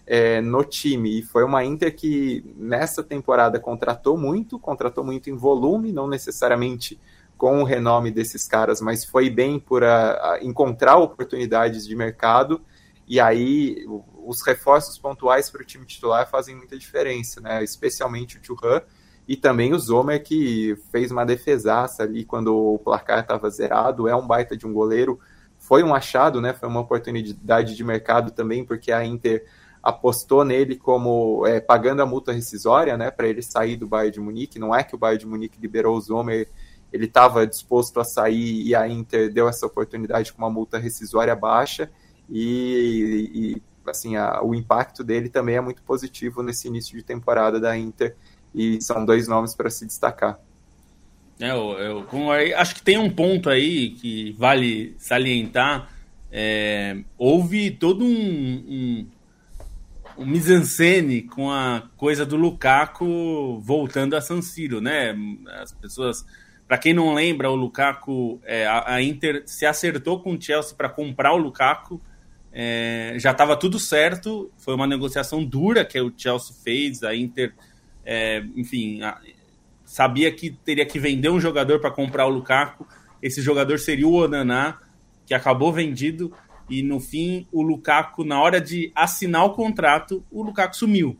é, 0.07 0.40
no 0.40 0.64
time. 0.64 1.18
E 1.18 1.22
foi 1.22 1.44
uma 1.44 1.64
Inter 1.64 1.94
que 1.94 2.44
nessa 2.57 3.02
temporada 3.02 3.59
contratou 3.59 4.16
muito, 4.16 4.59
contratou 4.59 5.05
muito 5.05 5.30
em 5.30 5.36
volume, 5.36 5.92
não 5.92 6.07
necessariamente 6.07 7.00
com 7.36 7.61
o 7.61 7.64
renome 7.64 8.11
desses 8.11 8.46
caras, 8.46 8.80
mas 8.80 9.05
foi 9.05 9.28
bem 9.28 9.59
por 9.59 9.82
a, 9.82 10.34
a 10.34 10.38
encontrar 10.42 10.96
oportunidades 10.96 11.86
de 11.86 11.96
mercado. 11.96 12.61
E 13.07 13.20
aí 13.20 13.84
os 14.24 14.40
reforços 14.42 14.98
pontuais 14.98 15.50
para 15.50 15.62
o 15.62 15.64
time 15.64 15.84
titular 15.84 16.28
fazem 16.28 16.57
muita 16.57 16.78
diferença, 16.78 17.40
né? 17.40 17.62
Especialmente 17.62 18.38
o 18.38 18.40
Churran 18.42 18.80
e 19.26 19.36
também 19.36 19.72
o 19.72 19.78
Zomer, 19.78 20.22
que 20.22 20.76
fez 20.92 21.11
uma 21.11 21.24
defesaça 21.24 22.02
ali 22.02 22.24
quando 22.24 22.55
o 22.55 22.78
placar 22.78 23.20
estava 23.20 23.48
zerado, 23.48 24.07
é 24.07 24.14
um 24.14 24.26
baita 24.26 24.57
de 24.57 24.66
um 24.66 24.72
goleiro. 24.72 25.18
Foi 25.59 25.82
um 25.82 25.94
achado, 25.94 26.40
né? 26.40 26.52
Foi 26.52 26.68
uma 26.68 26.80
oportunidade 26.80 27.74
de 27.74 27.84
mercado 27.84 28.30
também, 28.32 28.64
porque 28.64 28.92
a 28.92 29.05
Inter 29.05 29.46
apostou 29.85 30.47
nele 30.47 30.76
como 30.76 31.47
é, 31.47 31.61
pagando 31.61 32.01
a 32.01 32.07
multa 32.07 32.32
rescisória, 32.32 32.97
né? 32.97 33.11
Para 33.11 33.28
ele 33.28 33.43
sair 33.43 33.76
do 33.76 33.87
Bayern 33.87 34.14
de 34.14 34.20
Munique. 34.20 34.59
Não 34.59 34.74
é 34.74 34.82
que 34.82 34.95
o 34.95 34.99
Bayern 34.99 35.20
de 35.20 35.26
Munique 35.26 35.61
liberou 35.61 35.95
o 35.95 36.01
Zomer, 36.01 36.49
ele 36.91 37.05
estava 37.05 37.47
disposto 37.47 38.01
a 38.01 38.05
sair 38.05 38.66
e 38.66 38.74
a 38.74 38.89
Inter 38.89 39.30
deu 39.30 39.47
essa 39.47 39.66
oportunidade 39.66 40.32
com 40.32 40.39
uma 40.39 40.49
multa 40.49 40.78
rescisória 40.78 41.37
baixa. 41.37 41.91
E, 42.30 43.30
e 43.35 43.62
assim, 43.87 44.16
a, 44.16 44.43
o 44.43 44.55
impacto 44.55 45.05
dele 45.05 45.28
também 45.28 45.57
é 45.57 45.61
muito 45.61 45.82
positivo 45.82 46.43
nesse 46.43 46.66
início 46.66 46.97
de 46.97 47.03
temporada 47.03 47.61
da 47.61 47.76
Inter 47.76 48.16
e 48.55 48.80
são 48.80 49.05
dois 49.05 49.28
nomes 49.28 49.55
para 49.55 49.68
se 49.68 49.85
destacar. 49.85 50.41
É, 51.39 51.51
eu, 51.51 51.72
eu, 51.78 52.07
acho 52.57 52.74
que 52.74 52.82
tem 52.82 52.97
um 52.97 53.11
ponto 53.11 53.51
aí 53.51 53.91
que 53.91 54.32
vale 54.39 54.95
salientar. 54.99 55.91
É, 56.32 56.97
houve 57.18 57.70
todo 57.70 58.05
um, 58.05 58.09
um, 58.09 59.07
um 60.17 60.27
mise-en-scène 60.27 61.23
com 61.23 61.51
a 61.51 61.83
coisa 61.97 62.25
do 62.25 62.37
Lukaku 62.37 63.61
voltando 63.61 64.15
a 64.15 64.21
San 64.21 64.41
Siro, 64.43 64.81
né? 64.81 65.15
As 65.61 65.73
pessoas, 65.73 66.25
para 66.67 66.79
quem 66.79 66.95
não 66.95 67.15
lembra, 67.15 67.51
o 67.51 67.55
Lukaku, 67.55 68.41
é, 68.45 68.67
a, 68.67 68.95
a, 68.95 69.03
Inter 69.03 69.43
se 69.47 69.67
acertou 69.67 70.21
com 70.21 70.35
o 70.35 70.41
Chelsea 70.41 70.75
para 70.77 70.89
comprar 70.89 71.33
o 71.33 71.37
Lukaku. 71.37 72.01
É, 72.53 73.17
já 73.19 73.33
estava 73.33 73.57
tudo 73.57 73.79
certo, 73.79 74.51
foi 74.57 74.75
uma 74.75 74.87
negociação 74.87 75.45
dura 75.45 75.85
que 75.85 76.01
o 76.01 76.12
Chelsea 76.17 76.55
fez. 76.62 77.03
A 77.03 77.15
Inter, 77.15 77.53
é, 78.05 78.45
enfim, 78.57 79.03
a, 79.03 79.21
sabia 79.85 80.31
que 80.31 80.51
teria 80.51 80.87
que 80.87 80.99
vender 80.99 81.31
um 81.31 81.41
jogador 81.41 81.81
para 81.81 81.91
comprar 81.91 82.27
o 82.27 82.31
Lukaku. 82.31 82.87
Esse 83.21 83.43
jogador 83.43 83.79
seria 83.79 84.07
o 84.07 84.12
Onaná, 84.12 84.79
que 85.27 85.35
acabou 85.35 85.73
vendido 85.73 86.33
e 86.69 86.83
no 86.83 87.01
fim 87.01 87.47
o 87.53 87.62
Lukaku, 87.62 88.25
na 88.25 88.41
hora 88.41 88.61
de 88.61 88.91
assinar 88.95 89.45
o 89.45 89.51
contrato, 89.51 90.25
o 90.31 90.43
Lukaku 90.43 90.77
sumiu. 90.77 91.17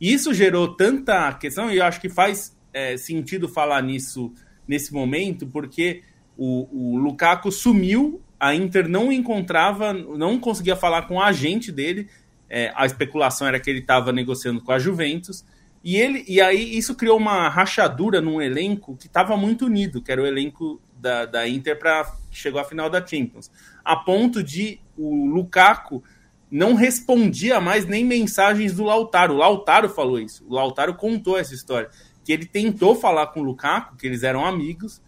E 0.00 0.12
isso 0.12 0.32
gerou 0.32 0.74
tanta 0.74 1.32
questão, 1.34 1.70
e 1.70 1.78
eu 1.78 1.84
acho 1.84 2.00
que 2.00 2.08
faz 2.08 2.56
é, 2.72 2.96
sentido 2.96 3.48
falar 3.48 3.82
nisso 3.82 4.32
nesse 4.66 4.92
momento, 4.92 5.46
porque 5.46 6.02
o, 6.36 6.68
o 6.70 6.96
Lukaku 6.98 7.50
sumiu, 7.50 8.22
a 8.38 8.54
Inter 8.54 8.88
não 8.88 9.10
encontrava, 9.10 9.92
não 9.92 10.38
conseguia 10.38 10.76
falar 10.76 11.02
com 11.02 11.16
o 11.16 11.22
agente 11.22 11.72
dele, 11.72 12.08
é, 12.48 12.72
a 12.76 12.86
especulação 12.86 13.46
era 13.46 13.58
que 13.58 13.68
ele 13.68 13.80
estava 13.80 14.12
negociando 14.12 14.62
com 14.62 14.70
a 14.70 14.78
Juventus, 14.78 15.44
e 15.82 15.96
ele 15.96 16.24
e 16.26 16.40
aí 16.40 16.76
isso 16.76 16.94
criou 16.94 17.16
uma 17.16 17.48
rachadura 17.48 18.20
num 18.20 18.40
elenco 18.40 18.96
que 18.96 19.06
estava 19.06 19.36
muito 19.36 19.66
unido, 19.66 20.02
que 20.02 20.10
era 20.10 20.22
o 20.22 20.26
elenco 20.26 20.80
da, 20.96 21.24
da 21.24 21.48
Inter 21.48 21.78
para 21.78 22.12
chegou 22.30 22.60
à 22.60 22.64
final 22.64 22.90
da 22.90 23.04
Champions, 23.04 23.50
a 23.88 23.96
ponto 23.96 24.42
de 24.42 24.78
o 24.98 25.24
Lukaku 25.24 26.04
não 26.50 26.74
respondia 26.74 27.58
mais 27.58 27.86
nem 27.86 28.04
mensagens 28.04 28.74
do 28.74 28.84
Lautaro. 28.84 29.32
O 29.32 29.38
Lautaro 29.38 29.88
falou 29.88 30.20
isso. 30.20 30.44
O 30.46 30.54
Lautaro 30.54 30.94
contou 30.94 31.38
essa 31.38 31.54
história, 31.54 31.88
que 32.22 32.30
ele 32.30 32.44
tentou 32.44 32.94
falar 32.94 33.28
com 33.28 33.40
o 33.40 33.42
Lukaku, 33.42 33.96
que 33.96 34.06
eles 34.06 34.22
eram 34.22 34.44
amigos, 34.44 35.00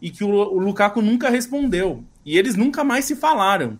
e 0.00 0.10
que 0.10 0.24
o, 0.24 0.30
o 0.30 0.58
Lukaku 0.58 1.02
nunca 1.02 1.28
respondeu. 1.28 2.02
E 2.24 2.38
eles 2.38 2.56
nunca 2.56 2.82
mais 2.82 3.04
se 3.04 3.14
falaram. 3.14 3.78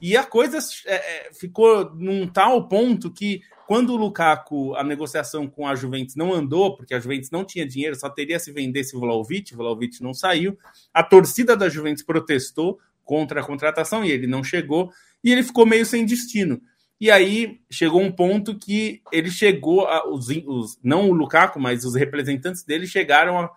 E 0.00 0.16
a 0.16 0.22
coisa 0.22 0.58
é, 0.86 0.94
é 1.28 1.32
ficou 1.34 1.92
num 1.92 2.28
tal 2.28 2.68
ponto 2.68 3.10
que 3.10 3.42
quando 3.66 3.90
o 3.90 3.96
Lukaku, 3.96 4.76
a 4.76 4.84
negociação 4.84 5.48
com 5.48 5.66
a 5.66 5.74
Juventus 5.74 6.14
não 6.14 6.32
andou, 6.32 6.76
porque 6.76 6.94
a 6.94 7.00
Juventus 7.00 7.30
não 7.32 7.44
tinha 7.44 7.66
dinheiro, 7.66 7.96
só 7.96 8.08
teria 8.08 8.38
se 8.38 8.52
vendesse 8.52 8.96
o 8.96 9.00
Vlaovic, 9.00 9.52
o 9.52 9.56
Vlaovic 9.56 10.00
não 10.00 10.14
saiu, 10.14 10.56
a 10.94 11.02
torcida 11.02 11.56
da 11.56 11.68
Juventus 11.68 12.04
protestou 12.04 12.78
contra 13.10 13.40
a 13.40 13.44
contratação 13.44 14.04
e 14.04 14.10
ele 14.12 14.28
não 14.28 14.44
chegou, 14.44 14.92
e 15.24 15.32
ele 15.32 15.42
ficou 15.42 15.66
meio 15.66 15.84
sem 15.84 16.06
destino. 16.06 16.62
E 17.00 17.10
aí 17.10 17.60
chegou 17.68 18.00
um 18.00 18.12
ponto 18.12 18.56
que 18.56 19.02
ele 19.10 19.32
chegou, 19.32 19.88
a, 19.88 20.08
os, 20.08 20.28
os, 20.46 20.78
não 20.80 21.10
o 21.10 21.12
Lukaku, 21.12 21.58
mas 21.58 21.84
os 21.84 21.96
representantes 21.96 22.62
dele 22.62 22.86
chegaram 22.86 23.40
a 23.40 23.50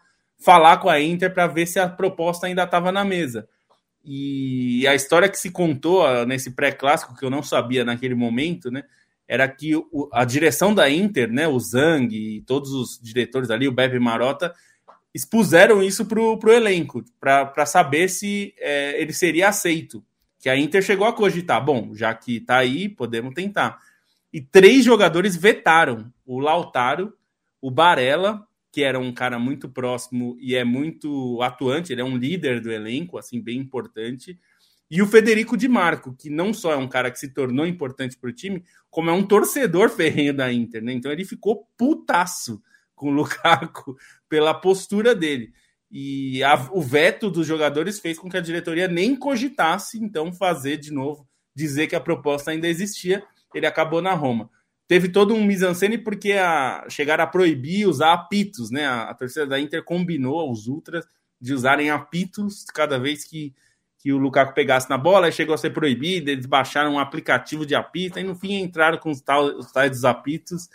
falar 0.44 0.78
com 0.78 0.90
a 0.90 1.00
Inter 1.00 1.32
para 1.32 1.46
ver 1.46 1.68
se 1.68 1.78
a 1.78 1.88
proposta 1.88 2.48
ainda 2.48 2.64
estava 2.64 2.92
na 2.92 3.06
mesa. 3.06 3.48
E 4.04 4.88
a 4.88 4.96
história 4.96 5.30
que 5.30 5.38
se 5.38 5.52
contou 5.52 6.04
nesse 6.26 6.50
pré-clássico, 6.50 7.16
que 7.16 7.24
eu 7.24 7.30
não 7.30 7.44
sabia 7.44 7.86
naquele 7.86 8.16
momento, 8.16 8.72
né? 8.72 8.84
era 9.28 9.48
que 9.48 9.74
a 10.12 10.26
direção 10.26 10.74
da 10.74 10.90
Inter, 10.90 11.32
né, 11.32 11.48
o 11.48 11.60
Zang 11.60 12.14
e 12.14 12.42
todos 12.42 12.72
os 12.72 13.00
diretores 13.02 13.52
ali, 13.52 13.68
o 13.68 13.72
Bebe 13.72 14.00
Marota, 14.00 14.54
expuseram 15.14 15.84
isso 15.84 16.06
para 16.06 16.20
o 16.20 16.52
elenco, 16.52 17.04
para 17.20 17.66
saber 17.66 18.10
se 18.10 18.54
é, 18.58 19.02
ele 19.02 19.14
seria 19.14 19.50
aceito. 19.50 20.04
Que 20.40 20.50
a 20.50 20.58
Inter 20.58 20.82
chegou 20.82 21.08
a 21.08 21.14
cogitar, 21.14 21.64
bom, 21.64 21.94
já 21.94 22.14
que 22.14 22.38
está 22.38 22.58
aí, 22.58 22.90
podemos 22.90 23.34
tentar. 23.34 23.80
E 24.32 24.42
três 24.42 24.84
jogadores 24.84 25.36
vetaram: 25.36 26.12
o 26.26 26.40
Lautaro, 26.40 27.14
o 27.62 27.72
Barella, 27.72 28.46
que 28.72 28.84
era 28.84 29.00
um 29.00 29.14
cara 29.14 29.38
muito 29.38 29.70
próximo 29.70 30.36
e 30.40 30.56
é 30.56 30.64
muito 30.64 31.40
atuante, 31.42 31.94
ele 31.94 32.02
é 32.02 32.06
um 32.06 32.18
líder 32.18 32.60
do 32.60 32.72
elenco, 32.72 33.18
assim, 33.18 33.40
bem 33.40 33.60
importante, 33.60 34.38
e 34.90 35.02
o 35.02 35.08
Federico 35.08 35.56
Di 35.56 35.68
Marco, 35.68 36.14
que 36.14 36.30
não 36.30 36.54
só 36.54 36.74
é 36.74 36.76
um 36.76 36.88
cara 36.88 37.10
que 37.10 37.18
se 37.20 37.30
tornou 37.30 37.66
importante 37.66 38.18
para 38.18 38.30
o 38.30 38.34
time, 38.34 38.64
como 38.90 39.10
é 39.10 39.14
um 39.14 39.26
torcedor 39.26 39.90
ferrenho 39.90 40.34
da 40.36 40.52
Inter, 40.52 40.84
né? 40.84 40.94
Então 40.94 41.12
ele 41.12 41.24
ficou 41.24 41.68
putaço 41.78 42.62
com 42.96 43.10
o 43.10 43.12
Lukaku 43.12 43.96
pela 44.34 44.52
postura 44.52 45.14
dele. 45.14 45.54
E 45.92 46.44
a, 46.44 46.56
o 46.72 46.82
veto 46.82 47.30
dos 47.30 47.46
jogadores 47.46 48.00
fez 48.00 48.18
com 48.18 48.28
que 48.28 48.36
a 48.36 48.42
diretoria 48.42 48.88
nem 48.88 49.16
cogitasse, 49.16 50.04
então, 50.04 50.34
fazer 50.34 50.78
de 50.78 50.92
novo, 50.92 51.28
dizer 51.56 51.86
que 51.86 51.96
a 51.96 52.00
proposta 52.00 52.50
ainda 52.50 52.68
existia. 52.68 53.24
Ele 53.54 53.68
acabou 53.68 54.02
na 54.02 54.16
Roma. 54.16 54.50
Teve 54.88 55.08
todo 55.08 55.36
um 55.36 55.44
mise-en-scène 55.46 56.00
porque 56.00 56.32
a, 56.32 56.84
chegaram 56.90 57.24
a 57.24 57.28
proibir 57.28 57.88
usar 57.88 58.14
apitos, 58.14 58.72
né? 58.72 58.88
A, 58.88 59.04
a 59.04 59.14
torcida 59.14 59.46
da 59.46 59.60
Inter 59.60 59.84
combinou 59.84 60.52
os 60.52 60.66
ultras 60.66 61.06
de 61.40 61.54
usarem 61.54 61.92
apitos 61.92 62.66
cada 62.74 62.98
vez 62.98 63.24
que 63.24 63.54
que 64.00 64.12
o 64.12 64.18
Lukaku 64.18 64.54
pegasse 64.54 64.90
na 64.90 64.98
bola, 64.98 65.28
aí 65.28 65.32
chegou 65.32 65.56
a 65.56 65.58
ser 65.58 65.70
proibido, 65.70 66.30
eles 66.30 66.46
baixaram 66.46 66.96
um 66.96 67.00
aplicativo 67.00 67.66
de 67.66 67.74
apito, 67.74 68.20
e 68.20 68.24
no 68.24 68.36
fim 68.36 68.56
entraram 68.56 68.98
com 68.98 69.10
os, 69.10 69.22
tal, 69.22 69.46
os 69.46 69.72
tais 69.72 69.92
dos 69.92 70.04
apitos. 70.04 70.68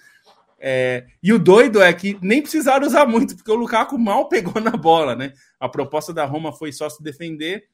É, 0.61 1.07
e 1.23 1.33
o 1.33 1.39
doido 1.39 1.81
é 1.81 1.93
que 1.93 2.19
nem 2.21 2.43
precisaram 2.43 2.87
usar 2.87 3.07
muito, 3.07 3.37
porque 3.37 3.51
o 3.51 3.55
Lukaku 3.55 3.97
mal 3.97 4.29
pegou 4.29 4.61
na 4.61 4.73
bola, 4.73 5.15
né? 5.15 5.33
A 5.61 5.69
proposta 5.69 6.13
da 6.13 6.25
Roma 6.25 6.53
foi 6.53 6.73
só 6.73 6.89
se 6.89 7.03
defender, 7.03 7.69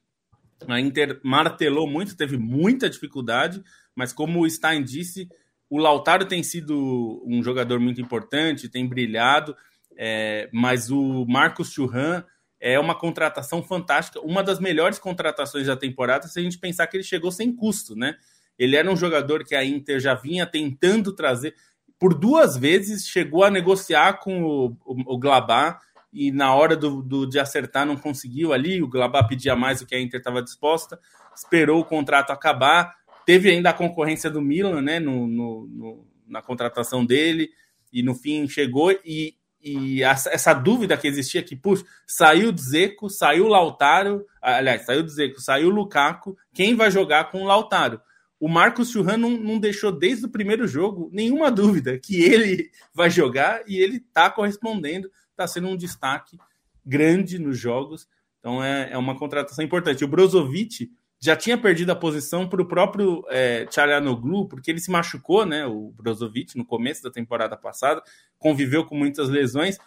a 0.67 0.79
Inter 0.79 1.19
martelou 1.23 1.87
muito, 1.87 2.15
teve 2.15 2.37
muita 2.37 2.89
dificuldade, 2.89 3.61
mas 3.95 4.13
como 4.13 4.41
o 4.41 4.49
Stein 4.49 4.83
disse, 4.83 5.27
o 5.69 5.77
Lautaro 5.77 6.25
tem 6.25 6.43
sido 6.43 7.23
um 7.25 7.43
jogador 7.43 7.79
muito 7.79 7.99
importante, 7.99 8.69
tem 8.69 8.87
brilhado, 8.87 9.55
é, 9.97 10.49
mas 10.53 10.91
o 10.91 11.25
Marcos 11.27 11.71
Churran 11.71 12.23
é 12.59 12.79
uma 12.79 12.95
contratação 12.95 13.61
fantástica, 13.61 14.19
uma 14.21 14.43
das 14.43 14.59
melhores 14.59 14.97
contratações 14.97 15.67
da 15.67 15.75
temporada, 15.75 16.27
se 16.27 16.39
a 16.39 16.41
gente 16.41 16.57
pensar 16.57 16.87
que 16.87 16.97
ele 16.97 17.03
chegou 17.03 17.31
sem 17.31 17.53
custo, 17.53 17.95
né? 17.95 18.15
Ele 18.57 18.75
era 18.75 18.89
um 18.89 18.95
jogador 18.95 19.43
que 19.43 19.53
a 19.53 19.65
Inter 19.65 19.99
já 19.99 20.13
vinha 20.13 20.45
tentando 20.45 21.13
trazer, 21.13 21.53
por 21.99 22.13
duas 22.13 22.57
vezes 22.57 23.07
chegou 23.07 23.43
a 23.43 23.51
negociar 23.51 24.19
com 24.19 24.43
o, 24.43 24.65
o, 24.85 25.15
o 25.15 25.17
Glabá 25.17 25.79
e 26.11 26.31
na 26.31 26.53
hora 26.53 26.75
do, 26.75 27.01
do, 27.01 27.25
de 27.25 27.39
acertar 27.39 27.85
não 27.85 27.97
conseguiu 27.97 28.53
ali, 28.53 28.81
o 28.81 28.87
Glabá 28.87 29.23
pedia 29.23 29.55
mais 29.55 29.79
do 29.79 29.85
que 29.85 29.95
a 29.95 29.99
Inter 29.99 30.19
estava 30.19 30.41
disposta, 30.41 30.99
esperou 31.35 31.79
o 31.79 31.85
contrato 31.85 32.31
acabar, 32.31 32.95
teve 33.25 33.49
ainda 33.49 33.69
a 33.69 33.73
concorrência 33.73 34.29
do 34.29 34.41
Milan, 34.41 34.81
né, 34.81 34.99
no, 34.99 35.27
no, 35.27 35.67
no 35.67 36.07
na 36.27 36.41
contratação 36.41 37.05
dele, 37.05 37.49
e 37.93 38.01
no 38.01 38.15
fim 38.15 38.47
chegou 38.47 38.91
e 39.05 39.35
e 39.65 40.03
essa 40.03 40.53
dúvida 40.53 40.95
que 40.95 41.07
existia 41.07 41.41
que, 41.41 41.55
puxa, 41.55 41.83
saiu 42.05 42.53
o 42.53 42.57
Zeco, 42.57 43.09
saiu 43.09 43.45
o 43.45 43.47
Lautaro, 43.47 44.23
aliás, 44.39 44.85
saiu 44.85 45.03
o 45.03 45.09
Zeco, 45.09 45.41
saiu 45.41 45.69
o 45.69 45.71
Lukaku, 45.71 46.37
quem 46.53 46.75
vai 46.75 46.91
jogar 46.91 47.31
com 47.31 47.41
o 47.41 47.45
Lautaro? 47.45 47.99
O 48.39 48.49
Marcos 48.49 48.91
Churran 48.91 49.17
não, 49.17 49.29
não, 49.29 49.59
deixou 49.59 49.91
desde 49.91 50.25
o 50.25 50.29
primeiro 50.29 50.67
jogo 50.67 51.09
nenhuma 51.11 51.49
dúvida 51.49 51.97
que 51.97 52.21
ele 52.21 52.69
vai 52.93 53.09
jogar 53.09 53.63
e 53.65 53.77
ele 53.77 53.97
está 53.97 54.29
correspondendo, 54.29 55.09
está 55.31 55.47
sendo 55.47 55.69
um 55.69 55.77
destaque 55.77 56.37
grande 56.85 57.39
nos 57.39 57.57
jogos. 57.57 58.07
Então 58.39 58.63
é, 58.63 58.91
é 58.91 58.97
uma 58.97 59.17
contratação 59.17 59.63
importante. 59.63 60.03
O 60.03 60.07
Brozovic 60.07 60.91
já 61.19 61.35
tinha 61.35 61.57
perdido 61.57 61.91
a 61.91 61.95
posição 61.95 62.47
para 62.47 62.61
o 62.61 62.67
próprio 62.67 63.25
é, 63.29 63.65
Tchalanoglu, 63.65 64.47
porque 64.47 64.69
ele 64.69 64.79
se 64.79 64.91
machucou, 64.91 65.45
né, 65.45 65.65
o 65.65 65.91
Brozovic, 65.95 66.57
no 66.57 66.65
começo 66.65 67.01
da 67.01 67.09
temporada 67.09 67.57
passada, 67.57 68.03
conviveu 68.37 68.85
com 68.85 68.95
muitas 68.95 69.29
lesões. 69.29 69.77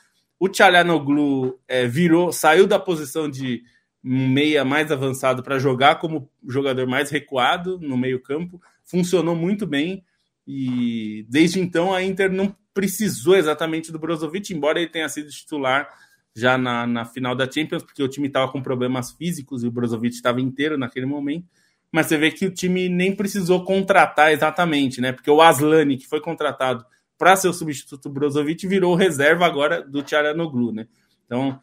O 0.40 0.48
Tchalanoglu 0.48 1.60
é, 1.68 1.86
virou, 1.86 2.32
saiu 2.32 2.66
da 2.66 2.78
posição 2.78 3.30
de 3.30 3.62
meia 4.02 4.64
mais 4.64 4.92
avançado 4.92 5.42
para 5.42 5.58
jogar 5.58 5.96
como 5.96 6.30
jogador 6.46 6.86
mais 6.86 7.10
recuado 7.10 7.78
no 7.80 7.96
meio 7.96 8.22
campo, 8.22 8.60
funcionou 8.84 9.34
muito 9.34 9.66
bem 9.66 10.04
e 10.46 11.26
desde 11.28 11.60
então 11.60 11.92
a 11.92 12.02
Inter 12.02 12.32
não 12.32 12.56
precisou 12.72 13.36
exatamente 13.36 13.90
do 13.90 13.98
Brozovic, 13.98 14.54
embora 14.54 14.78
ele 14.78 14.88
tenha 14.88 15.08
sido 15.08 15.28
titular 15.28 15.88
já 16.34 16.56
na, 16.56 16.86
na 16.86 17.04
final 17.04 17.34
da 17.34 17.50
Champions, 17.50 17.82
porque 17.82 18.02
o 18.02 18.08
time 18.08 18.28
estava 18.28 18.50
com 18.50 18.62
problemas 18.62 19.10
físicos 19.10 19.62
e 19.62 19.66
o 19.66 19.70
Brozovic 19.70 20.14
estava 20.14 20.40
inteiro 20.40 20.78
naquele 20.78 21.04
momento. 21.04 21.46
Mas 21.90 22.06
você 22.06 22.16
vê 22.16 22.30
que 22.30 22.46
o 22.46 22.50
time 22.50 22.88
nem 22.88 23.14
precisou 23.14 23.64
contratar 23.64 24.30
exatamente, 24.30 25.00
né? 25.00 25.10
Porque 25.10 25.30
o 25.30 25.42
Aslani, 25.42 25.96
que 25.96 26.06
foi 26.06 26.20
contratado 26.20 26.84
para 27.16 27.34
ser 27.34 27.48
o 27.48 27.52
substituto 27.52 28.08
Brozovic, 28.08 28.66
virou 28.66 28.94
reserva 28.94 29.44
agora 29.44 29.82
do 29.82 30.02
Tcharanoglu, 30.02 30.72
né? 30.72 30.86
Então, 31.26 31.60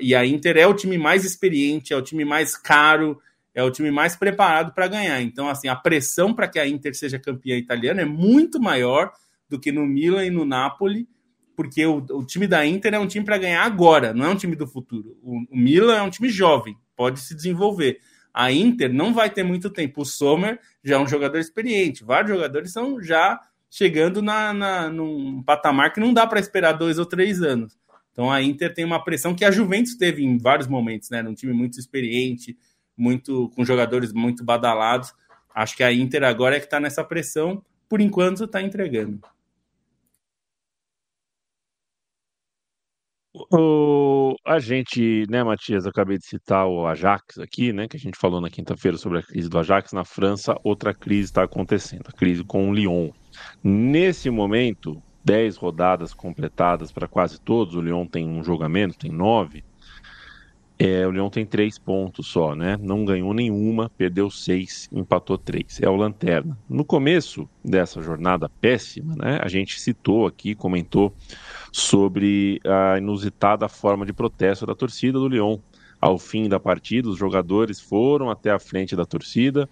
e 0.00 0.14
a 0.14 0.24
Inter 0.24 0.56
é 0.56 0.66
o 0.66 0.74
time 0.74 0.96
mais 0.96 1.24
experiente, 1.24 1.92
é 1.92 1.96
o 1.96 2.02
time 2.02 2.24
mais 2.24 2.56
caro, 2.56 3.20
é 3.54 3.62
o 3.62 3.70
time 3.70 3.90
mais 3.90 4.14
preparado 4.14 4.72
para 4.72 4.86
ganhar. 4.86 5.20
Então, 5.22 5.48
assim, 5.48 5.68
a 5.68 5.76
pressão 5.76 6.32
para 6.32 6.48
que 6.48 6.58
a 6.58 6.66
Inter 6.66 6.94
seja 6.94 7.18
campeã 7.18 7.56
italiana 7.56 8.02
é 8.02 8.04
muito 8.04 8.60
maior 8.60 9.12
do 9.48 9.58
que 9.58 9.72
no 9.72 9.84
Milan 9.84 10.24
e 10.24 10.30
no 10.30 10.44
Napoli, 10.44 11.08
porque 11.56 11.84
o, 11.84 11.96
o 11.96 12.24
time 12.24 12.46
da 12.46 12.64
Inter 12.64 12.94
é 12.94 12.98
um 12.98 13.06
time 13.06 13.24
para 13.24 13.36
ganhar 13.38 13.62
agora, 13.64 14.14
não 14.14 14.26
é 14.26 14.28
um 14.30 14.36
time 14.36 14.54
do 14.54 14.66
futuro. 14.66 15.18
O, 15.22 15.40
o, 15.50 15.56
Milan 15.56 15.96
é 15.96 16.02
um 16.02 16.10
time 16.10 16.28
jovem, 16.28 16.76
pode 16.96 17.20
se 17.20 17.34
desenvolver. 17.34 17.98
A 18.32 18.52
Inter 18.52 18.92
não 18.92 19.12
vai 19.12 19.28
ter 19.28 19.42
muito 19.42 19.68
tempo. 19.68 20.02
O 20.02 20.04
Sommer 20.04 20.60
já 20.82 20.94
é 20.94 20.98
um 20.98 21.08
jogador 21.08 21.38
experiente, 21.38 22.04
vários 22.04 22.30
jogadores 22.30 22.68
estão 22.68 23.02
já 23.02 23.40
chegando 23.68 24.22
na, 24.22 24.52
na, 24.52 24.88
num 24.88 25.42
patamar 25.42 25.92
que 25.92 26.00
não 26.00 26.12
dá 26.12 26.26
para 26.26 26.40
esperar 26.40 26.72
dois 26.72 26.98
ou 26.98 27.06
três 27.06 27.42
anos. 27.42 27.78
Então 28.12 28.30
a 28.30 28.42
Inter 28.42 28.72
tem 28.74 28.84
uma 28.84 29.02
pressão 29.02 29.34
que 29.34 29.44
a 29.44 29.50
Juventus 29.50 29.94
teve 29.94 30.24
em 30.24 30.38
vários 30.38 30.66
momentos, 30.68 31.10
né? 31.10 31.22
Um 31.22 31.34
time 31.34 31.52
muito 31.52 31.78
experiente, 31.78 32.56
muito 32.96 33.48
com 33.50 33.64
jogadores 33.64 34.12
muito 34.12 34.44
badalados. 34.44 35.12
Acho 35.54 35.76
que 35.76 35.82
a 35.82 35.92
Inter 35.92 36.24
agora 36.24 36.56
é 36.56 36.60
que 36.60 36.66
está 36.66 36.78
nessa 36.78 37.02
pressão, 37.02 37.64
por 37.88 38.00
enquanto 38.00 38.44
está 38.44 38.62
entregando. 38.62 39.20
O, 43.52 44.34
a 44.44 44.58
gente, 44.58 45.24
né, 45.30 45.42
Matias, 45.44 45.86
acabei 45.86 46.18
de 46.18 46.26
citar 46.26 46.66
o 46.66 46.84
Ajax 46.86 47.38
aqui, 47.38 47.72
né, 47.72 47.86
que 47.88 47.96
a 47.96 48.00
gente 48.00 48.18
falou 48.18 48.40
na 48.40 48.50
quinta-feira 48.50 48.96
sobre 48.98 49.18
a 49.18 49.22
crise 49.22 49.48
do 49.48 49.58
Ajax. 49.58 49.92
Na 49.92 50.04
França, 50.04 50.56
outra 50.64 50.92
crise 50.92 51.30
está 51.30 51.44
acontecendo, 51.44 52.08
a 52.08 52.12
crise 52.12 52.44
com 52.44 52.68
o 52.68 52.74
Lyon. 52.74 53.10
Nesse 53.62 54.30
momento, 54.30 55.00
10 55.24 55.56
rodadas 55.56 56.14
completadas 56.14 56.90
para 56.90 57.06
quase 57.06 57.40
todos, 57.40 57.74
o 57.74 57.80
Lyon 57.80 58.06
tem 58.06 58.26
um 58.26 58.42
menos, 58.68 58.96
tem 58.96 59.10
nove. 59.10 59.62
É, 60.82 61.06
o 61.06 61.10
Lyon 61.10 61.28
tem 61.28 61.44
três 61.44 61.78
pontos 61.78 62.26
só, 62.28 62.54
né? 62.54 62.78
Não 62.80 63.04
ganhou 63.04 63.34
nenhuma, 63.34 63.90
perdeu 63.98 64.30
seis, 64.30 64.88
empatou 64.90 65.36
três. 65.36 65.78
É 65.82 65.90
o 65.90 65.94
Lanterna. 65.94 66.56
No 66.66 66.86
começo 66.86 67.46
dessa 67.62 68.00
jornada 68.00 68.48
péssima, 68.48 69.14
né? 69.14 69.38
A 69.42 69.48
gente 69.48 69.78
citou 69.78 70.26
aqui, 70.26 70.54
comentou 70.54 71.14
sobre 71.70 72.62
a 72.64 72.96
inusitada 72.96 73.68
forma 73.68 74.06
de 74.06 74.14
protesto 74.14 74.64
da 74.64 74.74
torcida 74.74 75.18
do 75.18 75.28
Lyon. 75.28 75.58
Ao 76.00 76.18
fim 76.18 76.48
da 76.48 76.58
partida, 76.58 77.10
os 77.10 77.18
jogadores 77.18 77.78
foram 77.78 78.30
até 78.30 78.50
a 78.50 78.58
frente 78.58 78.96
da 78.96 79.04
torcida 79.04 79.68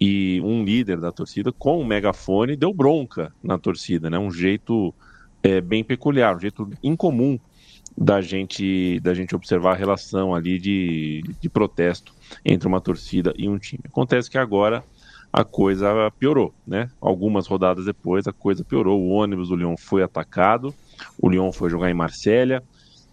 e 0.00 0.40
um 0.42 0.64
líder 0.64 0.98
da 0.98 1.12
torcida, 1.12 1.52
com 1.52 1.80
um 1.80 1.84
megafone, 1.84 2.56
deu 2.56 2.72
bronca 2.72 3.32
na 3.42 3.58
torcida, 3.58 4.08
né? 4.08 4.18
Um 4.18 4.30
jeito 4.30 4.94
é, 5.42 5.60
bem 5.60 5.84
peculiar, 5.84 6.34
um 6.34 6.40
jeito 6.40 6.70
incomum 6.82 7.38
da 7.96 8.20
gente 8.20 8.98
da 9.00 9.12
gente 9.12 9.34
observar 9.34 9.72
a 9.72 9.76
relação 9.76 10.34
ali 10.34 10.58
de, 10.58 11.22
de 11.38 11.48
protesto 11.50 12.14
entre 12.44 12.66
uma 12.66 12.80
torcida 12.80 13.34
e 13.36 13.48
um 13.48 13.58
time. 13.58 13.82
Acontece 13.84 14.30
que 14.30 14.38
agora 14.38 14.82
a 15.32 15.44
coisa 15.44 16.10
piorou, 16.18 16.54
né? 16.66 16.90
Algumas 17.00 17.46
rodadas 17.46 17.84
depois 17.84 18.26
a 18.26 18.32
coisa 18.32 18.64
piorou. 18.64 19.00
O 19.00 19.10
ônibus 19.10 19.48
do 19.48 19.56
Lyon 19.56 19.76
foi 19.76 20.02
atacado, 20.02 20.74
o 21.20 21.28
Lyon 21.28 21.52
foi 21.52 21.68
jogar 21.68 21.90
em 21.90 21.94
Marsella. 21.94 22.62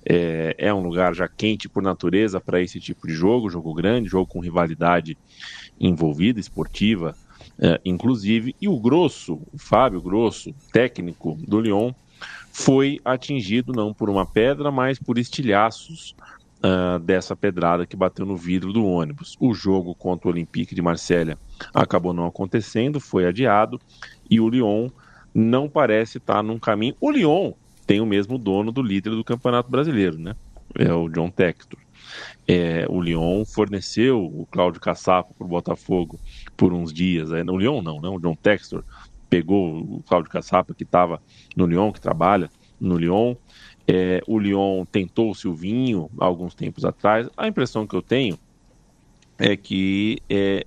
É, 0.10 0.56
é 0.58 0.74
um 0.74 0.82
lugar 0.82 1.14
já 1.14 1.28
quente 1.28 1.68
por 1.68 1.84
natureza 1.84 2.40
para 2.40 2.62
esse 2.62 2.80
tipo 2.80 3.08
de 3.08 3.14
jogo, 3.14 3.50
jogo 3.50 3.74
grande, 3.74 4.08
jogo 4.08 4.26
com 4.26 4.40
rivalidade 4.40 5.18
envolvida, 5.80 6.40
esportiva, 6.40 7.16
é, 7.60 7.82
inclusive. 7.84 8.56
E 8.62 8.68
o 8.70 8.80
Grosso, 8.80 9.42
o 9.52 9.58
Fábio 9.58 10.02
Grosso, 10.02 10.54
técnico 10.72 11.38
do 11.46 11.60
Lyon, 11.60 11.92
foi 12.52 13.00
atingido 13.04 13.74
não 13.74 13.94
por 13.94 14.10
uma 14.10 14.26
pedra, 14.26 14.72
mas 14.72 14.98
por 14.98 15.18
estilhaços 15.18 16.16
uh, 16.58 17.00
dessa 17.00 17.36
pedrada 17.36 17.86
que 17.86 17.96
bateu 17.96 18.26
no 18.26 18.36
vidro 18.36 18.74
do 18.74 18.86
ônibus. 18.86 19.36
O 19.40 19.54
jogo 19.54 19.94
contra 19.94 20.28
o 20.28 20.32
Olympique 20.32 20.74
de 20.74 20.82
Marselha 20.82 21.38
acabou 21.74 22.14
não 22.14 22.26
acontecendo, 22.26 23.00
foi 23.00 23.26
adiado 23.26 23.80
e 24.30 24.40
o 24.40 24.50
Lyon 24.50 24.90
não 25.34 25.70
parece 25.70 26.18
estar 26.18 26.42
num 26.42 26.58
caminho. 26.58 26.96
O 27.00 27.12
Lyon 27.12 27.54
tem 27.88 28.02
o 28.02 28.06
mesmo 28.06 28.38
dono 28.38 28.72
do 28.72 28.82
líder 28.84 29.12
do 29.12 29.24
Campeonato 29.24 29.72
Brasileiro, 29.72 30.20
né? 30.20 30.36
É 30.76 30.94
o 30.94 31.08
John 31.08 31.32
Textor. 31.32 31.80
É, 32.46 32.86
o 32.90 33.02
Lyon 33.02 33.46
forneceu 33.46 34.24
o 34.24 34.46
Cláudio 34.52 34.82
Caçapo 34.82 35.34
para 35.34 35.46
o 35.46 35.50
Botafogo 35.50 36.20
por 36.56 36.74
uns 36.74 36.94
dias. 36.94 37.32
É, 37.32 37.42
o 37.42 37.58
Lyon 37.58 37.82
não, 37.82 38.02
né? 38.02 38.10
O 38.10 38.20
John 38.20 38.36
Textor 38.36 38.84
pegou 39.30 39.80
o 39.80 40.04
Cláudio 40.04 40.30
Caçapa, 40.30 40.74
que 40.74 40.84
estava 40.84 41.22
no 41.56 41.66
Lyon, 41.66 41.92
que 41.92 42.02
trabalha 42.02 42.50
no 42.80 42.98
Lyon. 42.98 43.36
É, 43.88 44.22
o 44.28 44.38
Lyon 44.38 44.86
tentou 44.86 45.32
o 45.32 45.36
Silvinho 45.36 46.10
alguns 46.18 46.54
tempos 46.54 46.84
atrás. 46.84 47.30
A 47.38 47.48
impressão 47.48 47.88
que 47.88 47.96
eu 47.96 48.02
tenho 48.02 48.38
é 49.40 49.56
que 49.56 50.20
é, 50.30 50.66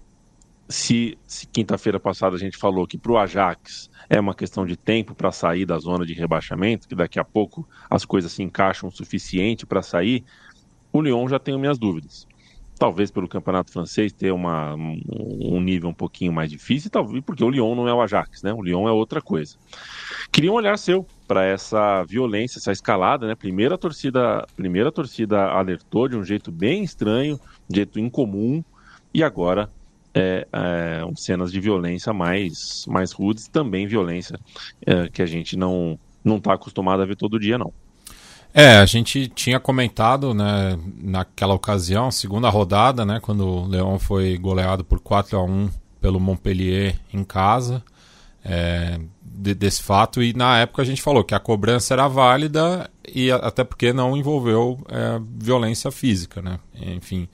se, 0.71 1.19
se 1.27 1.47
quinta-feira 1.47 2.01
passada 2.01 2.37
a 2.37 2.39
gente 2.39 2.57
falou 2.57 2.87
que 2.87 2.97
para 2.97 3.13
o 3.13 3.19
Ajax 3.19 3.91
é 4.09 4.19
uma 4.19 4.35
questão 4.35 4.65
de 4.65 4.77
tempo 4.77 5.15
para 5.15 5.33
sair 5.33 5.67
da 5.67 5.79
zona 5.79 6.07
de 6.07 6.15
rebaixamento, 6.15 6.89
que 6.89 6.95
daqui 6.95 7.19
a 7.19 7.25
pouco 7.25 7.69
as 7.89 8.05
coisas 8.05 8.33
se 8.33 8.43
encaixam 8.43 8.89
o 8.89 8.93
suficiente 8.93 9.67
para 9.67 9.83
sair, 9.83 10.25
o 10.93 11.03
Lyon 11.03 11.29
já 11.29 11.39
tenho 11.39 11.59
minhas 11.59 11.79
dúvidas 11.79 12.27
talvez 12.81 13.11
pelo 13.11 13.29
campeonato 13.29 13.71
francês 13.71 14.11
ter 14.11 14.33
uma, 14.33 14.75
um 14.75 15.61
nível 15.61 15.91
um 15.91 15.95
pouquinho 15.95 16.33
mais 16.33 16.51
difícil, 16.51 16.91
talvez 16.91 17.23
porque 17.23 17.45
o 17.45 17.51
Lyon 17.51 17.75
não 17.75 17.87
é 17.87 17.93
o 17.93 18.01
Ajax, 18.01 18.43
né? 18.43 18.55
O 18.55 18.63
Lyon 18.63 18.89
é 18.89 18.91
outra 18.91 19.21
coisa. 19.21 19.55
Queria 20.33 20.51
um 20.51 20.55
olhar 20.55 20.79
seu 20.79 21.07
para 21.29 21.45
essa 21.45 22.03
violência, 22.05 22.59
essa 22.59 22.73
escalada, 22.73 23.27
né? 23.27 23.35
Primeira 23.35 23.77
torcida, 23.77 24.47
primeira 24.57 24.91
torcida 24.91 25.51
alertou 25.51 26.09
de 26.09 26.17
um 26.17 26.25
jeito 26.25 26.51
bem 26.51 26.83
estranho, 26.83 27.39
de 27.69 27.77
jeito 27.77 28.01
incomum, 28.01 28.65
e 29.13 29.23
agora 29.23 29.71
é, 30.15 30.47
é, 30.53 31.03
cenas 31.17 31.53
de 31.53 31.61
violência 31.61 32.13
mais, 32.13 32.85
mais 32.87 33.13
rudes, 33.13 33.49
também 33.49 33.87
violência 33.87 34.39
é, 34.87 35.09
que 35.09 35.23
a 35.23 35.27
gente 35.27 35.57
não 35.57 35.99
não 36.23 36.37
está 36.37 36.53
acostumado 36.53 37.03
a 37.03 37.07
ver 37.07 37.17
todo 37.17 37.41
dia, 37.41 37.57
não. 37.57 37.73
É, 38.53 38.79
a 38.79 38.87
gente 38.87 39.29
tinha 39.29 39.61
comentado, 39.61 40.35
né, 40.35 40.79
naquela 41.01 41.55
ocasião, 41.55 42.11
segunda 42.11 42.49
rodada, 42.49 43.05
né, 43.07 43.21
quando 43.21 43.47
o 43.47 43.67
Leão 43.67 43.99
foi 43.99 44.37
goleado 44.37 44.85
por 44.85 44.99
4 44.99 45.39
a 45.39 45.43
1 45.43 45.71
pelo 46.01 46.19
Montpellier 46.19 46.99
em 47.13 47.23
casa, 47.23 47.83
é, 48.45 48.99
de, 49.23 49.55
desse 49.55 49.83
fato, 49.83 50.21
e 50.23 50.33
na 50.33 50.59
época 50.59 50.83
a 50.83 50.85
gente 50.85 51.01
falou 51.01 51.23
que 51.23 51.35
a 51.35 51.39
cobrança 51.39 51.95
era 51.95 52.09
válida 52.09 52.91
e 53.07 53.31
até 53.31 53.63
porque 53.63 53.93
não 53.93 54.17
envolveu 54.17 54.79
é, 54.89 55.21
violência 55.39 55.91
física, 55.93 56.43
né, 56.43 56.59
enfim. 56.75 57.29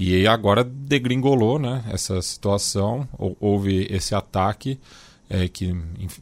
E 0.00 0.28
agora 0.28 0.62
degringolou, 0.62 1.58
né, 1.58 1.84
essa 1.90 2.22
situação, 2.22 3.08
houve 3.18 3.88
esse 3.90 4.14
ataque, 4.14 4.78
é, 5.28 5.48
que 5.48 5.76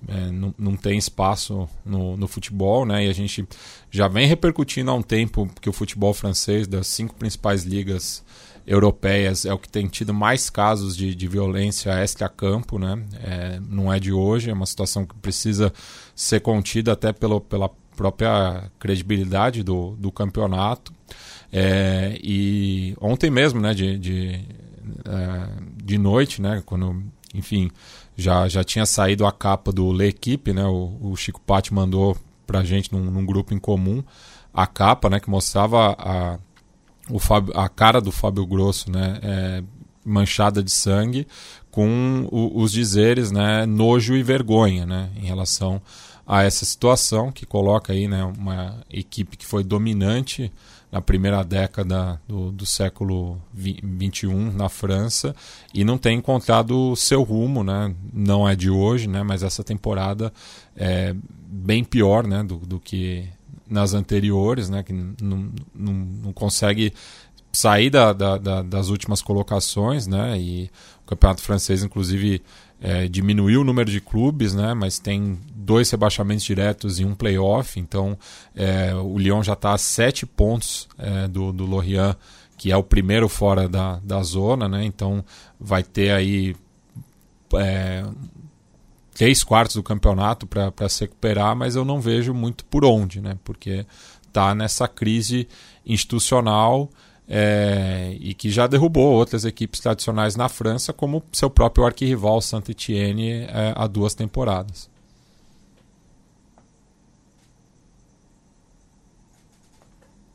é, 0.09 0.31
não, 0.31 0.55
não 0.59 0.77
tem 0.77 0.97
espaço 0.97 1.69
no, 1.85 2.17
no 2.17 2.27
futebol, 2.27 2.87
né? 2.87 3.05
E 3.05 3.11
a 3.11 3.13
gente 3.13 3.47
já 3.91 4.09
vem 4.09 4.27
repercutindo 4.27 4.91
há 4.91 4.95
um 4.95 5.03
tempo 5.03 5.49
que 5.61 5.69
o 5.69 5.75
futebol 5.75 6.15
francês, 6.15 6.67
das 6.67 6.87
cinco 6.87 7.15
principais 7.15 7.65
ligas 7.65 8.25
europeias, 8.67 9.45
é 9.45 9.53
o 9.53 9.59
que 9.59 9.69
tem 9.69 9.87
tido 9.87 10.13
mais 10.13 10.49
casos 10.49 10.97
de, 10.97 11.15
de 11.15 11.29
violência 11.29 11.91
extra-campo, 11.91 12.79
né? 12.79 13.05
É, 13.23 13.61
não 13.69 13.93
é 13.93 14.01
de 14.01 14.11
hoje, 14.11 14.51
é 14.51 14.55
uma 14.55 14.67
situação 14.67 15.05
que 15.05 15.15
precisa 15.17 15.71
ser 16.15 16.41
contida 16.41 16.93
até 16.93 17.13
pelo, 17.13 17.43
pela 17.43 17.71
própria 17.95 18.71
credibilidade 18.79 19.63
do, 19.63 19.95
do 19.97 20.11
campeonato. 20.11 20.93
É, 21.53 22.19
e 22.23 22.97
ontem 23.01 23.31
mesmo, 23.31 23.61
né, 23.61 23.73
de, 23.75 23.99
de, 23.99 24.41
é, 25.05 25.49
de 25.83 25.99
noite, 25.99 26.43
né, 26.43 26.63
quando, 26.67 27.03
enfim, 27.35 27.71
já, 28.17 28.49
já 28.49 28.65
tinha 28.65 28.87
saído 28.87 29.27
a 29.27 29.33
capa 29.33 29.71
do 29.71 29.93
L'Equipe, 29.93 30.53
né? 30.53 30.65
O, 30.65 30.97
o 31.01 31.17
Chico 31.17 31.41
Patti 31.41 31.75
mandou 31.75 32.17
pra 32.47 32.65
gente 32.65 32.91
num, 32.93 33.11
num, 33.11 33.27
grupo 33.27 33.53
em 33.53 33.59
comum 33.59 34.03
a 34.55 34.67
capa, 34.67 35.11
né? 35.11 35.21
Que 35.21 35.29
mostrava 35.29 35.95
a, 35.99 36.39
o 37.11 37.19
Fábio, 37.19 37.53
a 37.57 37.69
cara 37.69 38.01
do 38.01 38.11
Fábio 38.11 38.47
Grosso, 38.47 38.91
né? 38.91 39.21
É, 39.23 39.63
manchada 40.05 40.63
de 40.63 40.71
sangue, 40.71 41.27
com 41.71 42.27
o, 42.31 42.63
os 42.63 42.73
dizeres, 42.73 43.31
né? 43.31 43.67
Nojo 43.67 44.17
e 44.17 44.23
vergonha, 44.23 44.87
né? 44.87 45.11
Em 45.17 45.27
relação 45.27 45.83
a 46.27 46.43
essa 46.43 46.65
situação 46.65 47.31
que 47.31 47.45
coloca 47.45 47.93
aí, 47.93 48.09
né? 48.09 48.25
Uma 48.25 48.81
equipe 48.91 49.37
que 49.37 49.45
foi 49.45 49.63
dominante 49.63 50.51
na 50.91 51.01
primeira 51.01 51.43
década 51.43 52.21
do, 52.27 52.51
do 52.53 52.65
século 52.65 53.41
XXI 53.55 54.29
na 54.55 54.69
França 54.69 55.35
e 55.75 55.85
não 55.85 55.99
tem 55.99 56.19
encontrado 56.19 56.95
seu 56.97 57.23
rumo, 57.23 57.65
né? 57.65 57.95
Não 58.13 58.49
é 58.49 58.55
de 58.55 58.71
hoje, 58.71 59.09
né? 59.09 59.23
Mas 59.23 59.43
essa 59.43 59.65
temporada 59.65 60.33
é 60.77 61.15
bem 61.47 61.83
pior, 61.83 62.27
né? 62.27 62.43
Do, 62.43 62.57
do 62.59 62.79
que 62.79 63.29
nas 63.69 63.95
anteriores, 63.95 64.69
né? 64.69 64.83
Que 64.83 64.93
não, 64.93 65.53
não, 65.75 65.93
não 66.25 66.33
consegue 66.33 66.93
sair 67.53 67.91
da, 67.91 68.13
da, 68.13 68.39
da, 68.39 68.63
das 68.63 68.89
últimas 68.89 69.23
colocações, 69.23 70.07
né? 70.07 70.39
E 70.39 70.71
o 71.05 71.09
campeonato 71.09 71.43
francês, 71.43 71.83
inclusive, 71.83 72.43
é, 72.81 73.09
diminuiu 73.09 73.63
o 73.63 73.65
número 73.65 73.91
de 73.91 74.01
clubes, 74.01 74.55
né? 74.55 74.75
Mas 74.75 74.99
tem 74.99 75.39
dois 75.55 75.91
rebaixamentos 75.91 76.45
diretos 76.45 77.01
e 77.01 77.05
um 77.05 77.15
playoff. 77.15 77.81
Então, 77.81 78.17
é, 78.55 78.95
o 78.95 79.19
Lyon 79.19 79.43
já 79.43 79.55
está 79.55 79.73
a 79.73 79.79
sete 79.79 80.27
pontos 80.27 80.89
é, 80.99 81.27
do, 81.27 81.53
do 81.53 81.65
Lorient, 81.65 82.17
que 82.57 82.71
é 82.71 82.77
o 82.77 82.83
primeiro 82.83 83.29
fora 83.29 83.69
da, 83.69 83.99
da 84.03 84.23
zona, 84.23 84.69
né? 84.69 84.85
Então 84.85 85.25
vai 85.59 85.83
ter 85.83 86.11
aí 86.11 86.55
é, 87.55 88.05
três 89.15 89.43
quartos 89.43 89.77
do 89.77 89.83
campeonato 89.83 90.47
para 90.47 90.89
se 90.89 91.01
recuperar, 91.03 91.57
mas 91.57 91.77
eu 91.77 91.85
não 91.85 92.01
vejo 92.01 92.33
muito 92.33 92.65
por 92.65 92.85
onde, 92.85 93.21
né? 93.21 93.39
Porque 93.45 93.87
está 94.27 94.55
nessa 94.55 94.87
crise 94.87 95.49
institucional 95.85 96.91
é, 97.29 98.17
e 98.21 98.35
que 98.35 98.51
já 98.51 98.67
derrubou 98.67 99.13
outras 99.13 99.45
equipes 99.45 99.81
tradicionais 99.81 100.37
na 100.37 100.49
França, 100.49 100.93
como 100.93 101.23
seu 101.33 101.51
próprio 101.51 101.85
arquirrival 101.85 102.41
Saint-Étienne 102.41 103.47
é, 103.49 103.73
há 103.75 103.87
duas 103.87 104.15
temporadas. 104.15 104.89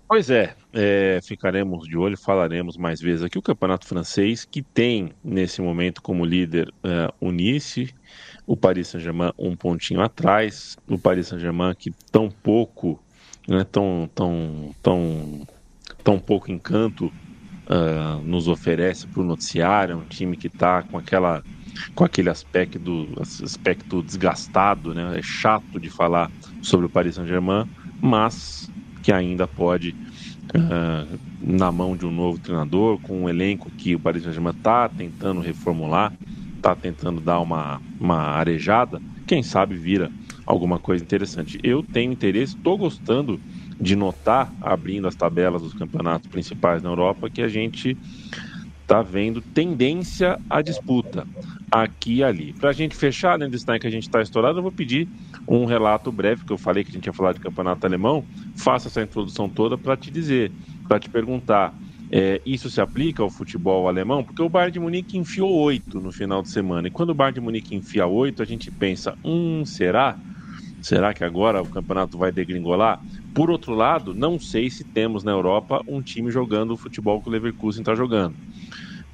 Pois 0.07 0.29
é, 0.29 0.53
é, 0.73 1.21
ficaremos 1.23 1.87
de 1.87 1.95
olho, 1.97 2.17
falaremos 2.17 2.75
mais 2.75 2.99
vezes 2.99 3.23
aqui. 3.23 3.37
O 3.37 3.41
campeonato 3.41 3.87
francês, 3.87 4.43
que 4.43 4.61
tem 4.61 5.13
nesse 5.23 5.61
momento 5.61 6.01
como 6.01 6.25
líder 6.25 6.67
uh, 6.83 7.13
o 7.21 7.31
Nice, 7.31 7.95
o 8.45 8.57
Paris 8.57 8.89
Saint-Germain 8.89 9.31
um 9.39 9.55
pontinho 9.55 10.01
atrás, 10.01 10.77
o 10.85 10.99
Paris 10.99 11.27
Saint-Germain 11.27 11.73
que 11.73 11.93
tão 12.11 12.29
pouco, 12.29 13.01
né, 13.47 13.65
tão, 13.71 14.09
tão, 14.13 14.75
tão, 14.83 15.47
tão 16.03 16.19
pouco 16.19 16.51
encanto 16.51 17.05
uh, 17.07 18.21
nos 18.23 18.47
oferece 18.47 19.07
para 19.07 19.21
o 19.21 19.25
noticiário, 19.25 19.93
é 19.93 19.95
um 19.95 20.05
time 20.05 20.35
que 20.35 20.47
está 20.47 20.83
com 20.83 20.97
aquela 20.97 21.41
com 21.95 22.03
aquele 22.03 22.29
aspecto, 22.29 23.07
aspecto 23.19 24.03
desgastado, 24.03 24.93
né? 24.93 25.17
É 25.17 25.21
chato 25.21 25.79
de 25.79 25.89
falar 25.89 26.29
sobre 26.61 26.85
o 26.85 26.89
Paris 26.89 27.15
Saint-Germain, 27.15 27.65
mas 28.01 28.69
que 29.01 29.11
ainda 29.11 29.47
pode, 29.47 29.95
uh, 30.55 31.19
na 31.41 31.71
mão 31.71 31.95
de 31.95 32.05
um 32.05 32.11
novo 32.11 32.39
treinador, 32.39 32.99
com 33.01 33.23
um 33.23 33.29
elenco 33.29 33.71
que 33.71 33.95
o 33.95 33.99
Paris 33.99 34.23
Saint-Germain 34.23 34.53
está 34.55 34.87
tentando 34.89 35.39
reformular, 35.39 36.13
está 36.55 36.75
tentando 36.75 37.21
dar 37.21 37.39
uma, 37.39 37.81
uma 37.99 38.17
arejada, 38.17 39.01
quem 39.25 39.41
sabe 39.41 39.75
vira 39.75 40.11
alguma 40.45 40.77
coisa 40.77 41.03
interessante. 41.03 41.57
Eu 41.63 41.81
tenho 41.81 42.11
interesse, 42.11 42.55
estou 42.55 42.77
gostando 42.77 43.39
de 43.81 43.95
notar, 43.95 44.53
abrindo 44.61 45.07
as 45.07 45.15
tabelas 45.15 45.63
dos 45.63 45.73
campeonatos 45.73 46.29
principais 46.29 46.83
na 46.83 46.89
Europa, 46.89 47.29
que 47.29 47.41
a 47.41 47.47
gente 47.47 47.97
está 48.81 49.01
vendo 49.01 49.41
tendência 49.41 50.37
à 50.49 50.61
disputa 50.61 51.25
aqui 51.71 52.15
e 52.15 52.23
ali. 52.23 52.53
Para 52.53 52.69
a 52.69 52.73
gente 52.73 52.95
fechar, 52.95 53.33
além 53.33 53.49
desse 53.49 53.65
que 53.65 53.87
a 53.87 53.89
gente 53.89 54.03
está 54.03 54.21
estourado, 54.21 54.59
eu 54.59 54.63
vou 54.63 54.71
pedir 54.71 55.07
um 55.47 55.65
relato 55.65 56.11
breve, 56.11 56.43
que 56.45 56.51
eu 56.51 56.57
falei 56.57 56.83
que 56.83 56.91
a 56.91 56.93
gente 56.93 57.05
ia 57.05 57.13
falar 57.13 57.33
de 57.33 57.39
campeonato 57.39 57.87
alemão. 57.87 58.23
Faça 58.57 58.89
essa 58.89 59.01
introdução 59.01 59.49
toda 59.49 59.77
para 59.77 59.95
te 59.95 60.11
dizer, 60.11 60.51
para 60.87 60.99
te 60.99 61.09
perguntar. 61.09 61.73
É, 62.13 62.41
isso 62.45 62.69
se 62.69 62.81
aplica 62.81 63.23
ao 63.23 63.29
futebol 63.29 63.87
alemão? 63.87 64.21
Porque 64.21 64.41
o 64.41 64.49
Bayern 64.49 64.73
de 64.73 64.79
Munique 64.81 65.17
enfiou 65.17 65.49
oito 65.49 66.01
no 66.01 66.11
final 66.11 66.41
de 66.41 66.49
semana. 66.49 66.89
E 66.89 66.91
quando 66.91 67.11
o 67.11 67.15
Bayern 67.15 67.35
de 67.35 67.41
Munique 67.41 67.73
enfia 67.73 68.05
oito, 68.05 68.43
a 68.43 68.45
gente 68.45 68.69
pensa: 68.69 69.17
hum, 69.23 69.63
será? 69.65 70.19
Será 70.81 71.13
que 71.13 71.23
agora 71.23 71.61
o 71.61 71.67
campeonato 71.67 72.17
vai 72.17 72.31
degringolar? 72.31 72.99
Por 73.33 73.49
outro 73.49 73.73
lado, 73.73 74.13
não 74.13 74.39
sei 74.39 74.69
se 74.69 74.83
temos 74.83 75.23
na 75.23 75.31
Europa 75.31 75.81
um 75.87 76.01
time 76.01 76.29
jogando 76.29 76.71
o 76.71 76.77
futebol 76.77 77.21
que 77.21 77.29
o 77.29 77.31
Leverkusen 77.31 77.81
está 77.81 77.95
jogando. 77.95 78.35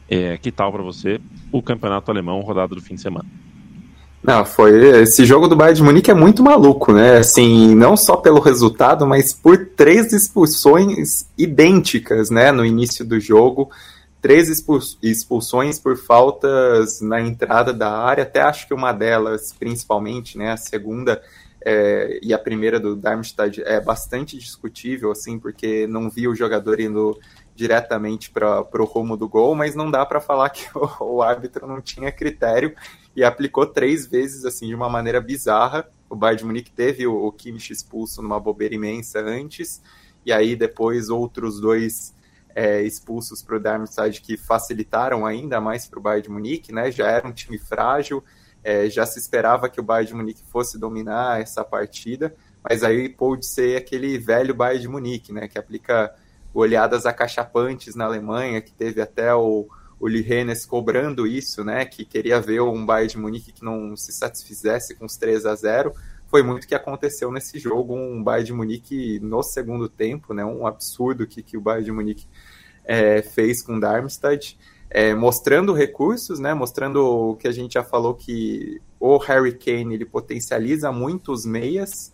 É, 0.09 0.37
que 0.37 0.51
tal 0.51 0.71
para 0.71 0.81
você 0.81 1.19
o 1.51 1.61
campeonato 1.61 2.09
alemão 2.09 2.39
rodada 2.41 2.73
do 2.73 2.81
fim 2.81 2.95
de 2.95 3.01
semana? 3.01 3.25
Não, 4.23 4.43
foi. 4.43 5.01
Esse 5.01 5.25
jogo 5.25 5.47
do 5.47 5.55
Bayern 5.55 5.77
de 5.77 5.83
Munique 5.83 6.11
é 6.11 6.13
muito 6.13 6.43
maluco, 6.43 6.91
né? 6.91 7.17
Assim, 7.17 7.75
não 7.75 7.95
só 7.95 8.17
pelo 8.17 8.39
resultado, 8.39 9.05
mas 9.05 9.31
por 9.31 9.67
três 9.75 10.11
expulsões 10.11 11.25
idênticas, 11.37 12.29
né? 12.29 12.51
No 12.51 12.65
início 12.65 13.05
do 13.05 13.19
jogo. 13.19 13.69
Três 14.19 14.49
expulsões 15.01 15.79
por 15.79 15.95
faltas 15.95 16.99
na 16.99 17.21
entrada 17.21 17.71
da 17.71 17.95
área, 17.97 18.23
até 18.23 18.41
acho 18.41 18.67
que 18.67 18.73
uma 18.73 18.91
delas, 18.91 19.53
principalmente, 19.57 20.37
né? 20.37 20.51
A 20.51 20.57
segunda 20.57 21.21
é, 21.69 22.17
e 22.23 22.33
a 22.33 22.39
primeira 22.39 22.79
do 22.79 22.95
Darmstadt 22.95 23.61
é 23.61 23.81
bastante 23.81 24.37
discutível, 24.37 25.11
assim, 25.11 25.37
porque 25.37 25.85
não 25.85 26.09
vi 26.09 26.25
o 26.25 26.33
jogador 26.33 26.79
indo 26.79 27.19
diretamente 27.53 28.31
para 28.31 28.61
o 28.61 28.85
rumo 28.85 29.17
do 29.17 29.27
gol, 29.27 29.53
mas 29.53 29.75
não 29.75 29.91
dá 29.91 30.05
para 30.05 30.21
falar 30.21 30.49
que 30.49 30.65
o, 30.73 31.15
o, 31.15 31.21
árbitro 31.21 31.67
não 31.67 31.81
tinha 31.81 32.09
critério 32.09 32.73
e 33.13 33.21
aplicou 33.21 33.65
três 33.65 34.07
vezes 34.07 34.45
assim 34.45 34.67
de 34.67 34.75
uma 34.75 34.87
maneira 34.87 35.19
bizarra. 35.19 35.85
O 36.09 36.15
Bayern 36.15 36.39
de 36.39 36.45
Munique 36.45 36.71
teve 36.71 37.05
o, 37.05 37.25
o 37.25 37.33
Kimmich 37.33 37.73
expulso 37.73 38.21
numa 38.21 38.39
bobeira 38.39 38.73
imensa 38.73 39.19
antes, 39.19 39.81
e 40.25 40.31
aí 40.31 40.55
depois 40.55 41.09
outros 41.09 41.59
dois 41.59 42.15
é, 42.55 42.81
expulsos 42.81 43.43
para 43.43 43.57
o 43.57 43.59
Darmstadt 43.59 44.21
que 44.21 44.37
facilitaram 44.37 45.25
ainda 45.25 45.59
mais 45.59 45.85
para 45.85 45.99
o 45.99 46.01
Bayern 46.01 46.23
de 46.23 46.29
Munique, 46.29 46.73
né? 46.73 46.89
Já 46.91 47.09
era 47.09 47.27
um 47.27 47.33
time 47.33 47.57
frágil, 47.57 48.23
é, 48.67 48.89
já 48.89 49.05
se 49.05 49.17
esperava 49.17 49.69
que 49.69 49.79
o 49.79 49.83
Bayern 49.83 50.09
de 50.09 50.13
Munique 50.13 50.43
fosse 50.51 50.77
dominar 50.77 51.39
essa 51.39 51.63
partida, 51.63 52.35
mas 52.61 52.83
aí 52.83 53.07
pôde 53.07 53.45
ser 53.45 53.77
aquele 53.77 54.17
velho 54.17 54.53
Bayern 54.53 54.81
de 54.81 54.87
Munique, 54.89 55.31
né? 55.31 55.47
Que 55.47 55.57
aplica 55.57 56.13
olhadas 56.53 57.05
acachapantes 57.05 57.95
na 57.95 58.03
Alemanha, 58.03 58.59
que 58.59 58.73
teve 58.73 59.01
até 59.01 59.33
o, 59.33 59.69
o 59.97 60.05
Lihenes 60.05 60.65
cobrando 60.65 61.25
isso, 61.25 61.63
né, 61.63 61.85
que 61.85 62.03
queria 62.03 62.41
ver 62.41 62.61
um 62.61 62.85
Bayern 62.85 63.11
de 63.11 63.17
Munique 63.17 63.51
que 63.51 63.63
não 63.63 63.95
se 63.95 64.11
satisfizesse 64.11 64.95
com 64.95 65.05
os 65.05 65.17
3 65.17 65.45
a 65.45 65.53
0 65.53 65.93
foi 66.27 66.41
muito 66.41 66.67
que 66.67 66.73
aconteceu 66.73 67.31
nesse 67.31 67.59
jogo, 67.59 67.95
um 67.95 68.23
Bayern 68.23 68.47
de 68.47 68.53
Munique 68.53 69.19
no 69.19 69.43
segundo 69.43 69.87
tempo, 69.87 70.33
né, 70.33 70.43
um 70.43 70.65
absurdo 70.65 71.27
que, 71.27 71.43
que 71.43 71.57
o 71.57 71.61
Bayern 71.61 71.85
de 71.85 71.91
Munique 71.91 72.27
é, 72.83 73.21
fez 73.21 73.61
com 73.61 73.77
o 73.77 73.79
Darmstadt, 73.79 74.57
é, 74.89 75.13
mostrando 75.13 75.73
recursos, 75.73 76.39
né, 76.39 76.53
mostrando 76.53 76.97
o 77.05 77.35
que 77.35 77.47
a 77.47 77.51
gente 77.51 77.73
já 77.73 77.83
falou 77.83 78.13
que 78.13 78.81
o 78.99 79.17
Harry 79.17 79.53
Kane 79.53 79.95
ele 79.95 80.05
potencializa 80.05 80.91
muito 80.91 81.31
os 81.31 81.45
meias 81.45 82.11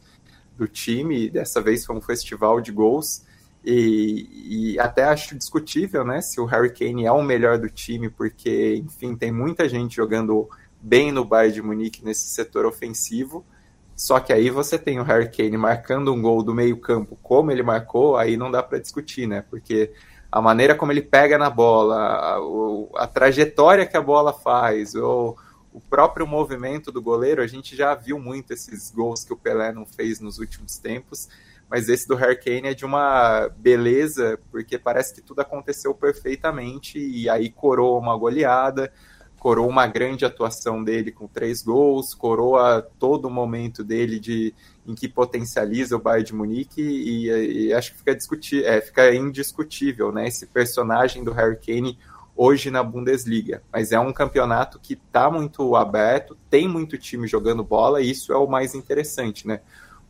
do 0.58 0.68
time, 0.68 1.30
dessa 1.30 1.62
vez 1.62 1.86
foi 1.86 1.96
um 1.96 2.02
festival 2.02 2.62
de 2.62 2.72
gols, 2.72 3.24
e, 3.66 4.74
e, 4.74 4.80
até 4.80 5.06
acho 5.06 5.38
discutível, 5.38 6.04
né, 6.04 6.20
se 6.22 6.40
o 6.42 6.46
Harry 6.46 6.74
Kane 6.74 7.06
é 7.06 7.12
o 7.12 7.24
melhor 7.24 7.58
do 7.58 7.70
time, 7.70 8.10
porque, 8.10 8.76
enfim, 8.76 9.16
tem 9.16 9.32
muita 9.32 9.70
gente 9.70 9.96
jogando 9.96 10.50
bem 10.82 11.14
no 11.14 11.24
Bayern 11.24 11.54
de 11.54 11.62
Munique 11.62 12.04
nesse 12.04 12.28
setor 12.28 12.66
ofensivo. 12.66 13.46
Só 13.96 14.20
que 14.20 14.34
aí 14.34 14.50
você 14.50 14.78
tem 14.78 15.00
o 15.00 15.04
Harry 15.04 15.32
Kane 15.32 15.56
marcando 15.56 16.12
um 16.12 16.22
gol 16.22 16.44
do 16.44 16.54
meio-campo 16.54 17.18
como 17.22 17.52
ele 17.52 17.64
marcou, 17.64 18.18
aí 18.18 18.36
não 18.36 18.52
dá 18.52 18.62
para 18.62 18.80
discutir, 18.80 19.28
né? 19.28 19.46
Porque 19.50 19.94
a 20.34 20.42
maneira 20.42 20.74
como 20.74 20.92
ele 20.92 21.02
pega 21.02 21.38
na 21.38 21.50
bola, 21.50 21.96
a, 21.96 23.04
a, 23.04 23.08
trajetória 23.08 23.86
que 23.86 23.96
a 23.96 24.02
bola 24.02 24.34
faz, 24.34 24.96
ou 24.96 25.38
o 25.72 25.80
próprio 25.80 26.26
movimento 26.26 26.92
do 26.92 27.02
goleiro, 27.02 27.42
a 27.42 27.48
gente 27.48 27.76
já 27.76 27.94
viu 27.94 28.18
muito 28.18 28.52
esses 28.52 28.90
gols 28.90 29.24
que 29.24 29.32
o 29.32 29.38
Pelé 29.38 29.72
não 29.72 29.86
fez 29.86 30.20
nos 30.20 30.40
últimos 30.40 30.78
tempos 30.78 31.30
mas 31.74 31.90
esse 31.90 32.08
do 32.08 32.14
Harry 32.14 32.36
Kane 32.36 32.68
é 32.68 32.74
de 32.76 32.86
uma 32.86 33.50
beleza, 33.58 34.40
porque 34.52 34.78
parece 34.78 35.12
que 35.12 35.22
tudo 35.22 35.40
aconteceu 35.40 35.92
perfeitamente 35.92 37.00
e 37.00 37.28
aí 37.28 37.50
coroa 37.50 38.00
uma 38.00 38.16
goleada, 38.16 38.94
coroa 39.44 39.68
uma 39.68 39.86
grande 39.86 40.24
atuação 40.24 40.82
dele 40.82 41.12
com 41.12 41.28
três 41.28 41.62
gols, 41.62 42.14
coroa 42.14 42.82
todo 42.98 43.26
o 43.26 43.30
momento 43.30 43.84
dele 43.84 44.18
de 44.18 44.56
em 44.88 44.96
que 44.96 45.06
potencializa 45.06 45.98
o 45.98 46.00
Bayern 46.00 46.28
de 46.28 46.34
Munique 46.34 46.82
e, 46.82 47.68
e 47.68 47.74
acho 47.74 47.92
que 47.92 47.98
fica, 47.98 48.16
discutir, 48.16 48.64
é, 48.64 48.80
fica 48.80 49.14
indiscutível, 49.14 50.14
né, 50.14 50.30
esse 50.30 50.48
personagem 50.48 51.26
do 51.26 51.34
Harry 51.34 51.58
Kane 51.58 52.00
hoje 52.34 52.72
na 52.72 52.82
Bundesliga. 52.82 53.62
Mas 53.70 53.92
é 53.92 54.00
um 54.00 54.14
campeonato 54.14 54.80
que 54.80 54.94
está 54.94 55.30
muito 55.30 55.76
aberto, 55.76 56.38
tem 56.50 56.66
muito 56.66 56.98
time 56.98 57.28
jogando 57.28 57.66
bola 57.66 58.02
e 58.02 58.10
isso 58.10 58.32
é 58.32 58.38
o 58.38 58.48
mais 58.48 58.74
interessante, 58.74 59.46
né? 59.46 59.60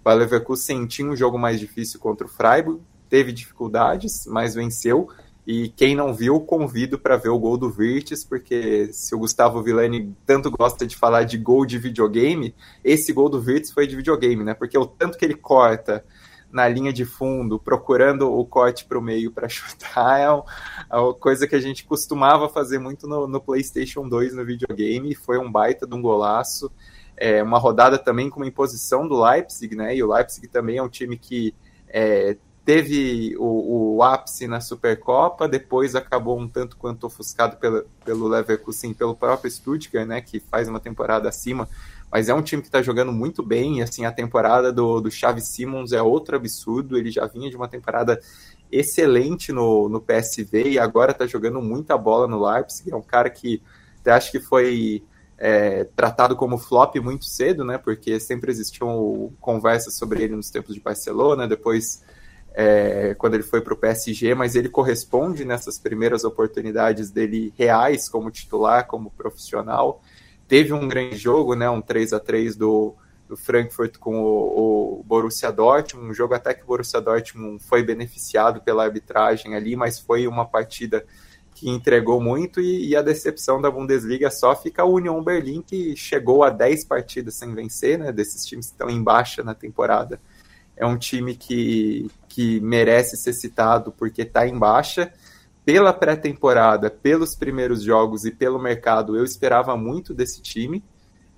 O 0.06 0.14
Leverkusen 0.14 0.86
tinha 0.86 1.10
um 1.10 1.16
jogo 1.16 1.40
mais 1.40 1.60
difícil 1.60 2.00
contra 2.00 2.28
o 2.28 2.30
Freiburg, 2.30 2.80
teve 3.10 3.32
dificuldades, 3.32 4.28
mas 4.28 4.54
venceu. 4.54 5.10
E 5.46 5.70
quem 5.70 5.94
não 5.94 6.14
viu, 6.14 6.40
convido 6.40 6.98
para 6.98 7.18
ver 7.18 7.30
o 7.30 7.38
gol 7.38 7.58
do 7.58 7.70
Virtus, 7.70 8.24
porque 8.24 8.92
se 8.94 9.14
o 9.14 9.20
Gustavo 9.20 9.62
Villani 9.62 10.16
tanto 10.26 10.50
gosta 10.50 10.88
de 10.88 10.96
falar 10.96 11.24
de 11.24 11.38
gol 11.38 11.66
de 11.66 11.78
videogame, 11.78 12.56
esse 12.84 13.12
gol 13.12 13.28
do 13.28 13.42
Virtus 13.42 13.72
foi 13.72 13.86
de 13.86 13.96
videogame, 13.96 14.44
né? 14.44 14.54
Porque 14.54 14.78
o 14.78 14.86
tanto 14.86 15.18
que 15.18 15.26
ele 15.26 15.36
corta 15.36 16.04
na 16.50 16.68
linha 16.68 16.94
de 16.94 17.04
fundo, 17.04 17.60
procurando 17.60 18.32
o 18.32 18.46
corte 18.46 18.86
para 18.86 18.98
o 18.98 19.02
meio 19.02 19.32
para 19.32 19.50
chutar, 19.50 20.20
é, 20.20 20.24
é 20.24 20.98
uma 20.98 21.14
coisa 21.14 21.46
que 21.46 21.56
a 21.56 21.60
gente 21.60 21.84
costumava 21.84 22.48
fazer 22.48 22.80
muito 22.80 23.06
no, 23.06 23.28
no 23.28 23.42
PlayStation 23.42 24.08
2 24.08 24.36
no 24.36 24.46
videogame. 24.46 25.14
Foi 25.14 25.38
um 25.38 25.52
baita 25.52 25.86
de 25.86 25.94
um 25.94 26.02
golaço. 26.02 26.72
É 27.18 27.44
uma 27.44 27.58
rodada 27.58 27.98
também 27.98 28.30
com 28.30 28.40
uma 28.40 28.48
imposição 28.48 29.08
do 29.08 29.22
Leipzig, 29.22 29.76
né? 29.76 29.96
E 29.96 30.02
o 30.02 30.14
Leipzig 30.14 30.48
também 30.48 30.78
é 30.78 30.84
um 30.84 30.90
time 30.90 31.18
que 31.18 31.54
é, 31.90 32.38
teve 32.66 33.36
o, 33.38 33.96
o, 33.96 34.04
ápice 34.04 34.48
na 34.48 34.62
Supercopa, 34.62 35.48
depois 35.48 35.96
acabou 35.96 36.40
um 36.40 36.48
tanto 36.48 36.78
quanto 36.78 37.06
ofuscado 37.06 37.58
pelo, 37.58 37.86
pelo 38.06 38.28
Leverkusen, 38.28 38.94
pelo 38.94 39.16
próprio 39.16 39.52
Stuttgart, 39.52 40.08
né? 40.08 40.22
Que 40.22 40.40
faz 40.40 40.68
uma 40.68 40.80
temporada 40.80 41.28
acima. 41.28 41.68
Mas 42.10 42.30
é 42.30 42.34
um 42.34 42.42
time 42.42 42.62
que 42.62 42.68
está 42.68 42.82
jogando 42.82 43.12
muito 43.12 43.44
bem. 43.44 43.82
Assim, 43.82 44.06
a 44.06 44.12
temporada 44.12 44.72
do, 44.72 45.02
do 45.02 45.12
Xavi 45.12 45.42
Simons 45.42 45.92
é 45.92 46.02
outro 46.02 46.36
absurdo. 46.36 46.98
Ele 46.98 47.12
já 47.12 47.26
vinha 47.26 47.50
de 47.50 47.56
uma 47.56 47.68
temporada 47.68 48.20
excelente 48.72 49.52
no, 49.52 49.90
no 49.90 50.00
PSV 50.00 50.70
e 50.70 50.80
agora 50.80 51.12
está 51.12 51.28
jogando 51.28 51.62
muita 51.62 51.98
bola 51.98 52.28
no 52.28 52.46
Leipzig. 52.46 52.92
É 52.92 52.96
um 52.96 53.02
cara 53.02 53.30
que 53.30 53.62
até 54.00 54.12
acho 54.12 54.32
que 54.32 54.40
foi 54.40 55.04
é, 55.38 55.86
tratado 55.96 56.36
como 56.36 56.58
flop 56.58 56.96
muito 56.98 57.26
cedo, 57.26 57.66
né? 57.66 57.78
Porque 57.78 58.20
sempre 58.20 58.52
existiam 58.52 59.34
conversas 59.42 59.96
sobre 59.96 60.24
ele 60.24 60.36
nos 60.36 60.50
tempos 60.50 60.74
de 60.76 60.82
Barcelona, 60.82 61.48
depois 61.48 62.04
é, 62.54 63.16
quando 63.16 63.34
ele 63.34 63.44
foi 63.44 63.62
para 63.62 63.74
o 63.74 63.78
PSG, 63.78 64.36
mas 64.36 64.56
ele 64.56 64.70
corresponde 64.70 65.44
nessas 65.44 65.80
primeiras 65.80 66.24
oportunidades 66.24 67.10
dele 67.10 67.54
reais 67.58 68.08
como 68.08 68.32
titular, 68.32 68.88
como 68.88 69.12
profissional. 69.12 70.02
Teve 70.48 70.74
um 70.74 70.88
grande 70.88 71.18
jogo, 71.18 71.56
né? 71.56 71.70
Um 71.70 71.82
3 71.82 72.14
a 72.14 72.20
3 72.20 72.56
do 72.56 72.96
do 73.28 73.38
Frankfurt 73.38 73.98
com 73.98 74.22
o, 74.22 75.00
o, 75.00 75.04
Borussia 75.04 75.52
Dortmund, 75.52 76.10
um 76.10 76.14
jogo 76.14 76.34
até 76.34 76.54
que 76.54 76.64
o 76.64 76.68
Borussia 76.68 77.02
Dortmund 77.02 77.64
foi 77.64 77.84
beneficiado 77.84 78.62
pela 78.62 78.84
arbitragem 78.84 79.56
ali, 79.56 79.76
mas 79.76 80.00
foi 80.00 80.28
uma 80.28 80.46
partida 80.46 81.06
que 81.56 81.70
entregou 81.70 82.20
muito 82.20 82.60
e, 82.60 82.90
e, 82.90 82.96
a 82.96 83.02
decepção 83.02 83.62
da 83.62 83.70
Bundesliga 83.70 84.30
só 84.32 84.56
fica 84.56 84.82
a 84.82 84.86
Union 84.86 85.24
Berlim, 85.24 85.62
que 85.62 85.96
chegou 85.96 86.44
a 86.44 86.50
10 86.50 86.86
partidas 86.86 87.36
sem 87.36 87.54
vencer, 87.54 87.98
né, 87.98 88.12
desses 88.12 88.46
times 88.46 88.68
que 88.68 88.74
estão 88.74 88.90
em 88.90 89.02
baixa 89.02 89.44
na 89.44 89.54
temporada. 89.54 90.20
É 90.76 90.86
um 90.86 90.98
time 90.98 91.36
que, 91.36 92.10
que 92.34 92.60
merece 92.62 93.16
ser 93.16 93.34
citado 93.34 93.92
porque 93.92 94.24
está 94.24 94.48
em 94.48 94.58
baixa. 94.58 95.14
Pela 95.64 95.94
pré-temporada, 95.94 96.90
pelos 96.90 97.36
primeiros 97.36 97.84
jogos 97.84 98.26
e 98.26 98.32
pelo 98.32 98.60
mercado, 98.60 99.16
eu 99.16 99.24
esperava 99.24 99.78
muito 99.78 100.16
desse 100.16 100.42
time. 100.42 100.84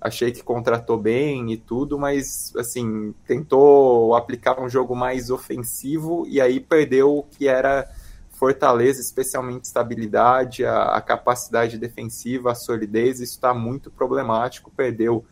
Achei 0.00 0.32
que 0.32 0.42
contratou 0.42 0.96
bem 0.96 1.52
e 1.52 1.56
tudo, 1.58 1.98
mas 1.98 2.52
assim, 2.56 3.14
tentou 3.26 4.14
aplicar 4.14 4.58
um 4.58 4.70
jogo 4.70 4.96
mais 4.96 5.28
ofensivo 5.28 6.26
e 6.26 6.40
aí 6.40 6.58
perdeu 6.58 7.18
o 7.18 7.22
que 7.22 7.46
era 7.46 7.86
fortaleza, 8.30 9.00
especialmente 9.00 9.64
estabilidade, 9.64 10.64
a, 10.64 10.96
a 10.96 11.00
capacidade 11.02 11.78
defensiva, 11.78 12.52
a 12.52 12.54
solidez, 12.54 13.20
isso 13.20 13.34
está 13.34 13.52
muito 13.52 13.90
problemático, 13.90 14.70
perdeu 14.74 15.24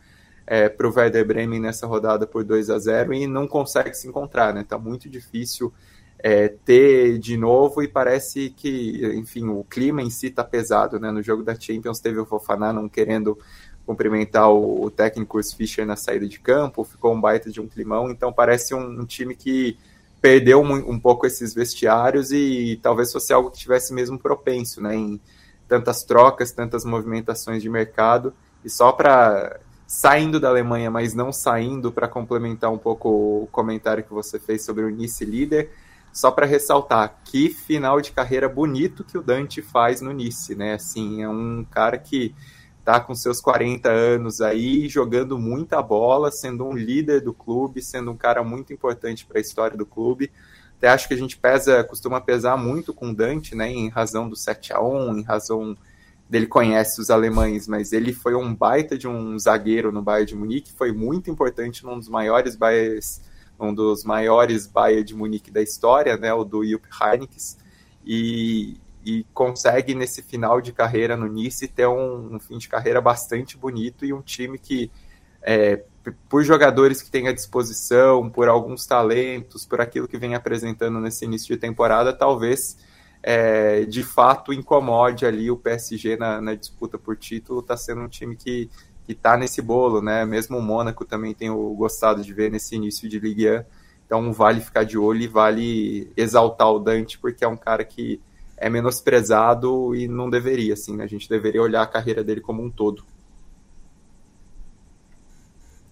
é, 0.46 0.68
para 0.68 0.88
o 0.88 0.92
Werder 0.94 1.26
Bremen 1.26 1.60
nessa 1.60 1.86
rodada 1.86 2.26
por 2.26 2.44
2 2.44 2.70
a 2.70 2.78
0 2.78 3.14
e 3.14 3.26
não 3.26 3.46
consegue 3.46 3.94
se 3.94 4.06
encontrar, 4.06 4.52
né? 4.52 4.60
Está 4.60 4.78
muito 4.78 5.08
difícil 5.08 5.72
é, 6.18 6.48
ter 6.48 7.18
de 7.18 7.36
novo 7.36 7.82
e 7.82 7.88
parece 7.88 8.50
que, 8.50 9.04
enfim, 9.14 9.48
o 9.48 9.64
clima 9.64 10.02
em 10.02 10.10
si 10.10 10.28
está 10.28 10.44
pesado, 10.44 10.98
né? 10.98 11.10
No 11.10 11.22
jogo 11.22 11.42
da 11.42 11.54
Champions 11.54 12.00
teve 12.00 12.18
o 12.18 12.26
Fofaná 12.26 12.72
não 12.72 12.88
querendo 12.88 13.38
cumprimentar 13.86 14.50
o, 14.50 14.84
o 14.84 14.90
técnico 14.90 15.38
Fischer 15.42 15.86
na 15.86 15.96
saída 15.96 16.26
de 16.26 16.40
campo, 16.40 16.84
ficou 16.84 17.12
um 17.12 17.20
baita 17.20 17.50
de 17.50 17.60
um 17.60 17.68
climão, 17.68 18.10
então 18.10 18.32
parece 18.32 18.74
um, 18.74 19.00
um 19.00 19.04
time 19.04 19.34
que 19.34 19.76
perdeu 20.20 20.62
um, 20.62 20.72
um, 20.72 20.98
pouco 20.98 21.26
esses 21.26 21.52
vestiários 21.52 22.32
e 22.32 22.80
talvez 22.82 23.12
fosse 23.12 23.30
algo 23.30 23.50
que 23.50 23.58
tivesse 23.58 23.92
mesmo 23.92 24.18
propenso, 24.18 24.80
né, 24.80 24.96
em 24.96 25.20
tantas 25.68 26.02
trocas, 26.02 26.50
tantas 26.50 26.84
movimentações 26.84 27.62
de 27.62 27.68
mercado, 27.68 28.32
e 28.64 28.70
só 28.70 28.90
para 28.92 29.60
saindo 29.86 30.40
da 30.40 30.48
Alemanha, 30.48 30.90
mas 30.90 31.14
não 31.14 31.32
saindo 31.32 31.92
para 31.92 32.08
complementar 32.08 32.72
um 32.72 32.78
pouco 32.78 33.08
o 33.08 33.48
comentário 33.52 34.04
que 34.04 34.12
você 34.12 34.38
fez 34.38 34.64
sobre 34.64 34.84
o 34.84 34.90
Nice 34.90 35.24
líder, 35.24 35.70
só 36.12 36.30
para 36.30 36.46
ressaltar 36.46 37.20
que 37.24 37.48
final 37.48 38.00
de 38.00 38.12
carreira 38.12 38.48
bonito 38.48 39.04
que 39.04 39.18
o 39.18 39.22
Dante 39.22 39.60
faz 39.60 40.00
no 40.00 40.12
Nice, 40.12 40.54
né? 40.54 40.74
Assim, 40.74 41.22
é 41.22 41.28
um 41.28 41.66
cara 41.68 41.98
que 41.98 42.34
tá 42.84 43.00
com 43.00 43.14
seus 43.14 43.40
40 43.40 43.90
anos 43.90 44.40
aí, 44.40 44.88
jogando 44.88 45.38
muita 45.38 45.82
bola, 45.82 46.30
sendo 46.30 46.64
um 46.64 46.74
líder 46.74 47.22
do 47.22 47.32
clube, 47.32 47.82
sendo 47.82 48.10
um 48.10 48.16
cara 48.16 48.44
muito 48.44 48.72
importante 48.72 49.24
para 49.24 49.38
a 49.38 49.40
história 49.40 49.76
do 49.76 49.86
clube. 49.86 50.30
Até 50.76 50.88
acho 50.88 51.08
que 51.08 51.14
a 51.14 51.16
gente 51.16 51.36
pesa, 51.36 51.82
costuma 51.82 52.20
pesar 52.20 52.56
muito 52.58 52.92
com 52.92 53.10
o 53.10 53.14
Dante, 53.14 53.54
né, 53.54 53.70
em 53.70 53.88
razão 53.88 54.28
do 54.28 54.36
7 54.36 54.72
a 54.72 54.82
1, 54.82 55.18
em 55.18 55.22
razão 55.22 55.76
dele 56.28 56.46
conhece 56.46 57.00
os 57.00 57.10
alemães, 57.10 57.68
mas 57.68 57.92
ele 57.92 58.12
foi 58.12 58.34
um 58.34 58.54
baita 58.54 58.96
de 58.96 59.06
um 59.06 59.38
zagueiro 59.38 59.92
no 59.92 60.02
Bayern 60.02 60.26
de 60.26 60.34
Munique, 60.34 60.72
foi 60.72 60.92
muito 60.92 61.30
importante 61.30 61.84
num 61.84 61.98
dos 61.98 62.08
maiores 62.08 62.56
Bayers, 62.56 63.20
um 63.58 63.74
dos 63.74 64.04
maiores 64.04 64.66
Bayern 64.66 65.04
de 65.04 65.14
Munique 65.14 65.50
da 65.50 65.62
história, 65.62 66.16
né, 66.16 66.32
o 66.32 66.44
do 66.44 66.64
Jupp 66.64 66.88
Heynckes, 67.00 67.58
e, 68.04 68.78
e 69.04 69.24
consegue 69.34 69.94
nesse 69.94 70.22
final 70.22 70.60
de 70.60 70.72
carreira 70.72 71.16
no 71.16 71.26
Nice 71.26 71.68
ter 71.68 71.86
um, 71.86 72.34
um 72.34 72.40
fim 72.40 72.58
de 72.58 72.68
carreira 72.68 73.00
bastante 73.00 73.56
bonito 73.56 74.04
e 74.04 74.12
um 74.12 74.22
time 74.22 74.58
que 74.58 74.90
é, 75.42 75.84
por 76.28 76.42
jogadores 76.42 77.02
que 77.02 77.10
tem 77.10 77.28
à 77.28 77.32
disposição, 77.32 78.28
por 78.28 78.48
alguns 78.48 78.86
talentos, 78.86 79.66
por 79.66 79.80
aquilo 79.80 80.08
que 80.08 80.18
vem 80.18 80.34
apresentando 80.34 80.98
nesse 81.00 81.24
início 81.24 81.54
de 81.54 81.60
temporada, 81.60 82.12
talvez 82.12 82.76
é, 83.26 83.86
de 83.86 84.02
fato 84.02 84.52
incomode 84.52 85.24
ali 85.24 85.50
o 85.50 85.56
PSG 85.56 86.14
na, 86.18 86.42
na 86.42 86.54
disputa 86.54 86.98
por 86.98 87.16
título. 87.16 87.60
Está 87.60 87.74
sendo 87.74 88.02
um 88.02 88.08
time 88.08 88.36
que 88.36 88.68
está 89.08 89.34
nesse 89.34 89.62
bolo, 89.62 90.02
né? 90.02 90.26
Mesmo 90.26 90.58
o 90.58 90.62
Mônaco 90.62 91.06
também 91.06 91.32
tenho 91.32 91.56
gostado 91.74 92.22
de 92.22 92.34
ver 92.34 92.50
nesse 92.50 92.76
início 92.76 93.08
de 93.08 93.18
Ligue 93.18 93.50
1. 93.50 93.64
Então 94.04 94.30
vale 94.30 94.60
ficar 94.60 94.84
de 94.84 94.98
olho 94.98 95.22
e 95.22 95.26
vale 95.26 96.12
exaltar 96.14 96.70
o 96.70 96.78
Dante, 96.78 97.18
porque 97.18 97.42
é 97.42 97.48
um 97.48 97.56
cara 97.56 97.82
que 97.82 98.20
é 98.58 98.68
menosprezado 98.68 99.94
e 99.94 100.06
não 100.06 100.28
deveria, 100.28 100.74
assim, 100.74 100.94
né? 100.94 101.04
A 101.04 101.08
gente 101.08 101.26
deveria 101.26 101.62
olhar 101.62 101.80
a 101.80 101.86
carreira 101.86 102.22
dele 102.22 102.42
como 102.42 102.62
um 102.62 102.70
todo. 102.70 103.04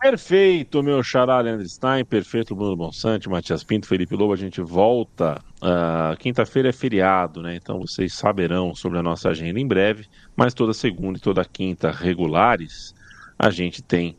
Perfeito, 0.03 0.83
meu 0.83 1.01
xará 1.01 1.39
Leandro 1.39 1.65
Stein, 1.69 2.05
perfeito, 2.05 2.57
Bruno 2.57 2.75
Bonsante, 2.75 3.29
Matias 3.29 3.63
Pinto, 3.63 3.87
Felipe 3.87 4.17
Lobo, 4.17 4.33
a 4.33 4.37
gente 4.37 4.61
volta. 4.61 5.41
Uh, 5.63 6.17
Quinta-feira 6.19 6.71
é 6.71 6.73
feriado, 6.73 7.41
né? 7.41 7.55
Então 7.55 7.79
vocês 7.79 8.13
saberão 8.13 8.75
sobre 8.75 8.99
a 8.99 9.03
nossa 9.03 9.29
agenda 9.29 9.61
em 9.61 9.67
breve, 9.67 10.07
mas 10.35 10.55
toda 10.55 10.75
segunda 10.75 11.19
e 11.19 11.21
toda 11.21 11.45
quinta 11.45 11.93
regulares 11.93 12.93
a 13.39 13.49
gente 13.49 13.81
tem 13.81 14.17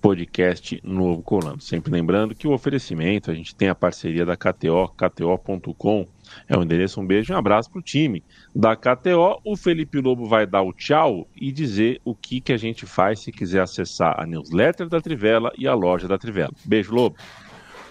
podcast 0.00 0.80
novo 0.82 1.22
colando. 1.22 1.62
Sempre 1.62 1.92
lembrando 1.92 2.34
que 2.34 2.48
o 2.48 2.52
oferecimento, 2.52 3.30
a 3.30 3.34
gente 3.34 3.54
tem 3.54 3.68
a 3.68 3.74
parceria 3.74 4.24
da 4.24 4.36
KTO, 4.36 4.88
kto.com 4.88 6.06
é 6.48 6.56
o 6.56 6.62
endereço. 6.62 7.00
Um 7.00 7.06
beijo 7.06 7.32
e 7.32 7.34
um 7.34 7.38
abraço 7.38 7.70
pro 7.70 7.82
time 7.82 8.22
da 8.54 8.74
KTO. 8.74 9.40
O 9.44 9.56
Felipe 9.56 10.00
Lobo 10.00 10.26
vai 10.26 10.46
dar 10.46 10.62
o 10.62 10.72
tchau 10.72 11.26
e 11.36 11.52
dizer 11.52 12.00
o 12.04 12.14
que, 12.14 12.40
que 12.40 12.52
a 12.52 12.56
gente 12.56 12.86
faz 12.86 13.20
se 13.20 13.32
quiser 13.32 13.60
acessar 13.60 14.18
a 14.18 14.26
newsletter 14.26 14.88
da 14.88 15.00
Trivela 15.00 15.52
e 15.58 15.66
a 15.66 15.74
loja 15.74 16.08
da 16.08 16.18
Trivela. 16.18 16.52
Beijo, 16.64 16.94
Lobo. 16.94 17.16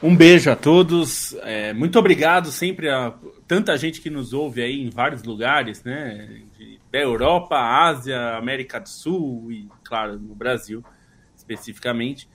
Um 0.01 0.15
beijo 0.15 0.49
a 0.49 0.55
todos. 0.55 1.35
É, 1.43 1.73
muito 1.73 1.99
obrigado 1.99 2.51
sempre 2.51 2.89
a 2.89 3.13
tanta 3.47 3.77
gente 3.77 4.01
que 4.01 4.09
nos 4.09 4.33
ouve 4.33 4.61
aí 4.61 4.81
em 4.81 4.89
vários 4.89 5.23
lugares, 5.23 5.83
né? 5.83 6.41
Da 6.91 6.99
Europa, 6.99 7.55
Ásia, 7.55 8.35
América 8.35 8.79
do 8.79 8.89
Sul 8.89 9.51
e, 9.51 9.67
claro, 9.83 10.19
no 10.19 10.33
Brasil 10.33 10.83
especificamente. 11.53 12.27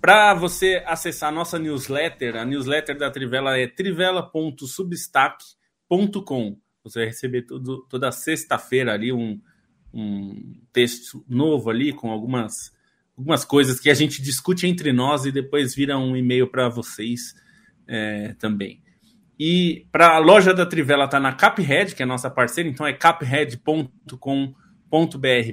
Para 0.00 0.34
você 0.34 0.82
acessar 0.86 1.28
a 1.30 1.32
nossa 1.32 1.58
newsletter, 1.58 2.36
a 2.36 2.44
newsletter 2.44 2.96
da 2.98 3.10
Trivela 3.10 3.58
é 3.58 3.66
trivela.substack.com. 3.66 6.58
Você 6.82 6.98
vai 6.98 7.08
receber 7.08 7.46
toda 7.88 8.12
sexta-feira 8.12 8.92
ali 8.92 9.10
um, 9.12 9.40
um 9.92 10.60
texto 10.72 11.24
novo 11.26 11.70
ali 11.70 11.90
com 11.92 12.10
algumas, 12.10 12.70
algumas 13.16 13.46
coisas 13.46 13.80
que 13.80 13.88
a 13.88 13.94
gente 13.94 14.20
discute 14.20 14.66
entre 14.66 14.92
nós 14.92 15.24
e 15.24 15.32
depois 15.32 15.74
vira 15.74 15.96
um 15.96 16.14
e-mail 16.14 16.50
para 16.50 16.68
vocês 16.68 17.34
é, 17.88 18.34
também. 18.34 18.82
E 19.38 19.86
para 19.90 20.16
a 20.16 20.18
loja 20.18 20.52
da 20.52 20.66
Trivela 20.66 21.08
tá 21.08 21.18
na 21.18 21.32
Caphead, 21.32 21.94
que 21.94 22.02
é 22.02 22.06
nossa 22.06 22.28
parceira, 22.30 22.68
então 22.68 22.86
é 22.86 22.92
caphead.com.br 22.92 24.63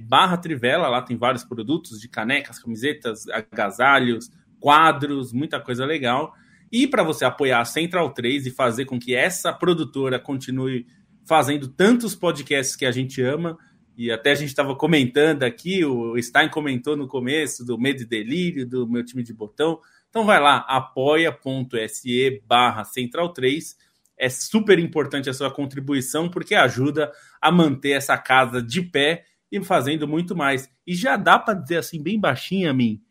barra 0.07 0.37
Trivela, 0.37 0.87
lá 0.87 1.01
tem 1.01 1.17
vários 1.17 1.43
produtos 1.43 1.99
de 1.99 2.07
canecas, 2.07 2.59
camisetas, 2.59 3.27
agasalhos, 3.27 4.29
quadros, 4.59 5.33
muita 5.33 5.59
coisa 5.59 5.85
legal. 5.85 6.33
E 6.71 6.87
para 6.87 7.03
você 7.03 7.25
apoiar 7.25 7.59
a 7.61 7.65
Central 7.65 8.13
3 8.13 8.45
e 8.45 8.51
fazer 8.51 8.85
com 8.85 8.99
que 8.99 9.15
essa 9.15 9.51
produtora 9.51 10.19
continue 10.19 10.85
fazendo 11.25 11.67
tantos 11.67 12.15
podcasts 12.15 12.75
que 12.75 12.85
a 12.85 12.91
gente 12.91 13.21
ama, 13.21 13.57
e 13.97 14.11
até 14.11 14.31
a 14.31 14.35
gente 14.35 14.49
estava 14.49 14.75
comentando 14.75 15.43
aqui, 15.43 15.83
o 15.83 16.19
Stein 16.21 16.49
comentou 16.49 16.95
no 16.95 17.07
começo 17.07 17.65
do 17.65 17.77
Medo 17.77 18.03
e 18.03 18.05
Delírio, 18.05 18.65
do 18.67 18.87
meu 18.87 19.05
time 19.05 19.21
de 19.21 19.33
botão. 19.33 19.79
Então 20.09 20.25
vai 20.25 20.39
lá, 20.39 20.65
apoia.se 20.67 22.41
barra 22.47 22.83
Central 22.83 23.29
3. 23.33 23.75
É 24.17 24.29
super 24.29 24.79
importante 24.79 25.29
a 25.29 25.33
sua 25.33 25.51
contribuição, 25.51 26.29
porque 26.29 26.55
ajuda 26.55 27.11
a 27.41 27.51
manter 27.51 27.91
essa 27.91 28.17
casa 28.17 28.61
de 28.61 28.81
pé 28.81 29.25
e 29.51 29.63
fazendo 29.63 30.07
muito 30.07 30.35
mais. 30.35 30.69
E 30.87 30.95
já 30.95 31.17
dá 31.17 31.37
para 31.37 31.55
dizer 31.55 31.77
assim, 31.77 32.01
bem 32.01 32.19
baixinho 32.19 32.69
a 32.69 32.73
mim, 32.73 33.01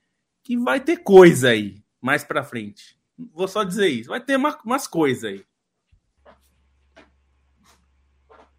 que 0.42 0.56
vai 0.56 0.80
ter 0.80 0.98
coisa 0.98 1.50
aí 1.50 1.82
mais 2.00 2.24
para 2.24 2.42
frente. 2.42 2.96
Vou 3.34 3.46
só 3.46 3.62
dizer 3.62 3.88
isso. 3.88 4.08
Vai 4.08 4.20
ter 4.20 4.36
uma, 4.36 4.58
umas 4.64 4.86
coisas 4.86 5.24
aí. 5.24 5.44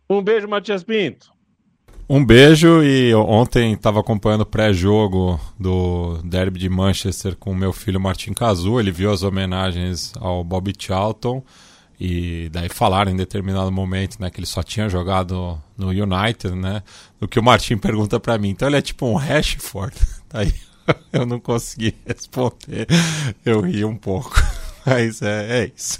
Um 0.10 0.22
beijo, 0.22 0.48
Matias 0.48 0.84
Pinto. 0.84 1.32
Um 2.08 2.26
beijo 2.26 2.84
e 2.84 3.16
ontem 3.16 3.72
estava 3.72 4.02
acompanhando 4.02 4.41
o 4.41 4.45
pré-jogo 4.45 5.40
do 5.58 6.18
Derby 6.24 6.60
de 6.60 6.68
Manchester 6.68 7.38
com 7.38 7.56
meu 7.56 7.72
filho 7.72 8.02
Martin 8.02 8.34
Cazu. 8.34 8.80
Ele 8.80 8.91
viu 8.91 9.10
as 9.12 9.24
homenagens 9.24 10.12
ao 10.18 10.44
Bob 10.44 10.74
Charlton 10.78 11.41
E 12.03 12.49
daí 12.49 12.68
falaram 12.68 13.11
em 13.11 13.15
determinado 13.15 13.72
momento, 13.72 14.19
né, 14.19 14.32
que 14.32 14.40
ele 14.40 14.48
só 14.48 14.64
tinha 14.64 14.90
jogado 14.90 15.61
no 15.78 15.90
United, 15.90 16.56
né? 16.56 16.82
O 17.22 17.28
que 17.28 17.40
o 17.40 17.44
Martin 17.44 17.78
pergunta 17.78 18.19
para 18.19 18.40
mim. 18.40 18.49
Então 18.49 18.68
ele 18.68 18.78
é 18.78 18.82
tipo 18.82 19.06
um 19.06 19.14
Rashford. 19.14 19.95
Daí 20.28 20.52
eu 21.14 21.28
não 21.28 21.40
consegui 21.40 21.94
responder. 22.03 22.88
Eu 23.45 23.61
ri 23.61 23.86
um 23.86 23.95
pouco. 23.95 24.34
Mas 24.84 25.22
é, 25.22 25.61
é 25.61 25.72
isso. 25.78 25.99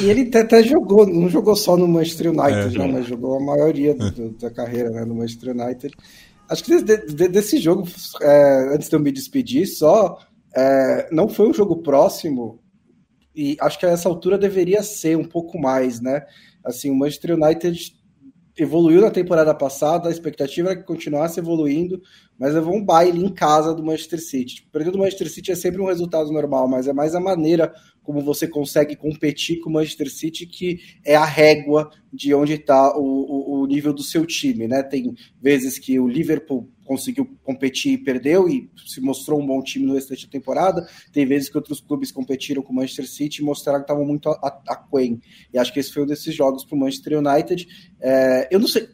E 0.00 0.08
ele 0.08 0.30
até 0.38 0.62
jogou, 0.62 1.06
não 1.06 1.28
jogou 1.28 1.54
só 1.54 1.76
no 1.76 1.86
Manchester 1.86 2.30
United, 2.30 2.74
é, 2.74 2.78
né, 2.78 2.86
mas 2.90 3.06
jogou 3.06 3.36
a 3.36 3.44
maioria 3.44 3.94
do, 3.94 4.30
da 4.30 4.50
carreira 4.50 4.88
né, 4.88 5.04
no 5.04 5.14
Manchester 5.14 5.54
United. 5.54 5.94
Acho 6.48 6.64
que 6.64 6.82
de, 6.82 6.96
de, 7.08 7.28
desse 7.28 7.58
jogo, 7.58 7.86
é, 8.22 8.74
antes 8.74 8.88
de 8.88 8.96
eu 8.96 9.00
me 9.00 9.12
despedir, 9.12 9.66
só 9.66 10.18
é, 10.56 11.08
não 11.12 11.28
foi 11.28 11.50
um 11.50 11.52
jogo 11.52 11.82
próximo 11.82 12.63
e 13.34 13.56
acho 13.60 13.78
que 13.78 13.86
a 13.86 13.90
essa 13.90 14.08
altura 14.08 14.38
deveria 14.38 14.82
ser 14.82 15.16
um 15.16 15.24
pouco 15.24 15.58
mais, 15.58 16.00
né? 16.00 16.24
Assim, 16.64 16.90
o 16.90 16.94
Manchester 16.94 17.34
United 17.34 17.94
evoluiu 18.56 19.00
na 19.00 19.10
temporada 19.10 19.52
passada, 19.52 20.08
a 20.08 20.12
expectativa 20.12 20.70
era 20.70 20.78
que 20.78 20.86
continuasse 20.86 21.40
evoluindo, 21.40 22.00
mas 22.38 22.54
levou 22.54 22.74
um 22.74 22.84
baile 22.84 23.24
em 23.24 23.28
casa 23.28 23.74
do 23.74 23.82
Manchester 23.82 24.20
City. 24.20 24.56
Tipo, 24.56 24.70
perder 24.70 24.92
do 24.92 24.98
Manchester 24.98 25.28
City 25.28 25.50
é 25.50 25.56
sempre 25.56 25.80
um 25.80 25.86
resultado 25.86 26.30
normal, 26.30 26.68
mas 26.68 26.86
é 26.86 26.92
mais 26.92 27.14
a 27.14 27.20
maneira 27.20 27.72
como 28.02 28.20
você 28.20 28.46
consegue 28.46 28.94
competir 28.94 29.60
com 29.60 29.70
o 29.70 29.72
Manchester 29.72 30.10
City 30.10 30.46
que 30.46 30.78
é 31.04 31.16
a 31.16 31.24
régua 31.24 31.90
de 32.12 32.34
onde 32.34 32.52
está 32.52 32.96
o, 32.96 33.02
o, 33.02 33.62
o, 33.62 33.66
nível 33.66 33.92
do 33.92 34.02
seu 34.02 34.24
time, 34.24 34.68
né? 34.68 34.82
Tem 34.82 35.12
vezes 35.40 35.78
que 35.78 35.98
o 35.98 36.06
Liverpool 36.06 36.68
conseguiu 36.84 37.26
competir 37.42 37.92
e 37.92 37.98
perdeu 37.98 38.48
e 38.48 38.70
se 38.86 39.00
mostrou 39.00 39.40
um 39.40 39.46
bom 39.46 39.62
time 39.62 39.86
no 39.86 39.94
restante 39.94 40.26
da 40.26 40.32
temporada. 40.32 40.86
Tem 41.12 41.26
vezes 41.26 41.48
que 41.48 41.56
outros 41.56 41.80
clubes 41.80 42.12
competiram 42.12 42.62
com 42.62 42.72
o 42.72 42.76
Manchester 42.76 43.08
City 43.08 43.42
e 43.42 43.44
mostraram 43.44 43.80
que 43.80 43.84
estavam 43.84 44.04
muito 44.04 44.28
aquém. 44.68 45.20
E 45.52 45.58
acho 45.58 45.72
que 45.72 45.80
esse 45.80 45.92
foi 45.92 46.02
um 46.02 46.06
desses 46.06 46.34
jogos 46.34 46.64
para 46.64 46.76
o 46.76 46.78
Manchester 46.78 47.18
United. 47.18 47.66
É, 48.00 48.48
eu 48.50 48.58
não 48.58 48.68
sei 48.68 48.88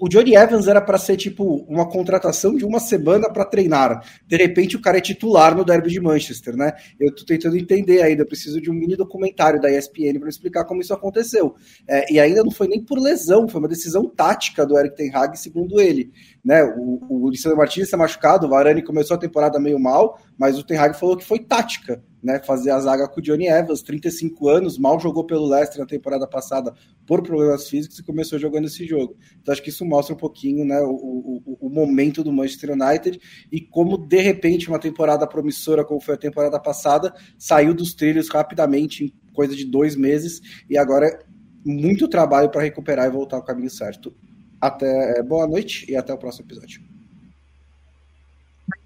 o 0.00 0.08
Johnny 0.08 0.34
Evans 0.34 0.68
era 0.68 0.80
para 0.80 0.98
ser 0.98 1.16
tipo 1.16 1.64
uma 1.68 1.88
contratação 1.88 2.54
de 2.54 2.64
uma 2.64 2.80
semana 2.80 3.30
para 3.30 3.44
treinar. 3.44 4.04
De 4.26 4.36
repente 4.36 4.76
o 4.76 4.80
cara 4.80 4.98
é 4.98 5.00
titular 5.00 5.56
no 5.56 5.64
Derby 5.64 5.90
de 5.90 6.00
Manchester, 6.00 6.56
né? 6.56 6.72
Eu 6.98 7.14
tô 7.14 7.24
tentando 7.24 7.56
entender 7.56 8.02
ainda, 8.02 8.24
preciso 8.24 8.60
de 8.60 8.70
um 8.70 8.74
mini 8.74 8.96
documentário 8.96 9.60
da 9.60 9.70
ESPN 9.70 10.18
para 10.18 10.28
explicar 10.28 10.64
como 10.64 10.80
isso 10.80 10.94
aconteceu. 10.94 11.54
É, 11.88 12.12
e 12.12 12.20
ainda 12.20 12.42
não 12.42 12.50
foi 12.50 12.68
nem 12.68 12.82
por 12.82 12.98
lesão, 12.98 13.48
foi 13.48 13.60
uma 13.60 13.68
decisão 13.68 14.08
tática 14.08 14.66
do 14.66 14.78
Eric 14.78 14.96
Ten 14.96 15.14
Hag, 15.14 15.38
segundo 15.38 15.80
ele. 15.80 16.10
Né? 16.44 16.62
O, 16.64 17.00
o 17.08 17.56
Martins 17.56 17.84
está 17.84 17.96
machucado, 17.96 18.46
o 18.46 18.50
Varane 18.50 18.82
começou 18.82 19.16
a 19.16 19.20
temporada 19.20 19.58
meio 19.58 19.78
mal, 19.78 20.18
mas 20.38 20.58
o 20.58 20.64
Ten 20.64 20.78
Hag 20.78 20.98
falou 20.98 21.16
que 21.16 21.24
foi 21.24 21.38
tática 21.38 22.02
né, 22.24 22.40
fazer 22.42 22.70
a 22.70 22.80
zaga 22.80 23.06
com 23.06 23.20
o 23.20 23.22
Johnny 23.22 23.46
Evans, 23.46 23.82
35 23.82 24.48
anos, 24.48 24.78
mal 24.78 24.98
jogou 24.98 25.24
pelo 25.24 25.46
Leicester 25.46 25.78
na 25.78 25.86
temporada 25.86 26.26
passada 26.26 26.72
por 27.06 27.22
problemas 27.22 27.68
físicos 27.68 27.98
e 27.98 28.02
começou 28.02 28.38
jogando 28.38 28.64
esse 28.64 28.86
jogo. 28.86 29.14
Então 29.40 29.52
acho 29.52 29.62
que 29.62 29.68
isso 29.68 29.84
mostra 29.84 30.14
um 30.14 30.18
pouquinho 30.18 30.64
né, 30.64 30.80
o, 30.80 31.42
o, 31.44 31.58
o 31.60 31.68
momento 31.68 32.24
do 32.24 32.32
Manchester 32.32 32.70
United 32.70 33.20
e 33.52 33.60
como 33.60 33.98
de 33.98 34.22
repente 34.22 34.68
uma 34.68 34.78
temporada 34.78 35.26
promissora 35.26 35.84
como 35.84 36.00
foi 36.00 36.14
a 36.14 36.18
temporada 36.18 36.58
passada 36.58 37.14
saiu 37.38 37.74
dos 37.74 37.92
trilhos 37.92 38.30
rapidamente 38.30 39.04
em 39.04 39.32
coisa 39.34 39.54
de 39.54 39.66
dois 39.66 39.94
meses 39.94 40.40
e 40.70 40.78
agora 40.78 41.06
é 41.06 41.18
muito 41.64 42.08
trabalho 42.08 42.48
para 42.48 42.62
recuperar 42.62 43.06
e 43.06 43.10
voltar 43.10 43.36
ao 43.36 43.44
caminho 43.44 43.70
certo. 43.70 44.14
Até 44.58 45.22
boa 45.22 45.46
noite 45.46 45.90
e 45.90 45.94
até 45.94 46.14
o 46.14 46.18
próximo 46.18 46.46
episódio. 46.46 46.80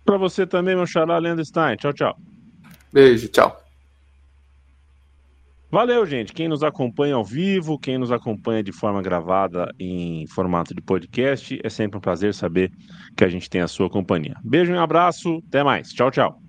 Para 0.05 0.16
você 0.16 0.44
também, 0.44 0.74
meu 0.74 0.86
xará 0.86 1.19
Leandro 1.19 1.44
Stein. 1.44 1.77
Tchau, 1.77 1.93
tchau. 1.93 2.19
Beijo, 2.93 3.28
tchau. 3.28 3.69
Valeu, 5.70 6.06
gente. 6.06 6.32
Quem 6.32 6.48
nos 6.48 6.62
acompanha 6.62 7.15
ao 7.15 7.24
vivo, 7.24 7.78
quem 7.78 7.98
nos 7.98 8.10
acompanha 8.10 8.62
de 8.62 8.73
forma 8.73 9.02
gravada 9.02 9.70
em 9.78 10.27
formato 10.28 10.74
de 10.74 10.81
podcast, 10.81 11.60
é 11.62 11.69
sempre 11.69 11.98
um 11.98 12.01
prazer 12.01 12.32
saber 12.32 12.73
que 13.15 13.23
a 13.23 13.28
gente 13.28 13.51
tem 13.51 13.60
a 13.60 13.69
sua 13.69 13.90
companhia. 13.90 14.36
Beijo 14.43 14.73
e 14.73 14.74
um 14.74 14.81
abraço. 14.81 15.43
Até 15.48 15.62
mais. 15.62 15.93
Tchau, 15.93 16.10
tchau. 16.10 16.48